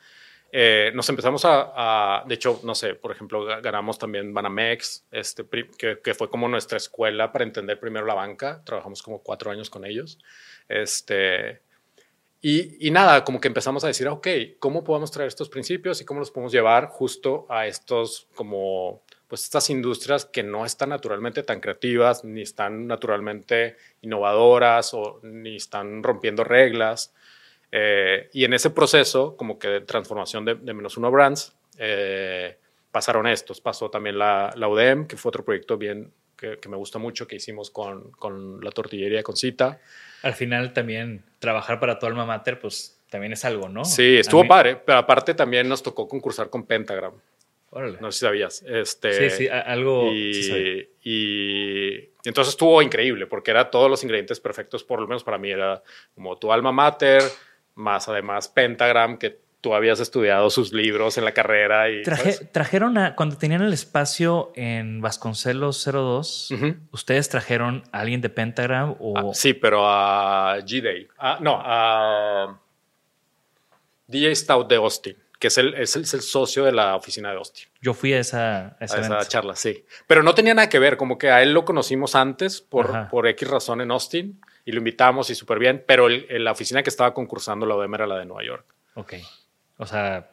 eh, 0.50 0.90
nos 0.94 1.08
empezamos 1.10 1.44
a, 1.44 1.72
a- 2.20 2.24
de 2.26 2.34
hecho, 2.34 2.60
no 2.64 2.74
sé, 2.74 2.94
por 2.94 3.10
ejemplo, 3.12 3.44
ga- 3.46 3.60
ganamos 3.60 3.98
también 3.98 4.32
Banamex, 4.32 5.04
este, 5.10 5.44
que, 5.76 5.98
que 6.02 6.14
fue 6.14 6.30
como 6.30 6.48
nuestra 6.48 6.78
escuela 6.78 7.30
para 7.32 7.44
entender 7.44 7.78
primero 7.78 8.06
la 8.06 8.14
banca, 8.14 8.62
trabajamos 8.64 9.02
como 9.02 9.22
cuatro 9.22 9.50
años 9.50 9.68
con 9.68 9.84
ellos, 9.84 10.18
este, 10.68 11.60
y, 12.40 12.86
y 12.86 12.90
nada, 12.92 13.24
como 13.24 13.40
que 13.40 13.48
empezamos 13.48 13.82
a 13.84 13.88
decir, 13.88 14.06
ok, 14.08 14.26
¿cómo 14.60 14.84
podemos 14.84 15.10
traer 15.10 15.26
estos 15.28 15.48
principios 15.48 16.00
y 16.00 16.04
cómo 16.04 16.20
los 16.20 16.30
podemos 16.30 16.52
llevar 16.52 16.86
justo 16.86 17.44
a 17.50 17.66
estos 17.66 18.28
como 18.36 19.02
pues 19.28 19.44
estas 19.44 19.68
industrias 19.70 20.24
que 20.24 20.42
no 20.42 20.64
están 20.64 20.88
naturalmente 20.88 21.42
tan 21.42 21.60
creativas, 21.60 22.24
ni 22.24 22.42
están 22.42 22.86
naturalmente 22.86 23.76
innovadoras 24.02 24.94
o 24.94 25.20
ni 25.22 25.56
están 25.56 26.02
rompiendo 26.02 26.44
reglas. 26.44 27.12
Eh, 27.70 28.30
y 28.32 28.44
en 28.44 28.54
ese 28.54 28.70
proceso, 28.70 29.36
como 29.36 29.58
que 29.58 29.68
de 29.68 29.80
transformación 29.82 30.44
de, 30.46 30.54
de 30.54 30.72
menos 30.74 30.96
uno 30.96 31.10
brands, 31.10 31.54
eh, 31.76 32.56
pasaron 32.90 33.26
estos. 33.26 33.60
Pasó 33.60 33.90
también 33.90 34.18
la, 34.18 34.52
la 34.56 34.66
UDEM, 34.68 35.06
que 35.06 35.16
fue 35.18 35.28
otro 35.28 35.44
proyecto 35.44 35.76
bien 35.76 36.10
que, 36.36 36.58
que 36.58 36.68
me 36.68 36.76
gusta 36.76 36.98
mucho 36.98 37.26
que 37.26 37.36
hicimos 37.36 37.70
con, 37.70 38.10
con 38.12 38.64
la 38.64 38.70
tortillería 38.70 39.22
con 39.22 39.36
cita. 39.36 39.78
Al 40.22 40.34
final 40.34 40.72
también 40.72 41.22
trabajar 41.38 41.78
para 41.80 41.98
todo 41.98 42.08
alma 42.08 42.24
mater, 42.24 42.58
pues 42.58 42.98
también 43.10 43.32
es 43.34 43.44
algo, 43.44 43.68
¿no? 43.68 43.84
Sí, 43.84 44.16
estuvo 44.18 44.42
mí- 44.42 44.48
padre, 44.48 44.76
pero 44.76 44.98
aparte 44.98 45.34
también 45.34 45.68
nos 45.68 45.82
tocó 45.82 46.08
concursar 46.08 46.48
con 46.48 46.64
Pentagram. 46.64 47.12
Órale. 47.70 47.98
No 48.00 48.10
sé 48.10 48.18
si 48.18 48.24
sabías. 48.24 48.62
Este, 48.66 49.30
sí, 49.30 49.36
sí, 49.36 49.48
algo... 49.48 50.12
y, 50.12 50.34
sí 50.34 50.88
y 51.10 52.10
entonces 52.22 52.50
estuvo 52.50 52.82
increíble 52.82 53.26
porque 53.26 53.50
era 53.50 53.70
todos 53.70 53.88
los 53.88 54.02
ingredientes 54.02 54.40
perfectos, 54.40 54.84
por 54.84 55.00
lo 55.00 55.06
menos 55.06 55.24
para 55.24 55.38
mí 55.38 55.50
era 55.50 55.82
como 56.14 56.36
tu 56.36 56.52
alma 56.52 56.70
mater, 56.70 57.22
más 57.74 58.10
además 58.10 58.48
Pentagram, 58.48 59.16
que 59.16 59.40
tú 59.62 59.72
habías 59.72 60.00
estudiado 60.00 60.50
sus 60.50 60.74
libros 60.74 61.16
en 61.16 61.24
la 61.24 61.32
carrera 61.32 61.88
y 61.88 62.02
trajeron 62.52 62.98
a, 62.98 63.16
cuando 63.16 63.38
tenían 63.38 63.62
el 63.62 63.72
espacio 63.72 64.52
en 64.54 65.00
Vasconcelos 65.00 65.82
02, 65.90 66.50
Ujú. 66.50 66.76
¿ustedes 66.92 67.30
trajeron 67.30 67.82
a 67.90 68.00
alguien 68.00 68.20
de 68.20 68.28
Pentagram 68.28 68.94
o 69.00 69.14
Ah, 69.16 69.30
sí, 69.32 69.54
pero 69.54 69.88
a 69.88 70.58
G-Day. 70.58 71.08
Ah, 71.16 71.38
no, 71.40 71.58
a 71.64 72.60
DJ 74.06 74.36
Stout 74.36 74.68
de 74.68 74.76
Austin, 74.76 75.16
que 75.38 75.46
es 75.48 75.58
el, 75.58 75.74
es 75.74 75.94
el, 75.96 76.02
es 76.02 76.14
el 76.14 76.20
socio 76.22 76.64
de 76.64 76.72
la 76.72 76.96
oficina 76.96 77.30
de 77.30 77.36
Austin. 77.36 77.68
yo 77.80 77.94
fui 77.94 78.12
a 78.12 78.18
esa, 78.20 78.76
a 78.80 78.84
ese 78.84 78.96
a 78.96 79.00
esa 79.00 79.18
charla, 79.28 79.54
sí. 79.56 79.84
Pero 80.06 80.22
no 80.22 80.34
tenía 80.34 80.52
nada 80.54 80.68
que 80.68 80.78
ver, 80.78 80.96
como 80.96 81.16
que 81.18 81.30
a 81.30 81.42
él 81.42 81.52
lo 81.52 81.64
conocimos 81.64 82.14
antes 82.16 82.60
por, 82.60 82.90
Ajá. 82.90 83.08
por 83.08 83.26
X 83.28 83.48
razón 83.48 83.80
en 83.80 83.90
Austin 83.92 84.40
y 84.64 84.72
lo 84.72 84.78
invitamos 84.78 85.30
y 85.30 85.34
súper 85.34 85.58
bien, 85.58 85.84
pero 85.86 86.08
el- 86.08 86.26
la 86.44 86.52
oficina 86.52 86.82
que 86.82 86.90
estaba 86.90 87.14
concursando 87.14 87.66
la 87.66 87.74
ODM 87.76 87.94
era 87.94 88.06
la 88.06 88.18
de 88.18 88.24
Nueva 88.26 88.44
York. 88.44 88.64
Ok. 88.94 89.14
O 89.78 89.86
sea, 89.86 90.28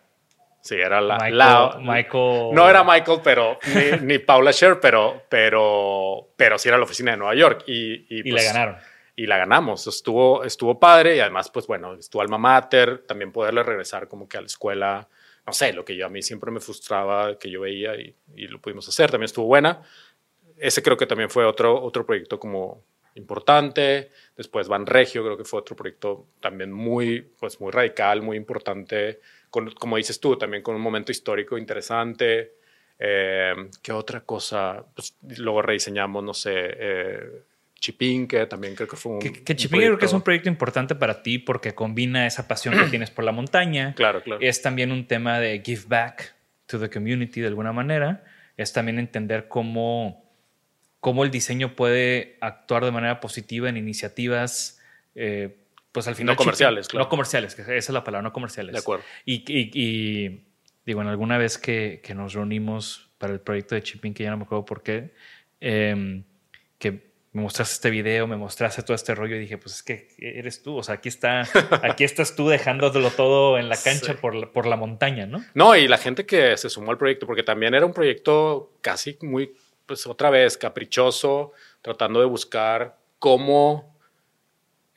Sí, 0.62 0.74
era 0.74 1.00
la... 1.00 1.18
Michael, 1.18 1.38
la- 1.38 1.78
Michael- 1.80 2.50
No 2.54 2.68
era 2.68 2.84
Michael, 2.84 3.20
pero 3.24 3.60
ni, 3.68 4.08
ni 4.08 4.18
Paula 4.18 4.52
Scher, 4.52 4.80
pero, 4.80 5.22
pero, 5.30 6.30
pero 6.36 6.58
sí 6.58 6.68
era 6.70 6.80
la 6.80 6.86
oficina 6.86 7.12
de 7.12 7.18
Nueva 7.18 7.36
York. 7.36 7.66
Y, 7.68 7.94
y, 8.10 8.28
Y 8.28 8.32
pues, 8.32 8.46
ganaron. 8.46 8.76
Y 9.16 9.28
la 9.28 9.38
ganamos. 9.38 9.88
Estuvo, 9.88 10.44
estuvo 10.44 10.80
padre 10.80 11.16
y 11.16 11.20
además, 11.20 11.50
pues 11.50 11.68
bueno, 11.68 11.94
estuvo 11.96 12.22
alma 12.22 12.38
mater, 12.38 13.06
también 13.08 13.32
poderle 13.32 13.64
regresar 13.64 14.08
como 14.08 14.28
que 14.28 14.38
a 14.38 14.42
la 14.42 14.48
escuela, 14.48 15.08
no 15.46 15.54
sé, 15.54 15.74
lo 15.74 15.86
que 15.86 15.96
yo 15.96 16.06
a 16.06 16.10
mí 16.10 16.22
siempre 16.22 16.52
me 16.52 16.60
frustraba, 16.60 17.38
que 17.38 17.50
yo 17.50 17.62
veía 17.62 17.96
y, 17.96 18.16
y 18.36 18.48
lo 18.48 18.60
pudimos 18.60 18.88
hacer, 18.90 19.12
también 19.12 19.26
estuvo 19.26 19.46
buena. 19.46 19.82
ese 20.58 20.82
creo 20.82 20.98
que 20.98 21.06
también 21.08 21.30
fue 21.30 21.46
otro, 21.46 21.82
otro 21.82 22.06
proyecto 22.06 22.40
como 22.40 22.84
importante. 23.16 24.12
Después 24.36 24.68
Van 24.68 24.86
Regio 24.86 25.24
creo 25.24 25.38
que 25.38 25.46
fue 25.46 25.60
otro 25.60 25.76
proyecto 25.76 26.28
también 26.40 26.72
muy, 26.72 27.22
pues 27.22 27.60
muy 27.60 27.72
radical, 27.72 28.22
muy 28.22 28.38
importante, 28.38 29.22
con, 29.50 29.72
como 29.72 29.98
dices 29.98 30.20
tú, 30.20 30.38
también 30.38 30.62
con 30.62 30.76
un 30.76 30.82
momento 30.82 31.12
histórico 31.12 31.58
interesante. 31.58 32.56
Eh, 33.00 33.54
¿Qué 33.82 33.92
otra 33.92 34.22
cosa? 34.22 34.86
Pues, 34.94 35.18
luego 35.38 35.62
rediseñamos, 35.62 36.24
no 36.24 36.34
sé, 36.34 36.52
eh, 36.56 37.42
Chipinque, 37.86 38.48
también 38.48 38.74
creo 38.74 38.88
que 38.88 38.96
fue 38.96 39.14
un. 39.14 39.20
Que, 39.20 39.32
que 39.32 39.56
Chipinque 39.56 39.86
creo 39.86 39.98
que 40.00 40.06
es 40.06 40.14
un 40.14 40.24
proyecto 40.24 40.50
importante 40.50 40.96
para 40.96 41.22
ti 41.22 41.38
porque 41.38 41.76
combina 41.76 42.26
esa 42.26 42.48
pasión 42.48 42.76
que 42.76 42.86
tienes 42.90 43.12
por 43.12 43.24
la 43.24 43.32
montaña. 43.32 43.94
Claro, 43.94 44.24
claro. 44.24 44.42
Es 44.42 44.64
también 44.64 44.92
un 44.92 45.06
tema 45.06 45.40
de 45.40 45.62
give 45.64 45.84
back 45.88 46.34
to 46.66 46.80
the 46.80 46.90
community 46.90 47.42
de 47.42 47.48
alguna 47.48 47.74
manera. 47.74 48.24
Es 48.58 48.74
también 48.74 48.98
entender 48.98 49.48
cómo, 49.48 50.28
cómo 51.00 51.24
el 51.24 51.30
diseño 51.30 51.76
puede 51.76 52.38
actuar 52.42 52.86
de 52.86 52.92
manera 52.92 53.20
positiva 53.20 53.70
en 53.70 53.78
iniciativas. 53.78 54.82
Eh, 55.14 55.56
pues 55.92 56.08
al 56.08 56.16
final. 56.16 56.34
No 56.34 56.38
comerciales, 56.38 56.88
claro. 56.88 57.06
No 57.06 57.10
comerciales, 57.10 57.54
que 57.54 57.62
esa 57.62 57.76
es 57.76 57.90
la 57.90 58.04
palabra, 58.04 58.24
no 58.24 58.34
comerciales. 58.34 58.74
De 58.74 58.80
acuerdo. 58.80 59.04
Y, 59.26 59.44
y, 59.48 59.70
y 59.76 60.42
digo, 60.88 61.04
en 61.04 61.08
alguna 61.08 61.38
vez 61.38 61.60
que, 61.60 62.02
que, 62.04 62.16
nos 62.16 62.34
reunimos 62.34 63.12
para 63.20 63.34
el 63.34 63.42
proyecto 63.42 63.76
de 63.76 63.84
Chipinque, 63.84 64.24
ya 64.24 64.32
no 64.32 64.38
me 64.38 64.44
acuerdo 64.46 64.66
por 64.66 64.82
qué, 64.82 65.14
eh, 65.62 66.24
que 66.80 67.15
me 67.36 67.42
mostraste 67.42 67.74
este 67.74 67.90
video, 67.90 68.28
me 68.28 68.38
mostraste 68.38 68.82
todo 68.82 68.96
este 68.96 69.14
rollo 69.14 69.36
y 69.36 69.40
dije, 69.40 69.58
pues 69.58 69.76
es 69.76 69.84
que 69.84 70.08
eres 70.18 70.64
tú, 70.64 70.78
o 70.78 70.84
sea, 70.84 70.96
aquí 70.96 71.10
está, 71.10 71.42
aquí 71.84 72.06
estás 72.06 72.34
tú 72.34 72.48
dejándolo 72.48 73.10
todo 73.10 73.60
en 73.60 73.68
la 73.68 73.76
cancha 73.76 74.14
sí. 74.14 74.18
por, 74.22 74.34
la, 74.34 74.48
por 74.54 74.66
la 74.66 74.78
montaña, 74.78 75.26
¿no? 75.26 75.44
No, 75.54 75.76
y 75.76 75.90
la 75.90 75.98
gente 75.98 76.26
que 76.26 76.56
se 76.56 76.70
sumó 76.70 76.92
al 76.92 76.98
proyecto, 76.98 77.28
porque 77.28 77.44
también 77.44 77.74
era 77.74 77.86
un 77.86 77.92
proyecto 77.92 78.72
casi 78.80 79.18
muy, 79.22 79.54
pues 79.86 80.08
otra 80.08 80.30
vez, 80.30 80.58
caprichoso, 80.58 81.52
tratando 81.82 82.22
de 82.22 82.26
buscar 82.26 82.96
cómo 83.20 83.98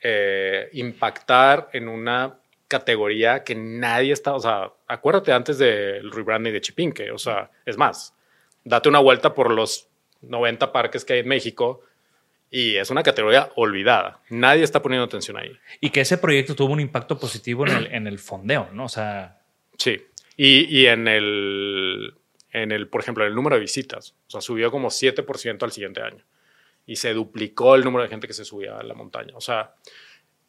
eh, 0.01 0.69
impactar 0.71 1.69
en 1.73 1.89
una 1.89 2.39
categoría 2.69 3.43
que 3.43 3.53
nadie 3.53 4.13
está, 4.13 4.33
o 4.33 4.39
sea, 4.39 4.71
acuérdate 4.87 5.33
antes 5.33 5.57
del 5.57 6.09
rebranding 6.09 6.53
de 6.53 6.61
Chipinque, 6.61 7.11
o 7.11 7.17
sea, 7.17 7.51
es 7.65 7.75
más, 7.75 8.15
date 8.63 8.87
una 8.87 8.99
vuelta 8.99 9.33
por 9.33 9.51
los 9.51 9.89
90 10.21 10.71
parques 10.71 11.03
que 11.03 11.13
hay 11.13 11.19
en 11.19 11.27
México 11.27 11.81
y 12.51 12.75
es 12.75 12.89
una 12.89 13.03
categoría 13.03 13.51
olvidada. 13.55 14.21
Nadie 14.29 14.63
está 14.63 14.81
poniendo 14.81 15.05
atención 15.05 15.37
ahí. 15.37 15.55
Y 15.81 15.91
que 15.91 16.01
ese 16.01 16.17
proyecto 16.17 16.55
tuvo 16.55 16.73
un 16.73 16.79
impacto 16.79 17.19
positivo 17.19 17.65
en 17.67 17.75
el, 17.75 17.87
en 17.87 18.07
el 18.07 18.17
fondeo, 18.19 18.69
¿no? 18.73 18.85
O 18.85 18.89
sea. 18.89 19.39
Sí. 19.77 20.01
Y, 20.35 20.65
y, 20.75 20.87
en, 20.87 21.07
el, 21.07 22.15
en 22.51 22.71
el, 22.71 22.87
por 22.87 23.01
ejemplo, 23.01 23.23
en 23.23 23.29
el 23.29 23.35
número 23.35 23.55
de 23.55 23.61
visitas. 23.61 24.15
O 24.27 24.31
sea, 24.31 24.41
subió 24.41 24.71
como 24.71 24.89
7% 24.89 25.63
al 25.63 25.71
siguiente 25.71 26.01
año. 26.01 26.23
Y 26.87 26.95
se 26.95 27.13
duplicó 27.13 27.75
el 27.75 27.83
número 27.83 28.03
de 28.03 28.09
gente 28.09 28.25
que 28.25 28.33
se 28.33 28.45
subía 28.45 28.77
a 28.79 28.83
la 28.83 28.95
montaña. 28.95 29.33
O 29.35 29.41
sea, 29.41 29.75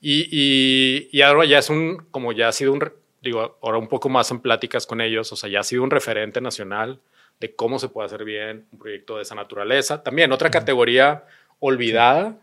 y, 0.01 0.27
y, 0.31 1.09
y 1.13 1.23
ahora 1.23 1.45
ya 1.45 1.59
es 1.59 1.69
un, 1.69 2.07
como 2.11 2.33
ya 2.33 2.49
ha 2.49 2.53
sido 2.53 2.73
un, 2.73 2.81
digo, 3.21 3.59
ahora 3.61 3.79
un 3.79 3.89
poco 3.89 4.09
más 4.09 4.31
en 4.31 4.41
pláticas 4.41 4.87
con 4.87 5.03
ellos. 5.03 5.33
O 5.33 5.37
sea, 5.37 5.51
ya 5.51 5.61
ha 5.61 5.65
sido 5.65 5.83
un 5.83 5.91
referente 5.91 6.41
nacional 6.41 7.01
de 7.41 7.55
cómo 7.55 7.79
se 7.79 7.89
puede 7.89 8.07
hacer 8.07 8.25
bien 8.25 8.67
un 8.73 8.79
proyecto 8.79 9.17
de 9.17 9.23
esa 9.23 9.35
naturaleza. 9.35 10.03
También 10.03 10.33
otra 10.33 10.51
categoría 10.51 11.25
olvidada, 11.61 12.37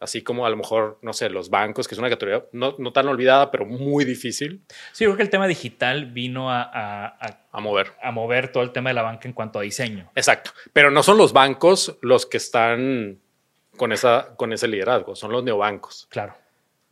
así 0.00 0.22
como 0.22 0.46
a 0.46 0.50
lo 0.50 0.56
mejor, 0.56 0.98
no 1.02 1.12
sé, 1.12 1.30
los 1.30 1.48
bancos, 1.48 1.86
que 1.86 1.94
es 1.94 1.98
una 1.98 2.08
categoría 2.08 2.44
no, 2.52 2.74
no 2.78 2.92
tan 2.92 3.06
olvidada, 3.06 3.50
pero 3.50 3.66
muy 3.66 4.04
difícil. 4.04 4.62
Sí, 4.92 5.04
creo 5.04 5.16
que 5.16 5.22
el 5.22 5.30
tema 5.30 5.46
digital 5.46 6.06
vino 6.06 6.50
a, 6.50 6.62
a, 6.62 7.06
a, 7.06 7.40
a, 7.52 7.60
mover. 7.60 7.92
A 8.02 8.10
mover 8.10 8.50
todo 8.50 8.64
el 8.64 8.72
tema 8.72 8.90
de 8.90 8.94
la 8.94 9.02
banca 9.02 9.28
en 9.28 9.34
cuanto 9.34 9.60
a 9.60 9.62
diseño. 9.62 10.10
Exacto. 10.16 10.50
Pero 10.72 10.90
no 10.90 11.02
son 11.02 11.18
los 11.18 11.32
bancos 11.32 11.98
los 12.00 12.26
que 12.26 12.38
están 12.38 13.20
con, 13.76 13.92
esa, 13.92 14.34
con 14.36 14.52
ese 14.52 14.66
liderazgo, 14.66 15.14
son 15.14 15.30
los 15.30 15.44
neobancos. 15.44 16.08
Claro. 16.10 16.34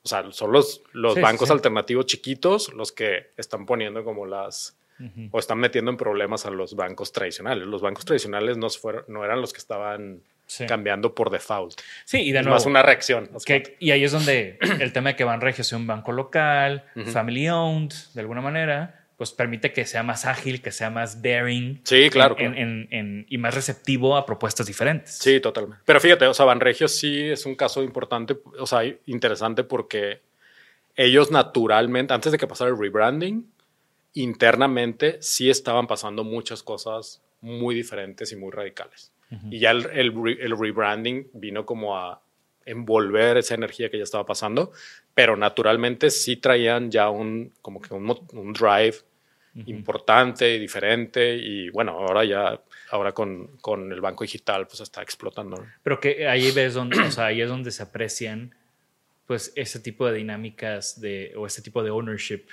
O 0.02 0.08
sea, 0.08 0.30
son 0.30 0.52
los, 0.52 0.82
los 0.92 1.14
sí, 1.14 1.20
bancos 1.20 1.48
sí. 1.48 1.52
alternativos 1.52 2.06
chiquitos 2.06 2.72
los 2.72 2.92
que 2.92 3.32
están 3.36 3.66
poniendo 3.66 4.04
como 4.04 4.26
las... 4.26 4.76
Uh 4.98 5.04
-huh. 5.04 5.28
o 5.32 5.38
están 5.38 5.58
metiendo 5.58 5.90
en 5.90 5.96
problemas 5.96 6.44
a 6.44 6.50
los 6.50 6.76
bancos 6.76 7.10
tradicionales. 7.10 7.66
Los 7.66 7.80
bancos 7.80 8.04
tradicionales 8.04 8.58
no, 8.58 8.68
fueron, 8.68 9.04
no 9.08 9.24
eran 9.24 9.40
los 9.40 9.52
que 9.54 9.58
estaban 9.58 10.22
sí. 10.50 10.66
cambiando 10.66 11.14
por 11.14 11.30
default. 11.30 11.80
Sí, 12.04 12.20
y 12.22 12.32
de 12.32 12.40
es 12.40 12.44
nuevo. 12.44 12.56
más 12.56 12.66
una 12.66 12.82
reacción. 12.82 13.30
Que, 13.46 13.76
y 13.78 13.92
ahí 13.92 14.02
es 14.02 14.10
donde 14.10 14.58
el 14.80 14.92
tema 14.92 15.10
de 15.10 15.16
que 15.16 15.24
Banregio 15.24 15.62
sea 15.62 15.78
un 15.78 15.86
banco 15.86 16.10
local, 16.10 16.84
uh 16.96 17.00
-huh. 17.00 17.06
family 17.06 17.48
owned, 17.48 17.92
de 18.14 18.20
alguna 18.20 18.40
manera, 18.40 19.06
pues 19.16 19.30
permite 19.30 19.72
que 19.72 19.86
sea 19.86 20.02
más 20.02 20.24
ágil, 20.24 20.60
que 20.60 20.72
sea 20.72 20.90
más 20.90 21.22
daring. 21.22 21.80
Sí, 21.84 22.10
claro. 22.10 22.34
En, 22.38 22.52
claro. 22.52 22.62
En, 22.62 22.88
en, 22.90 23.26
y 23.28 23.38
más 23.38 23.54
receptivo 23.54 24.16
a 24.16 24.26
propuestas 24.26 24.66
diferentes. 24.66 25.18
Sí, 25.18 25.40
totalmente. 25.40 25.82
Pero 25.84 26.00
fíjate, 26.00 26.26
o 26.26 26.34
sea, 26.34 26.46
Banregio 26.46 26.88
sí 26.88 27.30
es 27.30 27.46
un 27.46 27.54
caso 27.54 27.82
importante, 27.84 28.36
o 28.58 28.66
sea, 28.66 28.80
interesante 29.06 29.62
porque 29.62 30.22
ellos 30.96 31.30
naturalmente, 31.30 32.12
antes 32.12 32.32
de 32.32 32.38
que 32.38 32.46
pasara 32.48 32.70
el 32.70 32.78
rebranding, 32.78 33.46
internamente 34.14 35.18
sí 35.20 35.48
estaban 35.48 35.86
pasando 35.86 36.24
muchas 36.24 36.62
cosas 36.64 37.22
muy 37.40 37.74
diferentes 37.74 38.32
y 38.32 38.36
muy 38.36 38.50
radicales. 38.50 39.12
Uh 39.30 39.34
-huh. 39.34 39.52
Y 39.54 39.58
ya 39.60 39.70
el, 39.70 39.86
el, 39.92 40.38
el, 40.40 40.58
rebranding 40.58 41.28
vino 41.34 41.64
como 41.64 41.96
a 41.96 42.20
envolver 42.64 43.36
esa 43.38 43.54
energía 43.54 43.90
que 43.90 43.98
ya 43.98 44.04
estaba 44.04 44.26
pasando, 44.26 44.72
pero 45.14 45.36
naturalmente 45.36 46.10
sí 46.10 46.36
traían 46.36 46.90
ya 46.90 47.10
un, 47.10 47.52
como 47.62 47.80
que 47.80 47.94
un, 47.94 48.08
un 48.32 48.52
drive 48.52 48.96
uh 49.54 49.58
-huh. 49.58 49.68
importante 49.68 50.54
y 50.54 50.58
diferente 50.58 51.36
y 51.36 51.70
bueno, 51.70 51.92
ahora 51.92 52.24
ya, 52.24 52.60
ahora 52.90 53.12
con, 53.12 53.56
con, 53.60 53.92
el 53.92 54.00
banco 54.00 54.24
digital 54.24 54.66
pues 54.66 54.80
está 54.80 55.02
explotando. 55.02 55.64
Pero 55.82 56.00
que 56.00 56.26
ahí 56.28 56.50
ves 56.52 56.74
donde, 56.74 57.00
o 57.00 57.10
sea, 57.10 57.26
ahí 57.26 57.40
es 57.40 57.48
donde 57.48 57.70
se 57.70 57.82
aprecian 57.82 58.54
pues 59.26 59.52
ese 59.54 59.78
tipo 59.78 60.08
de 60.08 60.14
dinámicas 60.14 61.00
de, 61.00 61.32
o 61.36 61.46
ese 61.46 61.62
tipo 61.62 61.84
de 61.84 61.90
ownership 61.90 62.46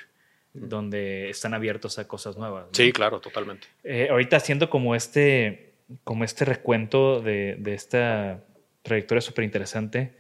donde 0.53 1.29
están 1.29 1.53
abiertos 1.53 1.99
a 1.99 2.07
cosas 2.07 2.37
nuevas. 2.37 2.65
¿no? 2.65 2.73
Sí, 2.73 2.91
claro, 2.91 3.19
totalmente. 3.19 3.67
Eh, 3.83 4.07
ahorita 4.09 4.37
haciendo 4.37 4.69
como 4.69 4.95
este, 4.95 5.66
como 6.03 6.23
este 6.23 6.45
recuento 6.45 7.19
de, 7.21 7.55
de 7.59 7.73
esta 7.73 8.43
trayectoria 8.81 9.21
súper 9.21 9.45
interesante, 9.45 10.17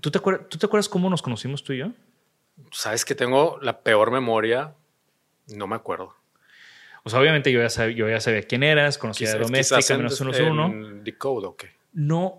¿tú 0.00 0.10
te, 0.10 0.18
¿tú 0.18 0.58
te 0.58 0.66
acuerdas 0.66 0.88
cómo 0.88 1.10
nos 1.10 1.22
conocimos 1.22 1.62
tú 1.64 1.72
y 1.72 1.78
yo? 1.78 1.92
Sabes 2.72 3.04
que 3.04 3.14
tengo 3.14 3.58
la 3.62 3.82
peor 3.82 4.10
memoria, 4.10 4.74
no 5.48 5.66
me 5.66 5.76
acuerdo. 5.76 6.14
O 7.04 7.10
sea, 7.10 7.20
obviamente 7.20 7.52
yo 7.52 7.60
ya 7.60 7.70
sabía, 7.70 7.96
yo 7.96 8.08
ya 8.08 8.20
sabía 8.20 8.42
quién 8.42 8.62
eras, 8.62 8.98
conocía 8.98 9.32
de 9.32 9.38
Doméstica, 9.38 9.96
menos 9.96 10.20
uno 10.20 10.32
uno. 10.50 11.02
Decode 11.02 11.46
o 11.46 11.56
qué? 11.56 11.70
No, 11.92 12.38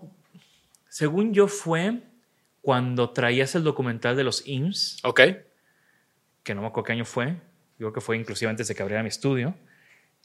según 0.88 1.32
yo 1.32 1.48
fue 1.48 2.02
cuando 2.60 3.10
traías 3.10 3.54
el 3.54 3.64
documental 3.64 4.16
de 4.16 4.24
los 4.24 4.46
IMSS. 4.46 5.04
Ok 5.04 5.20
que 6.42 6.54
no 6.54 6.62
me 6.62 6.68
acuerdo 6.68 6.86
qué 6.86 6.92
año 6.92 7.04
fue, 7.04 7.28
yo 7.78 7.86
creo 7.86 7.92
que 7.92 8.00
fue 8.00 8.16
inclusive 8.16 8.50
antes 8.50 8.68
de 8.68 8.74
que 8.74 8.82
abriera 8.82 9.02
mi 9.02 9.08
estudio. 9.08 9.54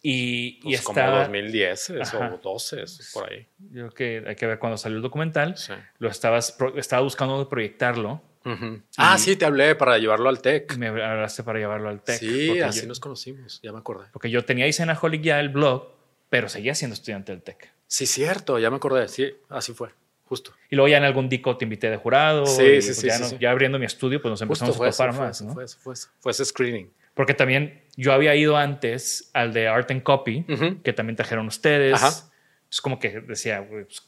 Y, 0.07 0.61
pues 0.61 0.81
y 0.81 0.83
como 0.83 0.99
estaba, 0.99 1.19
2010 1.21 1.89
eso, 1.89 2.19
o 2.19 2.37
12, 2.37 2.83
eso, 2.83 3.03
por 3.11 3.27
ahí. 3.27 3.47
Yo 3.57 3.89
creo 3.89 3.91
que 3.91 4.23
hay 4.29 4.35
que 4.35 4.45
ver 4.45 4.59
cuando 4.59 4.77
salió 4.77 4.97
el 4.97 5.01
documental. 5.01 5.57
Sí. 5.57 5.73
Lo 5.97 6.09
estabas, 6.09 6.55
estaba 6.75 7.01
buscando 7.01 7.49
proyectarlo. 7.49 8.21
Uh 8.45 8.49
-huh. 8.49 8.83
Ah, 8.97 9.17
sí, 9.17 9.35
te 9.35 9.45
hablé 9.45 9.73
para 9.73 9.97
llevarlo 9.97 10.29
al 10.29 10.43
TEC. 10.43 10.77
Me 10.77 10.89
hablaste 10.89 11.41
para 11.41 11.57
llevarlo 11.57 11.89
al 11.89 12.03
TEC. 12.03 12.19
Sí, 12.19 12.59
así 12.59 12.81
yo, 12.81 12.87
nos 12.87 12.99
conocimos, 12.99 13.59
ya 13.63 13.71
me 13.71 13.79
acordé. 13.79 14.05
Porque 14.13 14.29
yo 14.29 14.45
tenía 14.45 14.67
Isenaholic 14.67 15.23
ya 15.23 15.39
el 15.39 15.49
blog, 15.49 15.87
pero 16.29 16.49
seguía 16.49 16.75
siendo 16.75 16.93
estudiante 16.93 17.31
del 17.31 17.41
TEC. 17.41 17.73
Sí, 17.87 18.05
cierto, 18.05 18.59
ya 18.59 18.69
me 18.69 18.75
acordé. 18.75 19.07
Sí, 19.07 19.33
así 19.49 19.73
fue 19.73 19.89
justo. 20.25 20.53
Y 20.69 20.75
luego 20.75 20.87
ya 20.87 20.97
en 20.97 21.03
algún 21.03 21.29
dico 21.29 21.57
te 21.57 21.65
invité 21.65 21.89
de 21.89 21.97
jurado. 21.97 22.45
Sí, 22.45 22.81
sí, 22.81 22.87
pues 22.89 22.97
sí, 22.97 23.07
ya, 23.07 23.15
sí, 23.15 23.23
no, 23.23 23.29
sí, 23.29 23.37
ya, 23.39 23.49
abriendo 23.49 23.79
mi 23.79 23.85
estudio, 23.87 24.21
pues 24.21 24.29
nos 24.29 24.41
empezamos 24.43 24.75
a 24.79 24.91
topar 24.91 25.13
más. 25.13 25.39
Fue, 25.39 25.47
¿no? 25.47 25.53
fue, 25.53 25.67
fue, 25.67 25.93
fue, 26.19 26.31
ese 26.31 26.45
screening. 26.45 26.91
Porque 27.15 27.33
también 27.33 27.81
yo 27.97 28.13
había 28.13 28.35
ido 28.35 28.57
antes 28.57 29.31
al 29.33 29.53
de 29.53 29.67
Art 29.67 29.89
and 29.89 30.03
Copy, 30.03 30.45
uh 30.47 30.51
-huh. 30.51 30.81
que 30.83 30.93
también 30.93 31.15
trajeron 31.15 31.47
ustedes. 31.47 31.95
Ajá. 31.95 32.29
Es 32.69 32.81
como 32.81 32.99
que 32.99 33.21
decía, 33.21 33.65
pues, 33.67 34.03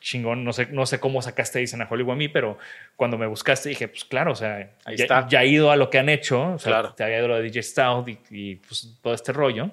chingón, 0.00 0.44
no 0.44 0.52
sé, 0.52 0.66
no 0.66 0.86
sé 0.86 1.00
cómo 1.00 1.22
sacaste 1.22 1.58
dicen 1.58 1.82
a 1.82 1.88
Hollywood 1.90 2.12
a 2.12 2.16
mí, 2.16 2.28
pero 2.28 2.58
cuando 2.96 3.18
me 3.18 3.26
buscaste 3.26 3.70
dije, 3.70 3.88
pues 3.88 4.04
claro, 4.04 4.32
o 4.32 4.36
sea, 4.36 4.76
Ahí 4.84 4.96
ya, 4.96 5.04
está. 5.04 5.26
ya 5.28 5.42
he 5.42 5.48
ido 5.48 5.70
a 5.72 5.76
lo 5.76 5.90
que 5.90 5.98
han 5.98 6.08
hecho, 6.08 6.52
o 6.52 6.58
sea, 6.58 6.72
claro. 6.72 6.94
te 6.94 7.02
había 7.02 7.16
ido 7.18 7.24
a 7.26 7.28
lo 7.28 7.36
de 7.36 7.42
DJ 7.42 7.62
Stout 7.62 8.08
y, 8.08 8.18
y 8.30 8.54
pues, 8.56 8.96
todo 9.02 9.14
este 9.14 9.32
rollo, 9.32 9.72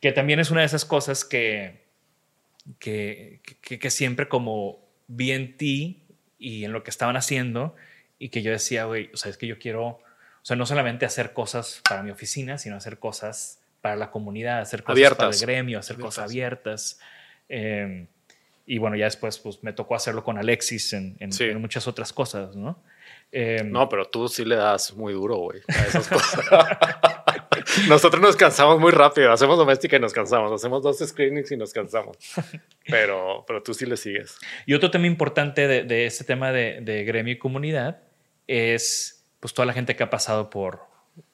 que 0.00 0.12
también 0.12 0.40
es 0.40 0.50
una 0.50 0.60
de 0.60 0.66
esas 0.66 0.84
cosas 0.84 1.24
que, 1.24 1.84
que, 2.78 3.40
que, 3.60 3.78
que 3.78 3.90
siempre 3.90 4.28
como 4.28 4.88
vi 5.08 5.32
en 5.32 5.56
ti 5.56 6.04
y 6.38 6.64
en 6.64 6.72
lo 6.72 6.82
que 6.82 6.90
estaban 6.90 7.16
haciendo 7.16 7.74
y 8.18 8.28
que 8.30 8.42
yo 8.42 8.52
decía, 8.52 8.84
güey, 8.84 9.10
o 9.12 9.16
sea, 9.16 9.30
es 9.30 9.36
que 9.36 9.46
yo 9.46 9.58
quiero, 9.58 10.00
o 10.42 10.44
sea, 10.44 10.56
no 10.56 10.64
solamente 10.66 11.04
hacer 11.04 11.32
cosas 11.32 11.82
para 11.88 12.02
mi 12.02 12.10
oficina, 12.10 12.56
sino 12.58 12.76
hacer 12.76 12.98
cosas 12.98 13.60
para 13.80 13.96
la 13.96 14.10
comunidad, 14.10 14.60
hacer 14.60 14.82
cosas 14.82 14.92
abiertas. 14.92 15.18
para 15.18 15.30
el 15.30 15.40
gremio, 15.40 15.78
hacer 15.78 15.96
abiertas. 15.96 16.14
cosas 16.14 16.30
abiertas. 16.30 17.00
Eh, 17.48 18.06
y 18.66 18.78
bueno, 18.78 18.96
ya 18.96 19.06
después 19.06 19.38
pues 19.38 19.62
me 19.62 19.72
tocó 19.72 19.94
hacerlo 19.94 20.22
con 20.22 20.38
Alexis 20.38 20.92
en, 20.92 21.16
en, 21.18 21.32
sí. 21.32 21.44
en 21.44 21.60
muchas 21.60 21.88
otras 21.88 22.12
cosas, 22.12 22.54
¿no? 22.56 22.82
Eh, 23.32 23.62
no, 23.64 23.88
pero 23.88 24.06
tú 24.06 24.28
sí 24.28 24.44
le 24.44 24.56
das 24.56 24.94
muy 24.94 25.12
duro, 25.12 25.36
güey, 25.36 25.60
a 25.68 25.86
esas 25.86 26.08
cosas. 26.08 26.40
Nosotros 27.88 28.22
nos 28.22 28.36
cansamos 28.36 28.80
muy 28.80 28.90
rápido. 28.90 29.32
Hacemos 29.32 29.58
doméstica 29.58 29.96
y 29.96 30.00
nos 30.00 30.12
cansamos. 30.12 30.52
Hacemos 30.52 30.82
dos 30.82 30.98
screenings 30.98 31.50
y 31.52 31.56
nos 31.56 31.72
cansamos. 31.72 32.16
Pero, 32.86 33.44
pero 33.46 33.62
tú 33.62 33.74
sí 33.74 33.86
le 33.86 33.96
sigues. 33.96 34.36
Y 34.66 34.74
otro 34.74 34.90
tema 34.90 35.06
importante 35.06 35.68
de, 35.68 35.84
de 35.84 36.06
este 36.06 36.24
tema 36.24 36.50
de, 36.50 36.80
de 36.80 37.04
gremio 37.04 37.34
y 37.34 37.38
comunidad 37.38 38.02
es 38.46 39.19
pues 39.40 39.54
toda 39.54 39.66
la 39.66 39.72
gente 39.72 39.96
que 39.96 40.02
ha 40.02 40.10
pasado 40.10 40.50
por, 40.50 40.80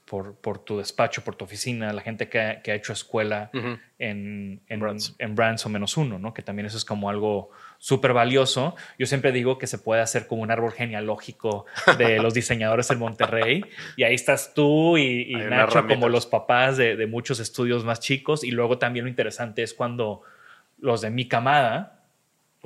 por, 0.05 0.37
por, 0.37 0.61
tu 0.61 0.79
despacho, 0.79 1.23
por 1.25 1.35
tu 1.35 1.45
oficina, 1.45 1.93
la 1.93 2.01
gente 2.01 2.29
que 2.29 2.41
ha, 2.41 2.63
que 2.63 2.71
ha 2.71 2.75
hecho 2.77 2.93
escuela 2.93 3.51
en, 3.99 4.61
en, 4.69 4.81
Brands. 4.81 5.17
en 5.19 5.35
Brands 5.35 5.67
o 5.67 5.69
menos 5.69 5.97
uno, 5.97 6.19
¿no? 6.19 6.33
Que 6.33 6.43
también 6.43 6.67
eso 6.67 6.77
es 6.77 6.85
como 6.85 7.11
algo 7.11 7.51
súper 7.79 8.13
valioso. 8.13 8.77
Yo 8.99 9.07
siempre 9.07 9.33
digo 9.33 9.59
que 9.59 9.67
se 9.67 9.79
puede 9.79 10.01
hacer 10.01 10.29
como 10.29 10.43
un 10.43 10.51
árbol 10.53 10.73
genealógico 10.73 11.67
de 11.99 12.19
los 12.23 12.35
diseñadores 12.35 12.89
en 12.91 13.01
Monterrey. 13.01 13.65
Y 13.97 14.05
ahí 14.05 14.15
estás 14.15 14.55
tú 14.55 14.97
y, 14.97 15.35
Nacho 15.35 15.87
como 15.89 16.09
los 16.09 16.27
papás 16.27 16.77
de, 16.77 16.95
de 16.95 17.07
muchos 17.09 17.41
estudios 17.41 17.85
más 17.85 17.99
chicos. 17.99 18.45
Y 18.45 18.53
luego 18.53 18.79
también 18.79 19.05
lo 19.05 19.09
interesante 19.09 19.65
es 19.65 19.75
cuando 19.75 20.23
los 20.79 21.01
de 21.01 21.11
mi 21.11 21.27
camada, 21.27 21.96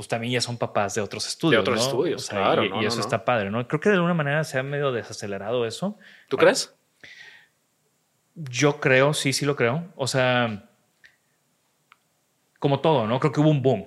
pues 0.00 0.08
también 0.08 0.32
ya 0.32 0.40
son 0.40 0.56
papás 0.56 0.94
de 0.94 1.02
otros 1.02 1.26
estudios. 1.28 1.60
otros 1.60 1.76
¿no? 1.78 1.82
estudios, 1.84 2.22
O 2.22 2.26
sea, 2.26 2.38
claro, 2.38 2.64
Y, 2.64 2.70
no, 2.70 2.76
y 2.76 2.80
no, 2.80 2.88
eso 2.88 2.96
no. 2.96 3.02
está 3.02 3.22
padre, 3.22 3.50
¿no? 3.50 3.68
Creo 3.68 3.80
que 3.80 3.90
de 3.90 3.96
alguna 3.96 4.14
manera 4.14 4.42
se 4.44 4.58
ha 4.58 4.62
medio 4.62 4.92
desacelerado 4.92 5.66
eso. 5.66 5.98
¿Tú 6.30 6.38
crees? 6.38 6.74
Yo 8.34 8.80
creo, 8.80 9.12
sí, 9.12 9.34
sí 9.34 9.44
lo 9.44 9.56
creo. 9.56 9.92
O 9.96 10.06
sea, 10.06 10.70
como 12.58 12.80
todo, 12.80 13.06
¿no? 13.06 13.20
Creo 13.20 13.30
que 13.30 13.40
hubo 13.40 13.50
un 13.50 13.60
boom. 13.60 13.86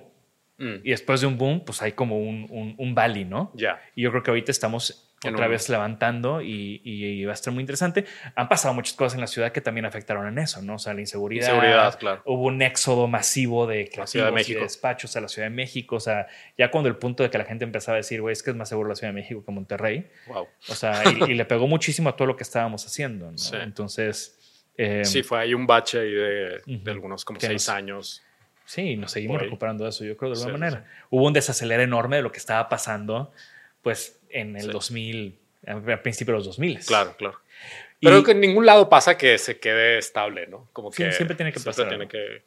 Mm, 0.58 0.74
Y 0.84 0.90
después 0.90 1.20
de 1.20 1.26
un 1.26 1.36
boom, 1.36 1.64
pues 1.64 1.82
hay 1.82 1.90
como 1.92 2.16
un, 2.18 2.46
un, 2.48 2.76
un 2.78 2.94
valley, 2.94 3.24
¿no? 3.24 3.50
Ya. 3.54 3.80
Y 3.96 4.02
yo 4.02 4.10
creo 4.12 4.22
que 4.22 4.30
ahorita 4.30 4.52
estamos 4.52 5.03
otra 5.30 5.48
vez 5.48 5.68
levantando 5.68 6.42
y, 6.42 6.80
y- 6.84 7.04
y 7.04 7.24
va 7.24 7.32
a 7.32 7.34
estar 7.34 7.52
muy 7.52 7.60
interesante. 7.62 8.04
Han 8.34 8.48
pasado 8.48 8.74
muchas 8.74 8.94
cosas 8.94 9.14
en 9.14 9.20
la 9.20 9.26
ciudad 9.26 9.52
que 9.52 9.60
también 9.60 9.84
afectaron 9.86 10.26
en 10.28 10.38
eso, 10.38 10.62
¿no? 10.62 10.74
O 10.74 10.78
sea, 10.78 10.94
la 10.94 11.00
inseguridad. 11.00 11.46
Inseguridad, 11.48 11.98
claro. 11.98 12.22
Hubo 12.26 12.44
un 12.44 12.60
éxodo 12.62 13.06
masivo 13.08 13.66
de 13.66 13.88
creativos 13.88 14.26
de 14.26 14.30
y 14.30 14.34
México. 14.34 14.60
despachos 14.62 15.16
a 15.16 15.20
la 15.20 15.28
Ciudad 15.28 15.48
de 15.48 15.54
México. 15.54 15.96
O 15.96 16.00
sea, 16.00 16.26
ya 16.58 16.70
cuando 16.70 16.88
el 16.88 16.96
punto 16.96 17.22
de 17.22 17.30
que 17.30 17.38
la 17.38 17.44
gente 17.44 17.64
empezaba 17.64 17.96
a 17.96 17.98
decir, 17.98 18.20
güey, 18.20 18.32
es 18.32 18.42
que 18.42 18.50
es 18.50 18.56
más 18.56 18.68
seguro 18.68 18.88
la 18.88 18.94
Ciudad 18.96 19.12
de 19.12 19.20
México 19.20 19.44
que 19.44 19.52
Monterrey. 19.52 20.08
Wow. 20.26 20.48
O 20.68 20.74
sea, 20.74 21.02
y, 21.04 21.30
y 21.32 21.34
le 21.34 21.44
pegó 21.44 21.66
muchísimo 21.66 22.08
a 22.08 22.16
todo 22.16 22.26
lo 22.26 22.36
que 22.36 22.42
estábamos 22.42 22.84
haciendo, 22.86 23.30
¿no? 23.30 23.38
Sí. 23.38 23.56
Entonces... 23.60 24.38
eh, 24.76 25.04
Sí, 25.04 25.22
fue 25.22 25.38
ahí 25.40 25.54
un 25.54 25.66
bache 25.66 26.00
ahí 26.00 26.10
de, 26.12 26.62
de 26.66 26.90
algunos 26.90 27.24
como 27.24 27.38
seis 27.40 27.68
años. 27.68 28.22
Sí, 28.66 28.96
nos 28.96 29.12
seguimos 29.12 29.40
recuperando 29.42 29.84
de 29.84 29.90
eso, 29.90 30.04
yo 30.04 30.16
creo, 30.16 30.32
de 30.32 30.38
alguna 30.42 30.54
sí, 30.54 30.60
manera. 30.74 30.90
Hubo 31.10 31.26
un 31.26 31.34
desacelere 31.34 31.82
enorme 31.82 32.16
de 32.16 32.22
lo 32.22 32.32
que 32.32 32.38
estaba 32.38 32.66
pasando, 32.70 33.30
pues, 33.82 34.18
en 34.34 34.56
el 34.56 34.62
Sí. 34.64 34.68
2000, 34.70 35.38
al 35.66 36.02
principio 36.02 36.32
de 36.34 36.38
los 36.38 36.46
2000. 36.46 36.80
Claro, 36.84 37.16
claro. 37.16 37.40
Y- 38.00 38.06
Pero 38.06 38.22
que 38.22 38.32
en 38.32 38.40
ningún 38.40 38.66
lado 38.66 38.88
pasa 38.88 39.16
que 39.16 39.38
se 39.38 39.58
quede 39.58 39.96
estable, 39.98 40.46
¿no? 40.46 40.68
Como 40.74 40.90
que 40.90 41.10
siempre 41.12 41.34
tiene 41.36 41.52
que 41.52 41.58
siempre 41.58 41.84
pasar 41.84 41.88
tiene 41.88 42.08
que 42.08 42.42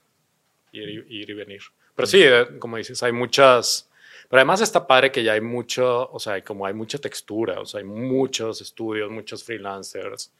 ir, 0.73 1.05
ir 1.09 1.29
y 1.29 1.33
venir. 1.33 1.61
Pero 1.95 2.05
sí, 2.05 2.21
eh, 2.23 2.45
como 2.59 2.77
dices, 2.77 3.01
hay 3.01 3.11
muchas. 3.11 3.89
Pero 4.29 4.39
además 4.41 4.61
está 4.61 4.85
padre 4.85 5.11
que 5.11 5.23
ya 5.23 5.33
hay 5.33 5.41
mucho, 5.41 6.11
o 6.11 6.19
sea, 6.19 6.43
como 6.43 6.65
hay 6.65 6.73
mucha 6.73 6.97
textura, 6.99 7.59
o 7.61 7.65
sea, 7.65 7.79
hay 7.79 7.85
muchos 7.85 8.61
estudios, 8.61 9.09
muchos 9.09 9.43
freelancers. 9.43 10.31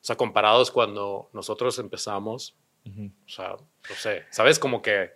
O 0.00 0.04
sea, 0.04 0.14
comparados 0.16 0.70
cuando 0.70 1.30
nosotros 1.32 1.78
empezamos, 1.78 2.54
Ujú. 2.84 3.10
o 3.26 3.28
sea, 3.28 3.48
no 3.56 3.94
sé, 3.96 4.24
¿sabes? 4.30 4.58
Como 4.58 4.82
que 4.82 5.10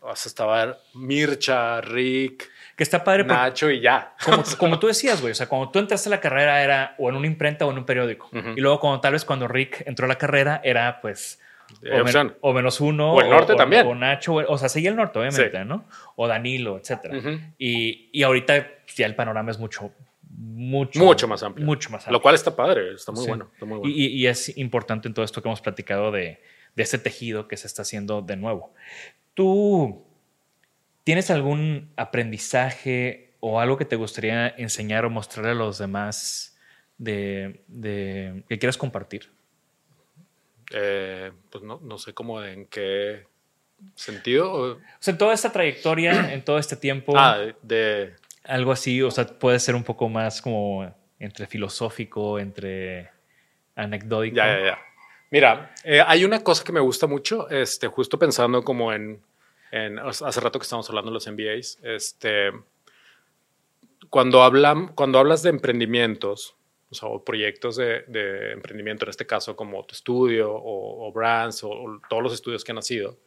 o 0.00 0.14
sea, 0.14 0.28
estaba 0.28 0.78
Mircha, 0.94 1.80
Rick, 1.80 2.48
Que 2.80 2.84
está 2.84 3.04
padre 3.04 3.24
porque, 3.24 3.36
Nacho 3.38 3.70
y 3.70 3.78
ya. 3.82 4.14
como, 4.24 4.42
como 4.58 4.78
tú 4.78 4.86
decías, 4.86 5.20
güey, 5.20 5.32
o 5.32 5.34
sea, 5.34 5.46
cuando 5.46 5.68
tú 5.68 5.78
entraste 5.80 6.08
a 6.08 6.12
la 6.12 6.18
carrera 6.20 6.62
era 6.64 6.94
o 6.96 7.10
en 7.10 7.14
una 7.16 7.26
imprenta 7.26 7.66
o 7.66 7.70
en 7.70 7.76
un 7.76 7.84
periódico. 7.84 8.30
Y 8.32 8.58
luego 8.58 8.80
cuando 8.80 9.02
tal 9.02 9.12
vez 9.12 9.26
cuando 9.26 9.46
Rick 9.46 9.82
entró 9.86 10.06
a 10.06 10.08
la 10.08 10.16
carrera 10.16 10.62
era, 10.64 10.98
pues, 11.02 11.38
o, 11.82 11.84
men- 11.90 12.00
opción. 12.00 12.36
o 12.40 12.52
menos 12.54 12.80
uno. 12.80 13.12
O 13.12 13.20
el 13.20 13.28
norte 13.28 13.54
también. 13.54 13.86
O 13.86 13.94
Nacho, 13.94 14.32
o, 14.36 14.56
sea, 14.56 14.70
seguía 14.70 14.88
el 14.88 14.96
norte, 14.96 15.18
obviamente, 15.18 15.50
Sí. 15.58 15.64
¿no? 15.66 15.84
O 16.16 16.26
Danilo, 16.26 16.78
etcétera. 16.78 17.18
Ujú. 17.18 17.38
y, 17.58 18.08
y 18.12 18.22
ahorita 18.22 18.66
ya 18.96 19.04
el 19.04 19.14
panorama 19.14 19.50
es 19.50 19.58
mucho, 19.58 19.92
mucho, 20.38 21.00
Mucho 21.00 21.28
más 21.28 21.42
amplio. 21.42 21.66
Mucho 21.66 21.90
más 21.90 22.00
amplio. 22.04 22.12
Lo 22.14 22.22
cual 22.22 22.34
está 22.34 22.56
padre, 22.56 22.94
está 22.94 23.12
muy 23.12 23.24
Sí. 23.24 23.28
bueno. 23.28 23.50
Está 23.52 23.66
muy 23.66 23.78
bueno. 23.80 23.94
Y, 23.94 24.06
y- 24.06 24.22
y 24.22 24.26
es 24.26 24.56
importante 24.56 25.06
en 25.06 25.12
todo 25.12 25.22
esto 25.26 25.42
que 25.42 25.48
hemos 25.50 25.60
platicado 25.60 26.10
de, 26.10 26.42
de 26.76 26.82
este 26.82 26.96
tejido 26.96 27.46
que 27.46 27.58
se 27.58 27.66
está 27.66 27.82
haciendo 27.82 28.22
de 28.22 28.36
nuevo. 28.38 28.72
¿Tú 29.34 30.06
tienes 31.10 31.28
algún 31.32 31.90
aprendizaje 31.96 33.32
o 33.40 33.58
algo 33.58 33.76
que 33.76 33.84
te 33.84 33.96
gustaría 33.96 34.46
enseñar 34.48 35.04
o 35.04 35.10
mostrarle 35.10 35.50
a 35.50 35.54
los 35.54 35.76
demás 35.76 36.56
de, 36.98 37.64
de- 37.66 38.44
que 38.48 38.60
quieras 38.60 38.76
compartir? 38.76 39.28
Eh, 40.72 41.32
pues 41.50 41.64
no, 41.64 41.80
no 41.82 41.98
sé 41.98 42.12
cómo 42.14 42.40
en 42.44 42.66
qué 42.66 43.26
sentido. 43.96 44.52
o- 44.52 44.72
O 44.74 44.78
sea, 45.00 45.10
en 45.10 45.18
toda 45.18 45.34
esta 45.34 45.50
trayectoria, 45.50 46.12
en 46.32 46.44
todo 46.44 46.58
este 46.60 46.76
tiempo, 46.76 47.12
Ah, 47.16 47.38
de. 47.60 48.14
algo 48.44 48.70
así, 48.70 49.02
o 49.02 49.10
sea, 49.10 49.26
puede 49.26 49.58
ser 49.58 49.74
un 49.74 49.82
poco 49.82 50.08
más 50.08 50.40
como 50.40 50.94
entre 51.18 51.48
filosófico, 51.48 52.38
entre 52.38 53.10
anecdótico. 53.74 54.36
Ya, 54.36 54.46
ya, 54.46 54.64
ya. 54.64 54.78
Mira, 55.32 55.74
eh, 55.82 56.00
hay 56.06 56.24
una 56.24 56.44
cosa 56.44 56.62
que 56.62 56.70
me 56.70 56.78
gusta 56.78 57.08
mucho, 57.08 57.50
este, 57.50 57.88
justo 57.88 58.16
pensando 58.16 58.62
como 58.62 58.92
en, 58.92 59.20
en- 59.70 59.98
hace 59.98 60.40
rato 60.40 60.58
que 60.58 60.64
estamos 60.64 60.88
hablando 60.88 61.10
de 61.10 61.14
los 61.14 61.26
MBAs, 61.26 61.78
este, 61.82 62.50
cuando, 64.08 64.42
hablan, 64.42 64.88
cuando 64.94 65.18
hablas 65.18 65.42
de 65.42 65.50
emprendimientos, 65.50 66.54
o 66.90 66.94
sea, 66.94 67.08
o 67.08 67.24
proyectos 67.24 67.76
de, 67.76 68.02
de 68.08 68.52
emprendimiento, 68.52 69.04
en 69.04 69.10
este 69.10 69.26
caso 69.26 69.54
como 69.54 69.84
tu 69.84 69.94
estudio 69.94 70.52
o, 70.52 71.06
o 71.08 71.12
Brands 71.12 71.62
o, 71.64 71.70
o 71.70 72.00
todos 72.08 72.22
los 72.22 72.32
estudios 72.32 72.64
que 72.64 72.72
han 72.72 72.76
nacido, 72.76 73.18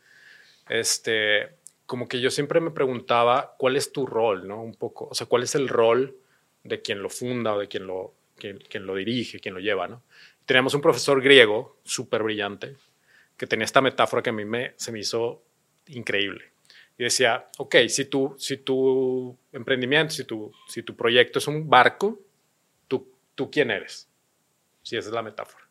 este, 0.69 1.49
como 1.85 2.07
que 2.07 2.19
yo 2.19 2.29
siempre 2.31 2.59
me 2.59 2.71
preguntaba 2.71 3.55
cuál 3.57 3.75
es 3.77 3.91
tu 3.91 4.05
rol, 4.05 4.47
¿no? 4.47 4.61
Un 4.61 4.75
poco, 4.75 5.07
o 5.09 5.15
sea, 5.15 5.27
cuál 5.27 5.43
es 5.43 5.55
el 5.55 5.67
rol 5.69 6.15
de 6.63 6.81
quien 6.81 7.01
lo 7.01 7.09
funda 7.09 7.53
o 7.55 7.59
de 7.59 7.67
quien 7.67 7.87
lo, 7.87 8.13
quien, 8.37 8.59
quien 8.69 8.85
lo 8.85 8.95
dirige, 8.95 9.39
quien 9.39 9.53
lo 9.55 9.61
lleva, 9.61 9.87
¿no? 9.87 10.01
Teníamos 10.45 10.73
un 10.73 10.81
profesor 10.81 11.21
griego 11.21 11.77
súper 11.83 12.23
brillante 12.23 12.75
que 13.37 13.47
tenía 13.47 13.65
esta 13.65 13.81
metáfora 13.81 14.21
que 14.21 14.29
a 14.29 14.33
mí 14.33 14.45
me, 14.45 14.73
se 14.77 14.91
me 14.91 14.99
hizo 14.99 15.41
increíble. 15.87 16.51
Y 16.97 17.03
decía, 17.03 17.49
ok, 17.57 17.75
si 17.87 18.05
tu, 18.05 18.35
si 18.37 18.57
tu 18.57 19.35
emprendimiento, 19.51 20.13
si 20.13 20.25
tu, 20.25 20.51
si 20.67 20.83
tu 20.83 20.95
proyecto 20.95 21.39
es 21.39 21.47
un 21.47 21.69
barco, 21.69 22.19
¿tú, 22.87 23.07
¿tú 23.35 23.49
quién 23.49 23.71
eres? 23.71 24.07
Si 24.83 24.95
esa 24.97 25.09
es 25.09 25.13
la 25.13 25.23
metáfora. 25.23 25.63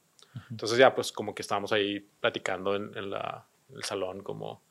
Entonces 0.50 0.78
ya 0.78 0.94
pues 0.94 1.12
como 1.12 1.34
que 1.34 1.42
estábamos 1.42 1.72
ahí 1.72 2.00
platicando 2.20 2.74
en, 2.74 2.96
en 2.96 3.10
la- 3.10 3.46
en 3.70 3.76
el 3.76 3.84
salón 3.84 4.22
como, 4.22 4.62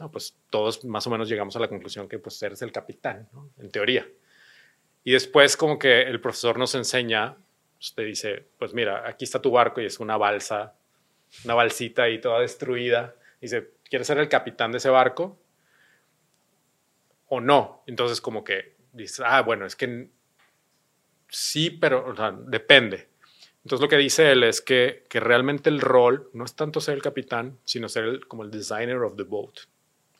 no, 0.00 0.10
pues 0.10 0.34
todos 0.50 0.84
más 0.84 1.06
o 1.06 1.10
menos 1.10 1.28
llegamos 1.28 1.54
a 1.56 1.60
la 1.60 1.68
conclusión 1.68 2.08
que 2.08 2.18
pues 2.18 2.42
eres 2.42 2.62
el 2.62 2.72
capitán, 2.72 3.28
¿no? 3.32 3.50
En 3.58 3.70
teoría. 3.70 4.06
Y 5.04 5.12
después 5.12 5.56
como 5.56 5.78
que 5.78 6.02
el 6.02 6.20
profesor 6.20 6.58
nos 6.58 6.74
enseña, 6.74 7.36
pues, 7.76 7.94
te 7.94 8.02
dice, 8.04 8.44
pues 8.58 8.72
mira, 8.72 9.06
aquí 9.08 9.24
está 9.24 9.40
tu 9.42 9.50
barco 9.50 9.80
y 9.80 9.86
es 9.86 10.00
una 10.00 10.16
balsa, 10.16 10.74
una 11.44 11.54
balsita 11.54 12.04
ahí 12.04 12.20
toda 12.20 12.40
destruida. 12.40 13.14
Dice, 13.40 13.70
¿quieres 13.92 14.06
ser 14.06 14.16
el 14.16 14.30
capitán 14.30 14.72
de 14.72 14.78
ese 14.78 14.88
barco? 14.88 15.38
¿O 17.28 17.42
no? 17.42 17.82
Entonces 17.86 18.22
como 18.22 18.42
que 18.42 18.76
dices, 18.90 19.20
ah, 19.22 19.42
bueno, 19.42 19.66
es 19.66 19.76
que 19.76 20.08
sí, 21.28 21.68
pero 21.72 22.14
depende. 22.46 23.10
Entonces 23.62 23.82
lo 23.82 23.88
que 23.90 23.98
dice 23.98 24.32
él 24.32 24.44
es 24.44 24.62
que, 24.62 25.04
que 25.10 25.20
realmente 25.20 25.68
el 25.68 25.82
rol 25.82 26.30
no 26.32 26.46
es 26.46 26.56
tanto 26.56 26.80
ser 26.80 26.94
el 26.94 27.02
capitán, 27.02 27.58
sino 27.66 27.86
ser 27.90 28.04
el- 28.04 28.26
como 28.26 28.44
el 28.44 28.50
designer 28.50 28.96
of 29.02 29.14
the 29.14 29.24
boat, 29.24 29.58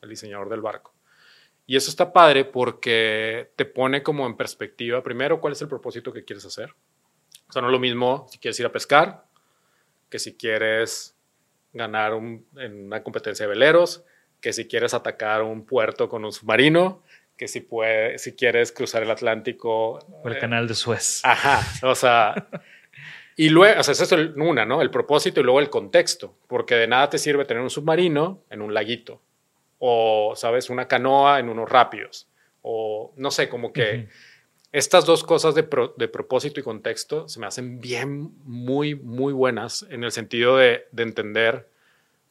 el 0.03 0.09
diseñador 0.09 0.49
del 0.49 0.61
barco. 0.61 0.93
Y 1.65 1.75
eso 1.75 1.89
está 1.89 2.13
padre 2.13 2.45
porque 2.45 3.53
te 3.55 3.65
pone 3.65 4.03
como 4.03 4.27
en 4.27 4.37
perspectiva, 4.37 5.01
primero, 5.01 5.41
cuál 5.41 5.53
es 5.53 5.63
el 5.63 5.67
propósito 5.67 6.13
que 6.13 6.23
quieres 6.23 6.45
hacer. 6.45 6.75
O 7.49 7.51
sea, 7.51 7.63
no 7.63 7.69
es 7.69 7.71
lo 7.71 7.79
mismo 7.79 8.27
si 8.29 8.37
quieres 8.37 8.59
ir 8.59 8.67
a 8.67 8.71
pescar 8.71 9.25
que 10.11 10.19
si 10.19 10.37
quieres 10.37 11.12
ganar 11.73 12.13
un- 12.13 12.45
en 12.57 12.85
una 12.85 13.03
competencia 13.03 13.45
de 13.45 13.49
veleros, 13.49 14.03
que 14.39 14.53
si 14.53 14.67
quieres 14.67 14.93
atacar 14.93 15.41
un 15.41 15.65
puerto 15.65 16.07
con 16.09 16.23
un 16.25 16.31
submarino, 16.31 17.01
que 17.37 17.47
si, 17.47 17.61
puede, 17.61 18.19
si 18.19 18.33
quieres 18.35 18.71
cruzar 18.71 19.03
el 19.03 19.09
Atlántico. 19.11 19.99
O 20.21 20.27
el 20.27 20.35
eh, 20.35 20.39
canal 20.39 20.67
de 20.67 20.75
Suez. 20.75 21.21
Ajá, 21.23 21.61
o 21.87 21.95
sea, 21.95 22.47
y 23.35 23.49
luego, 23.49 23.79
o 23.79 23.83
sea, 23.83 23.93
eso 23.93 24.03
es 24.03 24.11
el- 24.11 24.39
una, 24.39 24.65
¿no? 24.65 24.81
El 24.81 24.91
propósito 24.91 25.39
y 25.39 25.43
luego 25.43 25.59
el 25.59 25.69
contexto, 25.69 26.35
porque 26.47 26.75
de 26.75 26.87
nada 26.87 27.09
te 27.09 27.17
sirve 27.17 27.45
tener 27.45 27.63
un 27.63 27.69
submarino 27.71 28.43
en 28.49 28.61
un 28.61 28.73
laguito, 28.73 29.21
o, 29.79 30.33
¿sabes? 30.35 30.69
Una 30.69 30.87
canoa 30.87 31.39
en 31.39 31.49
unos 31.49 31.67
rápidos, 31.69 32.27
o 32.61 33.13
no 33.17 33.31
sé, 33.31 33.49
como 33.49 33.73
que. 33.73 34.07
Estas 34.73 35.05
dos 35.05 35.23
cosas 35.23 35.55
de, 35.55 35.63
pro- 35.63 35.93
de 35.97 36.09
propósito 36.09 36.59
y 36.59 36.63
contexto 36.63 37.29
se 37.29 37.39
me 37.39 37.45
hacen 37.45 37.79
bien, 37.79 38.31
muy, 38.43 38.95
muy 38.95 39.31
buenas 39.31 39.85
en 39.89 40.03
el 40.03 40.11
sentido 40.11 40.57
de, 40.57 40.87
de 40.91 41.03
entender 41.03 41.69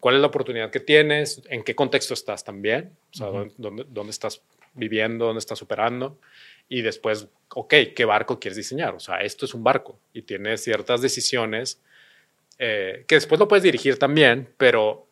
cuál 0.01 0.17
es 0.17 0.21
la 0.21 0.27
oportunidad 0.27 0.71
que 0.71 0.81
tienes, 0.81 1.41
en 1.49 1.63
qué 1.63 1.75
contexto 1.75 2.13
estás 2.13 2.45
también, 2.45 2.91
o 3.15 3.17
sea, 3.17 3.29
dónde 3.57 4.11
estás 4.11 4.43
viviendo, 4.75 5.27
dónde 5.27 5.39
estás 5.39 5.63
operando, 5.63 6.19
y 6.69 6.83
después, 6.83 7.29
ok, 7.55 7.75
¿qué 7.95 8.05
barco 8.05 8.41
quieres 8.41 8.57
diseñar? 8.57 8.95
O 8.95 9.01
sea, 9.01 9.21
esto 9.21 9.45
es 9.45 9.55
un 9.55 9.63
barco 9.63 9.99
y 10.13 10.23
tiene 10.23 10.57
ciertas 10.57 11.01
decisiones 11.03 11.81
eh, 12.59 13.05
que 13.07 13.15
después 13.17 13.39
lo 13.39 13.47
puedes 13.47 13.63
dirigir 13.63 13.99
también, 13.99 14.49
pero 14.57 15.07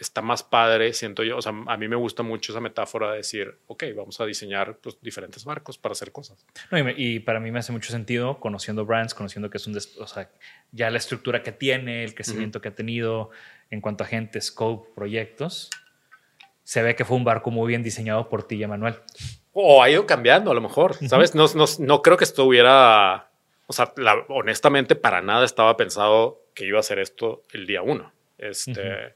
está 0.00 0.22
más 0.22 0.42
padre, 0.42 0.92
siento 0.92 1.22
yo. 1.22 1.36
O 1.36 1.42
sea, 1.42 1.52
a 1.66 1.76
mí 1.76 1.86
me 1.88 1.96
gusta 1.96 2.22
mucho 2.22 2.52
esa 2.52 2.60
metáfora 2.60 3.10
de 3.10 3.18
decir, 3.18 3.58
ok, 3.66 3.84
vamos 3.96 4.20
a 4.20 4.26
diseñar 4.26 4.78
pues, 4.78 4.98
diferentes 5.02 5.44
barcos 5.44 5.78
para 5.78 5.92
hacer 5.92 6.10
cosas. 6.12 6.44
No, 6.70 6.78
y, 6.78 6.82
me- 6.82 6.94
y 6.96 7.20
para 7.20 7.38
mí 7.40 7.50
me 7.50 7.58
hace 7.58 7.72
mucho 7.72 7.90
sentido 7.92 8.40
conociendo 8.40 8.84
brands, 8.86 9.14
conociendo 9.14 9.50
que 9.50 9.58
es 9.58 9.66
un, 9.66 9.76
o 9.76 10.06
sea, 10.06 10.30
ya 10.72 10.90
la 10.90 10.98
estructura 10.98 11.42
que 11.42 11.52
tiene, 11.52 12.02
el 12.04 12.14
crecimiento 12.14 12.60
que 12.60 12.68
ha 12.68 12.74
tenido 12.74 13.30
en 13.70 13.80
cuanto 13.80 14.02
a 14.04 14.06
gente, 14.06 14.40
scope, 14.40 14.90
proyectos. 14.94 15.70
Se 16.64 16.82
ve 16.82 16.94
que 16.94 17.04
fue 17.04 17.16
un 17.16 17.24
barco 17.24 17.50
muy 17.50 17.68
bien 17.68 17.82
diseñado 17.82 18.28
por 18.28 18.44
ti 18.44 18.56
y 18.56 18.62
Emanuel. 18.62 18.94
O 19.52 19.82
ha 19.82 19.90
ido 19.90 20.06
cambiando 20.06 20.50
a 20.50 20.54
lo 20.54 20.60
mejor, 20.60 20.94
¿sabes? 21.08 21.34
No, 21.34 21.46
no, 21.54 21.64
no 21.80 22.02
creo 22.02 22.16
que 22.16 22.24
esto 22.24 22.44
hubiera, 22.44 23.30
o 23.66 23.72
sea, 23.72 23.92
la- 23.96 24.24
honestamente 24.28 24.94
para 24.94 25.20
nada 25.20 25.44
estaba 25.44 25.76
pensado 25.76 26.40
que 26.54 26.64
iba 26.66 26.78
a 26.78 26.80
hacer 26.80 26.98
esto 27.00 27.44
el 27.52 27.66
día 27.66 27.82
uno. 27.82 28.12
Este, 28.38 29.14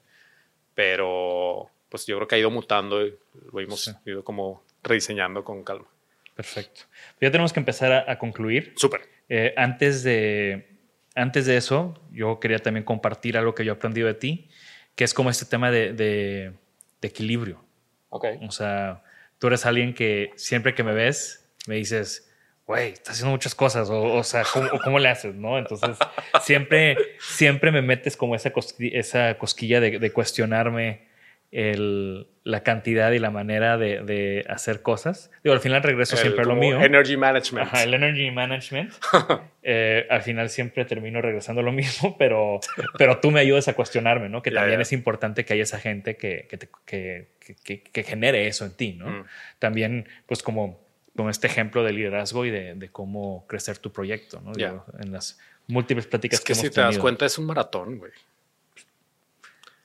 pero 0.74 1.70
pues 1.88 2.06
yo 2.06 2.16
creo 2.16 2.28
que 2.28 2.34
ha 2.34 2.38
ido 2.38 2.50
mutando 2.50 3.06
y 3.06 3.14
lo 3.52 3.60
hemos 3.60 3.84
Sí. 3.84 3.92
ido 4.06 4.24
como 4.24 4.62
rediseñando 4.82 5.44
con 5.44 5.62
calma. 5.64 5.86
Perfecto. 6.34 6.82
Ya 7.20 7.30
tenemos 7.30 7.52
que 7.52 7.60
empezar 7.60 7.92
a, 7.92 8.10
a 8.10 8.18
concluir. 8.18 8.72
Súper. 8.76 9.02
Eh, 9.28 9.54
antes, 9.56 10.02
de, 10.02 10.76
antes 11.14 11.46
de 11.46 11.56
eso, 11.56 11.94
yo 12.10 12.40
quería 12.40 12.58
también 12.58 12.84
compartir 12.84 13.38
algo 13.38 13.54
que 13.54 13.64
yo 13.64 13.72
he 13.72 13.76
aprendido 13.76 14.08
de 14.08 14.14
ti, 14.14 14.48
que 14.96 15.04
es 15.04 15.14
como 15.14 15.30
este 15.30 15.44
tema 15.46 15.70
de, 15.70 15.92
de- 15.92 16.52
de 17.00 17.08
equilibrio. 17.08 17.64
Ok. 18.08 18.26
O 18.48 18.50
sea, 18.50 19.02
tú 19.38 19.46
eres 19.46 19.64
alguien 19.66 19.94
que 19.94 20.32
siempre 20.36 20.74
que 20.74 20.82
me 20.82 20.92
ves, 20.92 21.48
me 21.66 21.76
dices, 21.76 22.23
güey, 22.66 22.92
estás 22.92 23.14
haciendo 23.14 23.30
muchas 23.32 23.54
cosas, 23.54 23.90
o, 23.90 24.02
o 24.14 24.22
sea, 24.24 24.42
¿cómo, 24.52 24.68
¿cómo 24.82 24.98
le 24.98 25.08
haces? 25.08 25.34
¿no? 25.34 25.58
Entonces, 25.58 25.96
siempre, 26.42 26.96
siempre 27.18 27.70
me 27.72 27.82
metes 27.82 28.16
como 28.16 28.34
esa, 28.34 28.52
cosqui- 28.52 28.90
esa 28.94 29.36
cosquilla 29.38 29.80
de, 29.80 29.98
de 29.98 30.12
cuestionarme 30.12 31.12
el- 31.52 32.26
la 32.42 32.62
cantidad 32.62 33.12
y 33.12 33.18
la 33.18 33.30
manera 33.30 33.78
de, 33.78 34.00
de 34.02 34.44
hacer 34.48 34.82
cosas. 34.82 35.30
Digo, 35.44 35.54
al 35.54 35.60
final 35.60 35.82
regreso 35.82 36.14
El 36.16 36.20
siempre 36.22 36.42
a 36.42 36.46
lo 36.46 36.56
mío. 36.56 36.80
Energy 36.80 37.16
management. 37.16 37.66
Ajá, 37.68 37.84
el 37.84 37.94
energy 37.94 38.30
management. 38.30 38.92
Eh, 39.66 40.06
al 40.10 40.20
final 40.20 40.50
siempre 40.50 40.84
termino 40.84 41.22
regresando 41.22 41.62
a 41.62 41.64
lo 41.64 41.72
mismo, 41.72 42.18
pero, 42.18 42.60
pero 42.98 43.18
tú 43.20 43.30
me 43.30 43.40
ayudas 43.40 43.66
a 43.66 43.72
cuestionarme, 43.72 44.28
¿no? 44.28 44.42
Que 44.42 44.50
Ya, 44.50 44.56
también 44.60 44.78
ya. 44.80 44.82
es 44.82 44.92
importante 44.92 45.46
que 45.46 45.54
haya 45.54 45.62
esa 45.62 45.78
gente 45.80 46.18
que, 46.18 46.46
que, 46.50 46.58
te- 46.58 46.68
que- 46.84 47.82
que 47.82 48.02
genere 48.02 48.46
eso 48.46 48.66
en 48.66 48.76
ti, 48.76 48.92
¿no? 48.92 49.08
Mm. 49.08 49.24
También, 49.58 50.06
pues 50.26 50.42
como 50.42 50.83
con 51.16 51.30
este 51.30 51.46
ejemplo 51.46 51.82
de 51.84 51.92
liderazgo 51.92 52.44
y 52.44 52.50
de, 52.50 52.74
de 52.74 52.88
cómo 52.90 53.46
crecer 53.46 53.78
tu 53.78 53.92
proyecto, 53.92 54.40
¿no? 54.40 54.52
Digo, 54.52 54.84
en 54.98 55.12
las 55.12 55.38
múltiples 55.66 56.06
pláticas 56.06 56.40
Es 56.40 56.44
que 56.44 56.52
hemos 56.52 56.62
si 56.62 56.70
te 56.70 56.80
das 56.80 56.98
cuenta 56.98 57.24
es 57.26 57.38
un 57.38 57.46
maratón, 57.46 57.98
güey. 57.98 58.12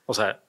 O 0.06 0.14
sea, 0.14 0.40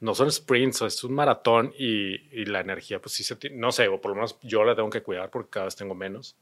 no 0.00 0.14
son 0.14 0.32
sprints, 0.32 0.82
es 0.82 1.04
un 1.04 1.14
maratón 1.14 1.72
y, 1.78 2.14
y 2.32 2.44
la 2.46 2.60
energía, 2.60 3.00
pues 3.00 3.14
sí 3.14 3.22
se 3.22 3.36
no 3.50 3.70
sé, 3.72 3.88
o 3.88 4.00
por 4.00 4.10
lo 4.10 4.16
menos 4.16 4.38
yo 4.42 4.64
la 4.64 4.74
tengo 4.74 4.90
que 4.90 5.02
cuidar 5.02 5.30
porque 5.30 5.50
cada 5.50 5.66
vez 5.66 5.76
tengo 5.76 5.94
menos 5.94 6.36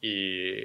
y, 0.00 0.64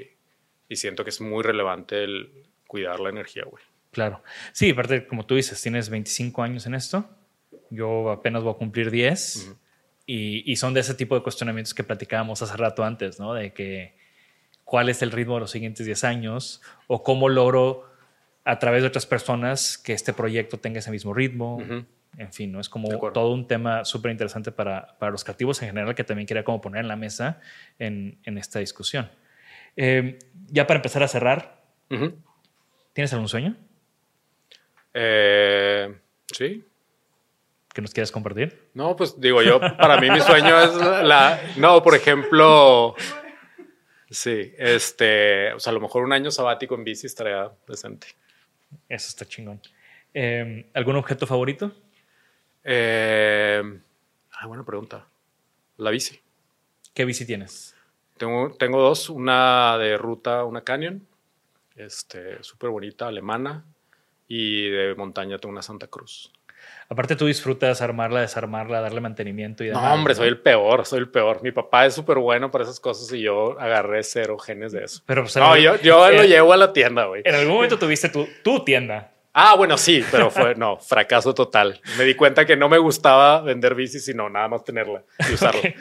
y 0.69 0.75
siento 0.75 1.03
que 1.03 1.09
es 1.09 1.21
muy 1.21 1.41
relevante 1.41 2.03
el 2.03 2.47
cuidar 2.67 2.99
la 2.99 3.09
energía, 3.09 3.45
güey. 3.45 3.63
Claro. 3.91 4.21
Sí, 4.51 4.69
aparte, 4.69 5.07
como 5.07 5.25
tú 5.25 5.35
dices, 5.35 5.59
tienes 5.61 5.89
25 5.89 6.43
años 6.43 6.67
en 6.67 6.75
esto. 6.75 7.09
Yo 7.71 8.11
apenas 8.11 8.43
voy 8.43 8.53
a 8.53 8.57
cumplir 8.57 8.91
10. 8.91 9.55
Y, 10.07 10.51
y 10.51 10.55
son 10.55 10.73
de 10.73 10.79
ese 10.79 10.95
tipo 10.95 11.13
de 11.13 11.21
cuestionamientos 11.21 11.75
que 11.75 11.83
platicábamos 11.83 12.41
hace 12.41 12.57
rato 12.57 12.83
antes, 12.83 13.19
¿no? 13.19 13.35
De 13.35 13.53
que 13.53 13.93
cuál 14.63 14.89
es 14.89 15.01
el 15.01 15.11
ritmo 15.11 15.35
de 15.35 15.41
los 15.41 15.51
siguientes 15.51 15.85
10 15.85 16.03
años 16.05 16.61
o 16.87 17.03
cómo 17.03 17.29
logro 17.29 17.85
a 18.43 18.59
través 18.59 18.81
de 18.81 18.87
otras 18.87 19.05
personas 19.05 19.77
que 19.77 19.93
este 19.93 20.13
proyecto 20.13 20.57
tenga 20.57 20.79
ese 20.79 20.89
mismo 20.89 21.13
ritmo. 21.13 21.61
En 22.17 22.33
fin, 22.33 22.51
¿no? 22.51 22.59
Es 22.59 22.69
como 22.69 22.89
todo 23.11 23.31
un 23.31 23.47
tema 23.47 23.85
súper 23.85 24.11
interesante 24.11 24.51
para, 24.51 24.97
para 24.97 25.11
los 25.11 25.23
creativos 25.23 25.61
en 25.61 25.69
general 25.69 25.93
que 25.93 26.03
también 26.03 26.25
quería 26.25 26.43
como 26.43 26.61
poner 26.61 26.81
en 26.81 26.87
la 26.87 26.95
mesa 26.95 27.39
en, 27.77 28.17
en 28.23 28.37
esta 28.37 28.59
discusión. 28.59 29.09
Eh, 29.75 30.17
ya 30.47 30.65
para 30.65 30.77
empezar 30.79 31.03
a 31.03 31.07
cerrar. 31.07 31.57
¿tienes 32.91 33.13
algún 33.13 33.29
sueño 33.29 33.55
Eh, 34.93 35.95
sí. 36.33 36.65
Que 37.77 37.81
nos 37.83 37.93
quieras 37.93 38.11
compartir? 38.11 38.71
No, 38.73 38.95
pues 38.95 39.21
digo 39.21 39.43
yo, 39.43 39.59
para 39.59 40.01
mí 40.01 40.09
mi 40.09 40.19
sueño 40.19 40.59
es 40.59 40.75
la, 40.75 41.39
no, 41.57 41.83
por 41.83 41.93
ejemplo, 41.93 42.95
sí, 44.09 44.51
este, 44.57 45.53
o 45.53 45.59
sea, 45.59 45.69
a 45.69 45.73
lo 45.75 45.79
mejor 45.79 46.03
un 46.03 46.11
año 46.11 46.31
sabático 46.31 46.73
en 46.73 46.83
bici 46.83 47.05
estaría 47.05 47.51
decente. 47.67 48.07
Eso 48.89 49.09
está 49.09 49.25
chingón. 49.25 49.61
Eh, 50.11 50.71
¿Algún 50.73 50.95
objeto 50.95 51.27
favorito? 51.27 51.71
Eh, 52.63 53.61
ah, 54.31 54.47
buena 54.47 54.63
pregunta. 54.63 55.05
La 55.77 55.91
bici. 55.91 56.19
¿Qué 56.95 57.05
bici 57.05 57.27
tienes? 57.27 57.75
Tengo, 58.17 58.55
tengo 58.57 58.81
dos, 58.81 59.07
una 59.11 59.77
de 59.77 59.97
ruta, 59.97 60.45
una 60.45 60.61
Canyon, 60.61 61.07
este, 61.75 62.41
súper 62.41 62.71
bonita, 62.71 63.07
alemana, 63.07 63.63
y 64.27 64.67
de 64.67 64.95
montaña 64.95 65.37
tengo 65.37 65.51
una 65.51 65.61
Santa 65.61 65.85
Cruz. 65.85 66.31
Aparte 66.89 67.15
tú 67.15 67.25
disfrutas 67.25 67.81
armarla, 67.81 68.21
desarmarla, 68.21 68.79
darle 68.81 69.01
mantenimiento 69.01 69.63
y 69.63 69.67
No, 69.69 69.79
demás, 69.79 69.93
hombre, 69.93 70.15
soy 70.15 70.27
el 70.29 70.39
peor, 70.39 70.85
soy 70.85 70.99
el 70.99 71.09
peor. 71.09 71.41
Mi 71.43 71.51
papá 71.51 71.85
es 71.85 71.93
súper 71.93 72.17
bueno 72.17 72.49
para 72.49 72.63
esas 72.63 72.79
cosas 72.79 73.11
y 73.11 73.21
yo 73.21 73.59
agarré 73.59 74.03
cero 74.03 74.37
genes 74.37 74.71
de 74.71 74.85
eso. 74.85 75.01
Pero, 75.05 75.23
pues, 75.23 75.35
No, 75.35 75.55
en- 75.55 75.63
yo, 75.63 75.75
yo 75.81 76.09
lo 76.11 76.23
llevo 76.23 76.53
a 76.53 76.57
la 76.57 76.71
tienda, 76.71 77.05
güey. 77.05 77.23
En 77.25 77.35
algún 77.35 77.55
momento 77.55 77.77
tuviste 77.77 78.09
tu, 78.09 78.27
tu 78.43 78.63
tienda. 78.63 79.11
Ah, 79.39 79.53
bueno, 79.55 79.77
sí, 79.77 80.03
pero 80.09 80.31
fue, 80.31 80.55
no, 80.55 80.77
fracaso 80.77 81.33
total. 81.35 81.79
Me 81.97 82.05
di 82.05 82.15
cuenta 82.15 82.45
que 82.45 82.55
no 82.57 82.69
me 82.69 82.77
gustaba 82.79 83.41
vender 83.41 83.75
bicis, 83.75 84.05
sino 84.05 84.29
nada 84.29 84.47
más 84.47 84.63
tenerla 84.63 85.03
y 85.29 85.33
usarla. 85.33 85.59
Ok. 85.59 85.75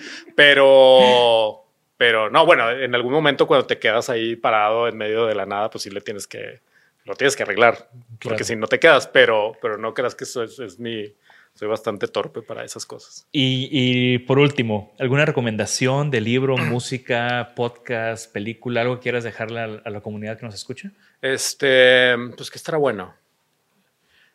Pero, 0.60 1.64
pero 1.96 2.30
no, 2.30 2.44
bueno, 2.46 2.70
en 2.70 2.94
algún 2.94 3.12
momento 3.12 3.46
cuando 3.46 3.66
te 3.66 3.78
quedas 3.78 4.10
ahí 4.10 4.36
parado 4.36 4.88
en 4.88 4.96
medio 4.96 5.26
de 5.26 5.34
la 5.34 5.46
nada, 5.46 5.70
pues 5.70 5.82
sí 5.82 5.90
le 5.90 6.00
tienes 6.00 6.26
que, 6.26 6.60
lo 7.06 7.14
tienes 7.14 7.36
que 7.36 7.44
arreglar, 7.44 7.88
porque 8.20 8.44
si 8.44 8.56
no 8.56 8.66
te 8.66 8.80
quedas, 8.80 9.06
pero, 9.06 9.52
pero 9.62 9.78
no 9.78 9.94
creas 9.94 10.14
que 10.14 10.24
eso 10.24 10.42
es, 10.42 10.58
es 10.58 10.80
mi, 10.80 11.14
soy 11.54 11.68
bastante 11.68 12.08
torpe 12.08 12.42
para 12.42 12.64
esas 12.64 12.84
cosas. 12.84 13.28
Y, 13.30 13.68
y 13.70 14.18
por 14.18 14.40
último, 14.40 14.92
¿alguna 14.98 15.24
recomendación 15.24 16.10
de 16.10 16.20
libro, 16.20 16.56
música, 16.58 17.52
podcast, 17.54 18.32
película, 18.32 18.82
algo 18.82 18.96
que 18.96 19.04
quieras 19.04 19.24
dejarle 19.24 19.60
a, 19.60 19.64
a 19.84 19.90
la 19.90 20.00
comunidad 20.00 20.36
que 20.36 20.46
nos 20.46 20.54
escucha? 20.54 20.92
Este, 21.22 22.14
pues 22.36 22.50
que 22.50 22.58
estará 22.58 22.76
bueno. 22.76 23.14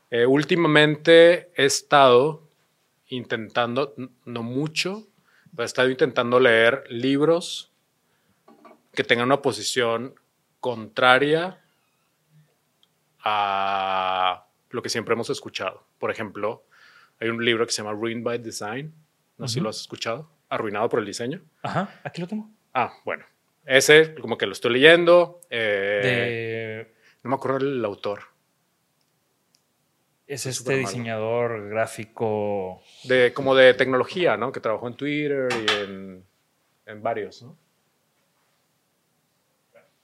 Eh, 0.09 0.25
últimamente 0.25 1.51
he 1.55 1.65
estado 1.65 2.47
intentando, 3.09 3.93
no 4.25 4.43
mucho, 4.43 5.07
pero 5.51 5.63
he 5.63 5.65
estado 5.65 5.89
intentando 5.89 6.39
leer 6.39 6.85
libros 6.89 7.71
que 8.93 9.03
tengan 9.03 9.25
una 9.25 9.41
posición 9.41 10.15
contraria 10.59 11.60
a 13.23 14.45
lo 14.69 14.81
que 14.81 14.89
siempre 14.89 15.13
hemos 15.13 15.29
escuchado. 15.29 15.85
Por 15.99 16.11
ejemplo, 16.11 16.63
hay 17.19 17.29
un 17.29 17.43
libro 17.43 17.65
que 17.65 17.71
se 17.71 17.81
llama 17.83 17.93
Ruined 17.97 18.23
by 18.23 18.37
Design. 18.39 18.93
No 19.37 19.47
sé 19.47 19.55
si 19.55 19.59
lo 19.59 19.69
has 19.69 19.81
escuchado. 19.81 20.29
Arruinado 20.49 20.89
por 20.89 20.99
el 20.99 21.05
diseño. 21.05 21.41
Ajá, 21.61 21.99
aquí 22.03 22.21
lo 22.21 22.27
tengo. 22.27 22.49
Ah, 22.73 22.93
bueno. 23.05 23.25
Ese, 23.65 24.15
como 24.15 24.37
que 24.37 24.45
lo 24.45 24.51
estoy 24.53 24.73
leyendo. 24.73 25.39
eh, 25.49 26.01
De, 26.03 26.95
no 27.23 27.29
me 27.29 27.35
acuerdo 27.35 27.57
el 27.57 27.83
autor. 27.85 28.23
es 30.27 30.45
es 30.45 30.57
este 30.59 30.75
diseñador 30.77 31.69
gráfico. 31.69 32.81
De, 33.03 33.33
como 33.33 33.53
de 33.55 33.73
tecnología, 33.75 34.35
¿no? 34.37 34.51
Que 34.51 34.59
trabajó 34.59 34.87
en 34.87 34.95
Twitter 34.95 35.47
y 35.53 35.71
en, 35.83 36.25
en 36.85 37.03
varios, 37.03 37.43
¿no? 37.43 37.57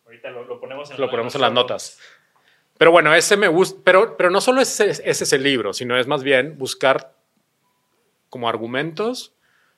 Ahorita 0.06 0.30
lo, 0.30 0.46
lo 0.46 0.60
ponemos 0.60 0.90
en, 0.92 1.02
Lo 1.02 1.10
ponemos 1.10 1.36
en 1.36 1.42
las 1.42 1.52
notas. 1.52 2.00
Pero 2.78 2.92
bueno, 2.92 3.14
ese 3.14 3.38
me 3.38 3.48
gusta. 3.48 3.80
Pero, 3.84 4.18
pero 4.18 4.30
no 4.30 4.42
solo 4.42 4.62
ese, 4.62 4.90
ese 4.90 5.24
es 5.24 5.34
el 5.34 5.44
libro, 5.44 5.74
sino 5.74 5.98
es 5.98 6.08
más 6.08 6.24
bien 6.24 6.58
buscar 6.58 7.16
como 8.30 8.50
argumentos 8.50 9.34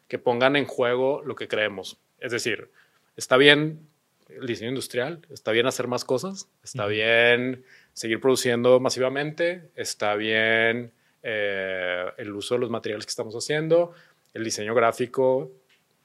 que 0.07 0.19
pongan 0.19 0.55
en 0.55 0.65
juego 0.65 1.21
lo 1.23 1.35
que 1.35 1.47
creemos. 1.47 1.97
Es 2.19 2.31
decir, 2.31 2.71
está 3.15 3.37
bien 3.37 3.87
el 4.27 4.45
diseño 4.45 4.69
industrial, 4.69 5.25
está 5.29 5.51
bien 5.51 5.67
hacer 5.67 5.87
más 5.87 6.05
cosas, 6.05 6.47
está 6.63 6.85
bien 6.85 7.63
seguir 7.93 8.19
produciendo 8.19 8.79
masivamente, 8.79 9.69
está 9.75 10.15
bien 10.15 10.91
eh, 11.23 12.05
el 12.17 12.31
uso 12.33 12.55
de 12.55 12.61
los 12.61 12.69
materiales 12.69 13.05
que 13.05 13.11
estamos 13.11 13.35
haciendo, 13.35 13.93
el 14.33 14.43
diseño 14.43 14.75
gráfico 14.75 15.51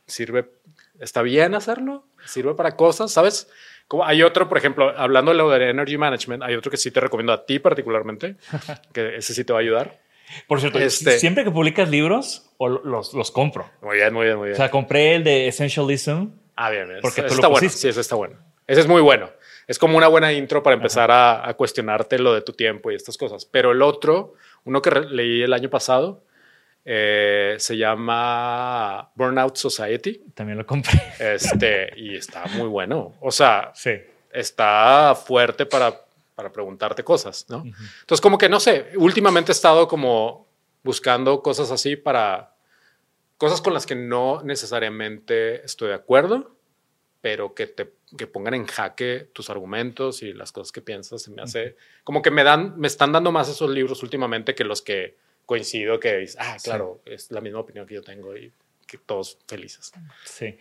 sirve, 0.06 0.50
está 0.98 1.22
bien 1.22 1.54
hacerlo, 1.54 2.06
sirve 2.24 2.54
para 2.54 2.76
cosas, 2.76 3.12
¿sabes? 3.12 3.50
Como 3.88 4.04
hay 4.04 4.22
otro, 4.22 4.48
por 4.48 4.58
ejemplo, 4.58 4.92
hablando 4.96 5.30
de 5.32 5.36
lo 5.38 5.50
de 5.50 5.70
Energy 5.70 5.98
Management, 5.98 6.42
hay 6.42 6.54
otro 6.54 6.70
que 6.70 6.76
sí 6.76 6.90
te 6.90 7.00
recomiendo 7.00 7.32
a 7.32 7.44
ti 7.46 7.58
particularmente, 7.58 8.36
que 8.92 9.16
ese 9.16 9.34
sí 9.34 9.44
te 9.44 9.52
va 9.52 9.58
a 9.58 9.62
ayudar. 9.62 10.00
Por 10.48 10.60
cierto, 10.60 10.78
Este- 10.78 11.18
siempre 11.18 11.44
que 11.44 11.50
publicas 11.50 11.88
libros, 11.90 12.50
o 12.56 12.68
lo- 12.68 12.82
los, 12.84 13.12
los 13.14 13.30
compro. 13.30 13.70
Muy 13.82 13.96
bien, 13.96 14.12
muy 14.14 14.24
bien, 14.24 14.36
muy 14.38 14.46
bien. 14.48 14.54
O 14.54 14.56
sea, 14.56 14.70
compré 14.70 15.16
el 15.16 15.24
de 15.24 15.48
Essentialism. 15.48 16.28
Ah, 16.56 16.70
bien, 16.70 16.88
bien. 16.88 17.00
Porque 17.02 17.22
tú 17.22 17.28
lo 17.28 17.34
está 17.34 17.48
bueno. 17.48 17.60
pusiste. 17.60 17.78
Sí, 17.82 17.88
ese 17.88 18.00
está 18.00 18.16
bueno. 18.16 18.36
Ese 18.66 18.80
es 18.80 18.86
muy 18.88 19.02
bueno. 19.02 19.28
es 19.66 19.78
como 19.78 19.96
una 19.98 20.08
buena 20.08 20.32
intro 20.32 20.62
para 20.62 20.76
empezar 20.76 21.10
a, 21.10 21.46
a, 21.48 21.54
cuestionarte 21.54 22.18
lo 22.18 22.32
de 22.34 22.40
tu 22.40 22.52
tiempo 22.52 22.90
y 22.90 22.94
estas 22.94 23.18
cosas. 23.18 23.44
Pero 23.44 23.72
el 23.72 23.82
otro, 23.82 24.34
uno 24.64 24.80
que 24.80 24.90
leí 24.90 25.42
el 25.42 25.52
año 25.52 25.68
pasado, 25.68 26.22
eh, 26.84 27.56
se 27.58 27.76
llama 27.76 29.10
Burnout 29.14 29.56
Society. 29.56 30.22
También 30.34 30.58
lo 30.58 30.66
compré. 30.66 31.00
Este, 31.18 31.92
y 31.96 32.16
está 32.16 32.44
muy 32.54 32.68
bueno. 32.68 33.14
O 33.20 33.30
sea, 33.30 33.72
sí. 33.74 33.92
está 34.30 35.14
fuerte 35.14 35.66
para, 35.66 35.98
para 36.34 36.52
preguntarte 36.52 37.02
cosas, 37.02 37.46
¿no? 37.48 37.64
Entonces, 37.64 38.20
como 38.20 38.36
que 38.36 38.48
no 38.48 38.60
sé, 38.60 38.92
últimamente 38.96 39.52
he 39.52 39.54
estado 39.54 39.88
como 39.88 40.46
buscando 40.82 41.42
cosas 41.42 41.70
así 41.70 41.96
para 41.96 42.54
cosas 43.38 43.60
con 43.60 43.74
las 43.74 43.86
que 43.86 43.94
no 43.94 44.42
necesariamente 44.42 45.64
estoy 45.64 45.88
de 45.88 45.94
acuerdo, 45.94 46.54
pero 47.20 47.54
que 47.54 47.66
te 47.66 47.92
que 48.16 48.26
pongan 48.26 48.54
en 48.54 48.66
jaque 48.66 49.28
tus 49.32 49.50
argumentos 49.50 50.22
y 50.22 50.32
las 50.32 50.52
cosas 50.52 50.72
que 50.72 50.80
piensas. 50.80 51.22
Se 51.22 51.30
me 51.30 51.42
hace 51.42 51.76
como 52.04 52.22
que 52.22 52.30
me 52.30 52.44
dan, 52.44 52.78
me 52.78 52.86
están 52.86 53.12
dando 53.12 53.32
más 53.32 53.48
esos 53.48 53.70
libros 53.70 54.02
últimamente 54.02 54.54
que 54.54 54.64
los 54.64 54.82
que 54.82 55.16
coincido 55.46 56.00
que 56.00 56.16
dices, 56.18 56.36
ah, 56.40 56.56
claro, 56.62 57.00
es 57.04 57.30
la 57.30 57.40
misma 57.40 57.60
opinión 57.60 57.86
que 57.86 57.94
yo 57.94 58.02
tengo 58.02 58.36
y 58.36 58.52
que 58.86 58.98
todos 58.98 59.38
felices. 59.48 59.92
Sí. 60.24 60.56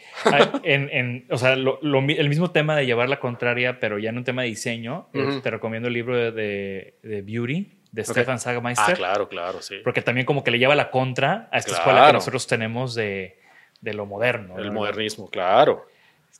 en, 0.63 0.89
en, 0.91 1.27
o 1.29 1.37
sea, 1.37 1.55
lo, 1.55 1.79
el 1.81 2.29
mismo 2.29 2.51
tema 2.51 2.75
de 2.75 2.85
llevar 2.85 3.09
la 3.09 3.19
contraria, 3.19 3.79
pero 3.79 3.99
ya 3.99 4.09
en 4.09 4.17
un 4.17 4.23
tema 4.23 4.43
de 4.43 4.49
diseño, 4.49 5.09
te 5.41 5.49
recomiendo 5.49 5.87
el 5.87 5.93
libro 5.93 6.31
de, 6.31 6.95
de, 7.01 7.21
Beauty 7.21 7.79
de 7.91 8.03
Stefan 8.03 8.39
Sagameister. 8.39 8.93
Ah, 8.93 8.97
claro, 8.97 9.29
claro, 9.29 9.61
sí. 9.61 9.75
Porque 9.83 10.01
también 10.01 10.25
como 10.25 10.43
que 10.43 10.51
le 10.51 10.59
lleva 10.59 10.75
la 10.75 10.89
contra 10.89 11.49
a 11.51 11.57
esta 11.57 11.73
escuela 11.73 12.07
que 12.07 12.13
nosotros 12.13 12.47
tenemos 12.47 12.95
de, 12.95 13.39
de 13.81 13.93
lo 13.93 14.05
moderno. 14.05 14.57
El 14.57 14.71
modernismo, 14.71 15.29
claro. 15.29 15.85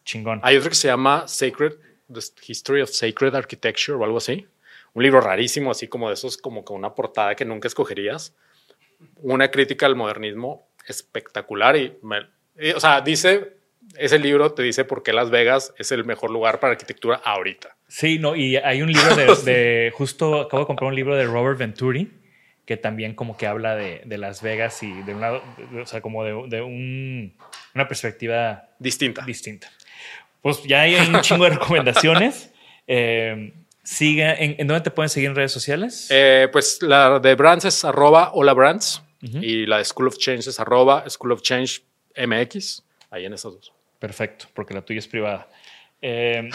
Chingón. 0.04 0.40
Hay 0.44 0.58
otro 0.58 0.70
que 0.70 0.76
se 0.76 0.88
llama 0.88 1.28
Sacred, 1.28 1.74
The 2.12 2.20
History 2.48 2.82
of 2.82 2.90
Sacred 2.90 3.36
Architecture 3.36 3.98
o 3.98 4.04
algo 4.04 4.18
así. 4.18 4.48
Un 4.94 5.04
libro 5.04 5.22
rarísimo, 5.22 5.72
así 5.72 5.88
como 5.88 6.08
de 6.08 6.14
esos, 6.14 6.38
como 6.38 6.64
con 6.64 6.78
una 6.78 6.94
portada 6.94 7.36
que 7.36 7.46
nunca 7.46 7.68
escogerías. 7.68 8.36
Una 9.18 9.50
crítica 9.50 9.86
al 9.86 9.96
modernismo 9.96 10.70
espectacular 10.88 11.76
y, 11.76 11.98
o 12.76 12.80
sea, 12.80 13.02
dice, 13.02 13.58
ese 13.98 14.20
libro 14.20 14.54
te 14.54 14.64
dice 14.64 14.86
por 14.86 15.04
qué 15.04 15.14
Las 15.14 15.30
Vegas 15.30 15.74
es 15.78 15.92
el 15.92 16.06
mejor 16.06 16.32
lugar 16.32 16.60
para 16.60 16.74
arquitectura 16.74 17.22
ahorita. 17.24 17.76
Sí, 17.88 18.20
no, 18.20 18.36
y 18.36 18.56
hay 18.58 18.82
un 18.82 18.92
libro 18.92 19.16
de, 19.16 19.92
justo 19.96 20.42
acabo 20.42 20.64
de 20.64 20.68
comprar 20.68 20.90
un 20.90 20.96
libro 20.96 21.16
de 21.16 21.26
Robert 21.26 21.58
Venturi 21.58 22.12
que 22.66 22.78
también 22.78 23.14
como 23.14 23.36
que 23.36 23.46
habla 23.46 23.76
de, 23.76 24.18
Las 24.18 24.42
Vegas 24.42 24.84
y 24.84 24.94
de 25.02 25.14
una, 25.14 25.34
o 25.34 25.86
sea, 25.86 26.00
como 26.02 26.24
de, 26.24 26.62
un, 26.62 27.34
una 27.76 27.88
perspectiva 27.88 28.70
distinta. 28.80 29.26
distinta. 29.26 29.70
Pues 30.42 30.64
ya 30.64 30.82
hay 30.82 30.96
un 30.96 31.20
chingo 31.22 31.44
de 31.44 31.50
recomendaciones. 31.58 32.54
Eh, 32.88 33.54
siga, 33.84 34.34
¿en, 34.36 34.66
dónde 34.68 34.82
te 34.82 34.92
pueden 34.92 35.10
seguir 35.10 35.30
en 35.30 35.36
redes 35.36 35.52
sociales? 35.52 36.08
Eh, 36.10 36.48
pues 36.52 36.82
la 36.82 37.20
de 37.20 37.36
Brands 37.36 37.66
es 37.66 37.84
arroba 37.86 38.32
hola 38.34 38.54
Brands 38.54 39.02
y 39.22 39.66
la 39.66 39.78
de 39.78 39.86
School 39.86 40.08
of 40.08 40.18
Change 40.18 40.48
es 40.50 40.60
arroba 40.60 41.10
School 41.10 41.32
of 41.32 41.42
Change 41.42 41.82
MX. 42.18 42.84
Ahí 43.10 43.26
en 43.26 43.34
esas 43.34 43.54
dos. 43.54 43.74
Perfecto, 44.00 44.48
porque 44.54 44.74
la 44.74 44.82
tuya 44.82 45.00
es 45.00 45.08
privada. 45.08 45.48
Eh, 46.02 46.50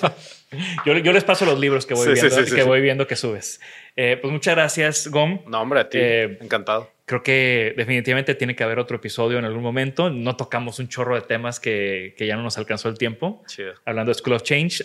yo, 0.86 0.98
yo, 0.98 1.12
les 1.12 1.24
paso 1.24 1.46
los 1.46 1.58
libros 1.58 1.86
que 1.86 1.94
voy, 1.94 2.12
viendo, 2.12 2.44
que, 2.44 2.62
voy 2.62 2.80
viendo 2.82 3.06
que 3.06 3.16
subes. 3.16 3.60
pues 3.94 4.24
muchas 4.24 4.54
gracias, 4.54 5.08
Gom. 5.08 5.40
No, 5.46 5.62
hombre, 5.62 5.80
a 5.80 5.88
ti. 5.88 5.98
Encantado 5.98 6.90
creo 7.12 7.22
que 7.22 7.74
definitivamente 7.76 8.34
tiene 8.34 8.56
que 8.56 8.64
haber 8.64 8.78
otro 8.78 8.96
episodio 8.96 9.38
en 9.38 9.44
algún 9.44 9.62
momento. 9.62 10.08
No 10.08 10.34
tocamos 10.36 10.78
un 10.78 10.88
chorro 10.88 11.14
de 11.14 11.20
temas 11.20 11.60
que, 11.60 12.14
que 12.16 12.26
ya 12.26 12.36
no 12.36 12.42
nos 12.42 12.56
alcanzó 12.56 12.88
el 12.88 12.96
tiempo. 12.96 13.42
Hablando 13.84 14.10
de 14.10 14.14
School 14.14 14.36
of 14.36 14.42
Change, 14.42 14.82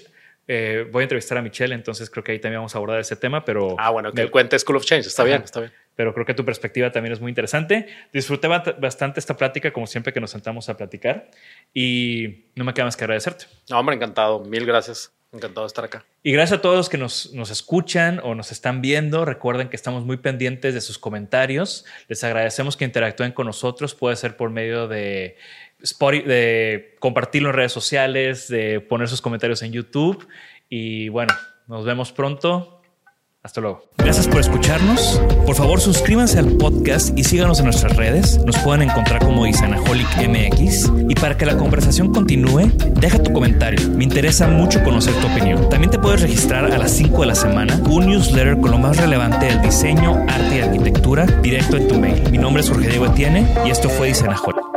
eh, 0.48 0.88
voy 0.91 1.02
a 1.02 1.04
entrevistar 1.04 1.38
a 1.38 1.41
Michelle, 1.41 1.76
entonces 1.76 2.10
creo 2.10 2.24
que 2.24 2.32
ahí 2.32 2.39
también 2.39 2.60
vamos 2.60 2.74
a 2.74 2.78
abordar 2.78 3.00
ese 3.00 3.16
tema, 3.16 3.43
pero... 3.43 3.76
Ah, 3.78 3.89
bueno, 3.89 4.14
que 4.14 4.24
me... 4.24 4.32
cuente 4.32 4.58
School 4.58 4.78
of 4.78 4.86
Change, 4.86 5.08
está 5.08 5.24
bien, 5.24 5.41
está 5.43 5.60
bien. 5.60 5.74
Pero 5.95 6.14
creo 6.14 6.26
que 6.26 6.34
tu 6.34 6.45
perspectiva 6.45 6.91
también 6.91 7.12
es 7.12 7.20
muy 7.20 7.30
interesante. 7.30 7.88
Disfruté 8.14 8.48
bastante 8.48 9.20
esta 9.20 9.36
plática, 9.36 9.74
como 9.74 9.88
siempre 9.88 10.14
que 10.14 10.22
nos 10.22 10.32
sentamos 10.32 10.70
a 10.70 10.78
platicar, 10.78 11.30
y 11.74 12.45
no 12.56 12.64
me 12.64 12.74
queda 12.74 12.86
más 12.86 12.95
que 12.95 13.04
agradecerte. 13.04 13.45
No, 13.70 13.80
hombre, 13.80 13.95
encantado. 13.95 14.39
Mil 14.41 14.66
gracias. 14.66 15.12
Encantado 15.34 15.66
de 15.66 15.68
estar 15.68 15.84
acá. 15.84 16.06
Y 16.24 16.32
gracias 16.32 16.60
a 16.60 16.62
todos 16.62 16.78
los 16.78 16.88
que 16.88 16.98
nos, 16.98 17.34
nos, 17.34 17.50
escuchan 17.52 18.22
o 18.24 18.34
nos 18.34 18.54
están 18.54 18.82
viendo. 18.82 19.26
Recuerden 19.26 19.68
que 19.68 19.76
estamos 19.76 20.06
muy 20.06 20.18
pendientes 20.18 20.74
de 20.74 20.80
sus 20.80 20.98
comentarios. 20.98 21.84
Les 22.08 22.24
agradecemos 22.24 22.78
que 22.78 22.86
interactúen 22.86 23.34
con 23.34 23.45
nosotros. 23.45 23.93
Puede 23.93 24.16
ser 24.16 24.38
por 24.38 24.52
medio 24.52 24.88
de, 24.88 25.36
de 25.80 26.96
compartirlo 27.00 27.50
en 27.50 27.56
redes 27.56 27.72
sociales, 27.72 28.48
de 28.48 28.80
poner 28.80 29.08
sus 29.08 29.22
comentarios 29.22 29.62
en 29.62 29.72
YouTube. 29.72 30.28
Y 30.70 31.10
bueno, 31.10 31.34
nos 31.68 31.86
vemos 31.86 32.12
pronto. 32.12 32.78
Hasta 33.44 33.62
luego. 33.62 33.90
Gracias 33.98 34.28
por 34.28 34.42
escucharnos. 34.42 35.22
Por 35.46 35.56
favor, 35.56 35.80
suscríbanse 35.80 36.38
al 36.38 36.58
podcast 36.58 37.18
y 37.18 37.24
síganos 37.24 37.60
en 37.60 37.66
nuestras 37.66 37.96
redes. 37.96 38.44
Nos 38.46 38.58
pueden 38.58 38.90
encontrar 38.90 39.24
como 39.24 39.48
Isanaholic 39.48 40.08
MX. 40.18 40.92
Y 41.08 41.16
para 41.16 41.38
que 41.38 41.46
la 41.46 41.56
conversación 41.56 42.12
continúe, 42.12 42.70
deja 43.00 43.24
tu 43.24 43.32
comentario. 43.32 43.80
Me 43.92 44.04
interesa 44.04 44.48
mucho 44.48 44.84
conocer 44.84 45.14
tu 45.22 45.28
opinión. 45.28 45.70
También 45.70 45.92
te 45.92 45.98
puedes 45.98 46.22
registrar 46.22 46.66
a 46.66 46.78
las 46.78 46.92
5 46.92 47.22
de 47.22 47.28
la 47.28 47.36
semana 47.36 47.82
un 47.90 48.08
newsletter 48.08 48.60
con 48.60 48.72
lo 48.72 48.80
más 48.80 48.98
relevante 48.98 49.46
del 49.46 49.62
diseño, 49.62 50.26
arte 50.28 50.58
y 50.58 50.60
arquitectura 50.60 51.26
directo 51.26 51.78
en 51.78 51.88
tu 51.88 51.96
mail. 51.98 52.30
Mi 52.30 52.38
nombre 52.38 52.62
es 52.62 52.70
Jorge 52.70 52.90
Diego 52.90 53.06
Etienne 53.06 53.48
y 53.66 53.70
esto 53.70 53.88
fue 53.88 54.10
Isanaholic. 54.10 54.77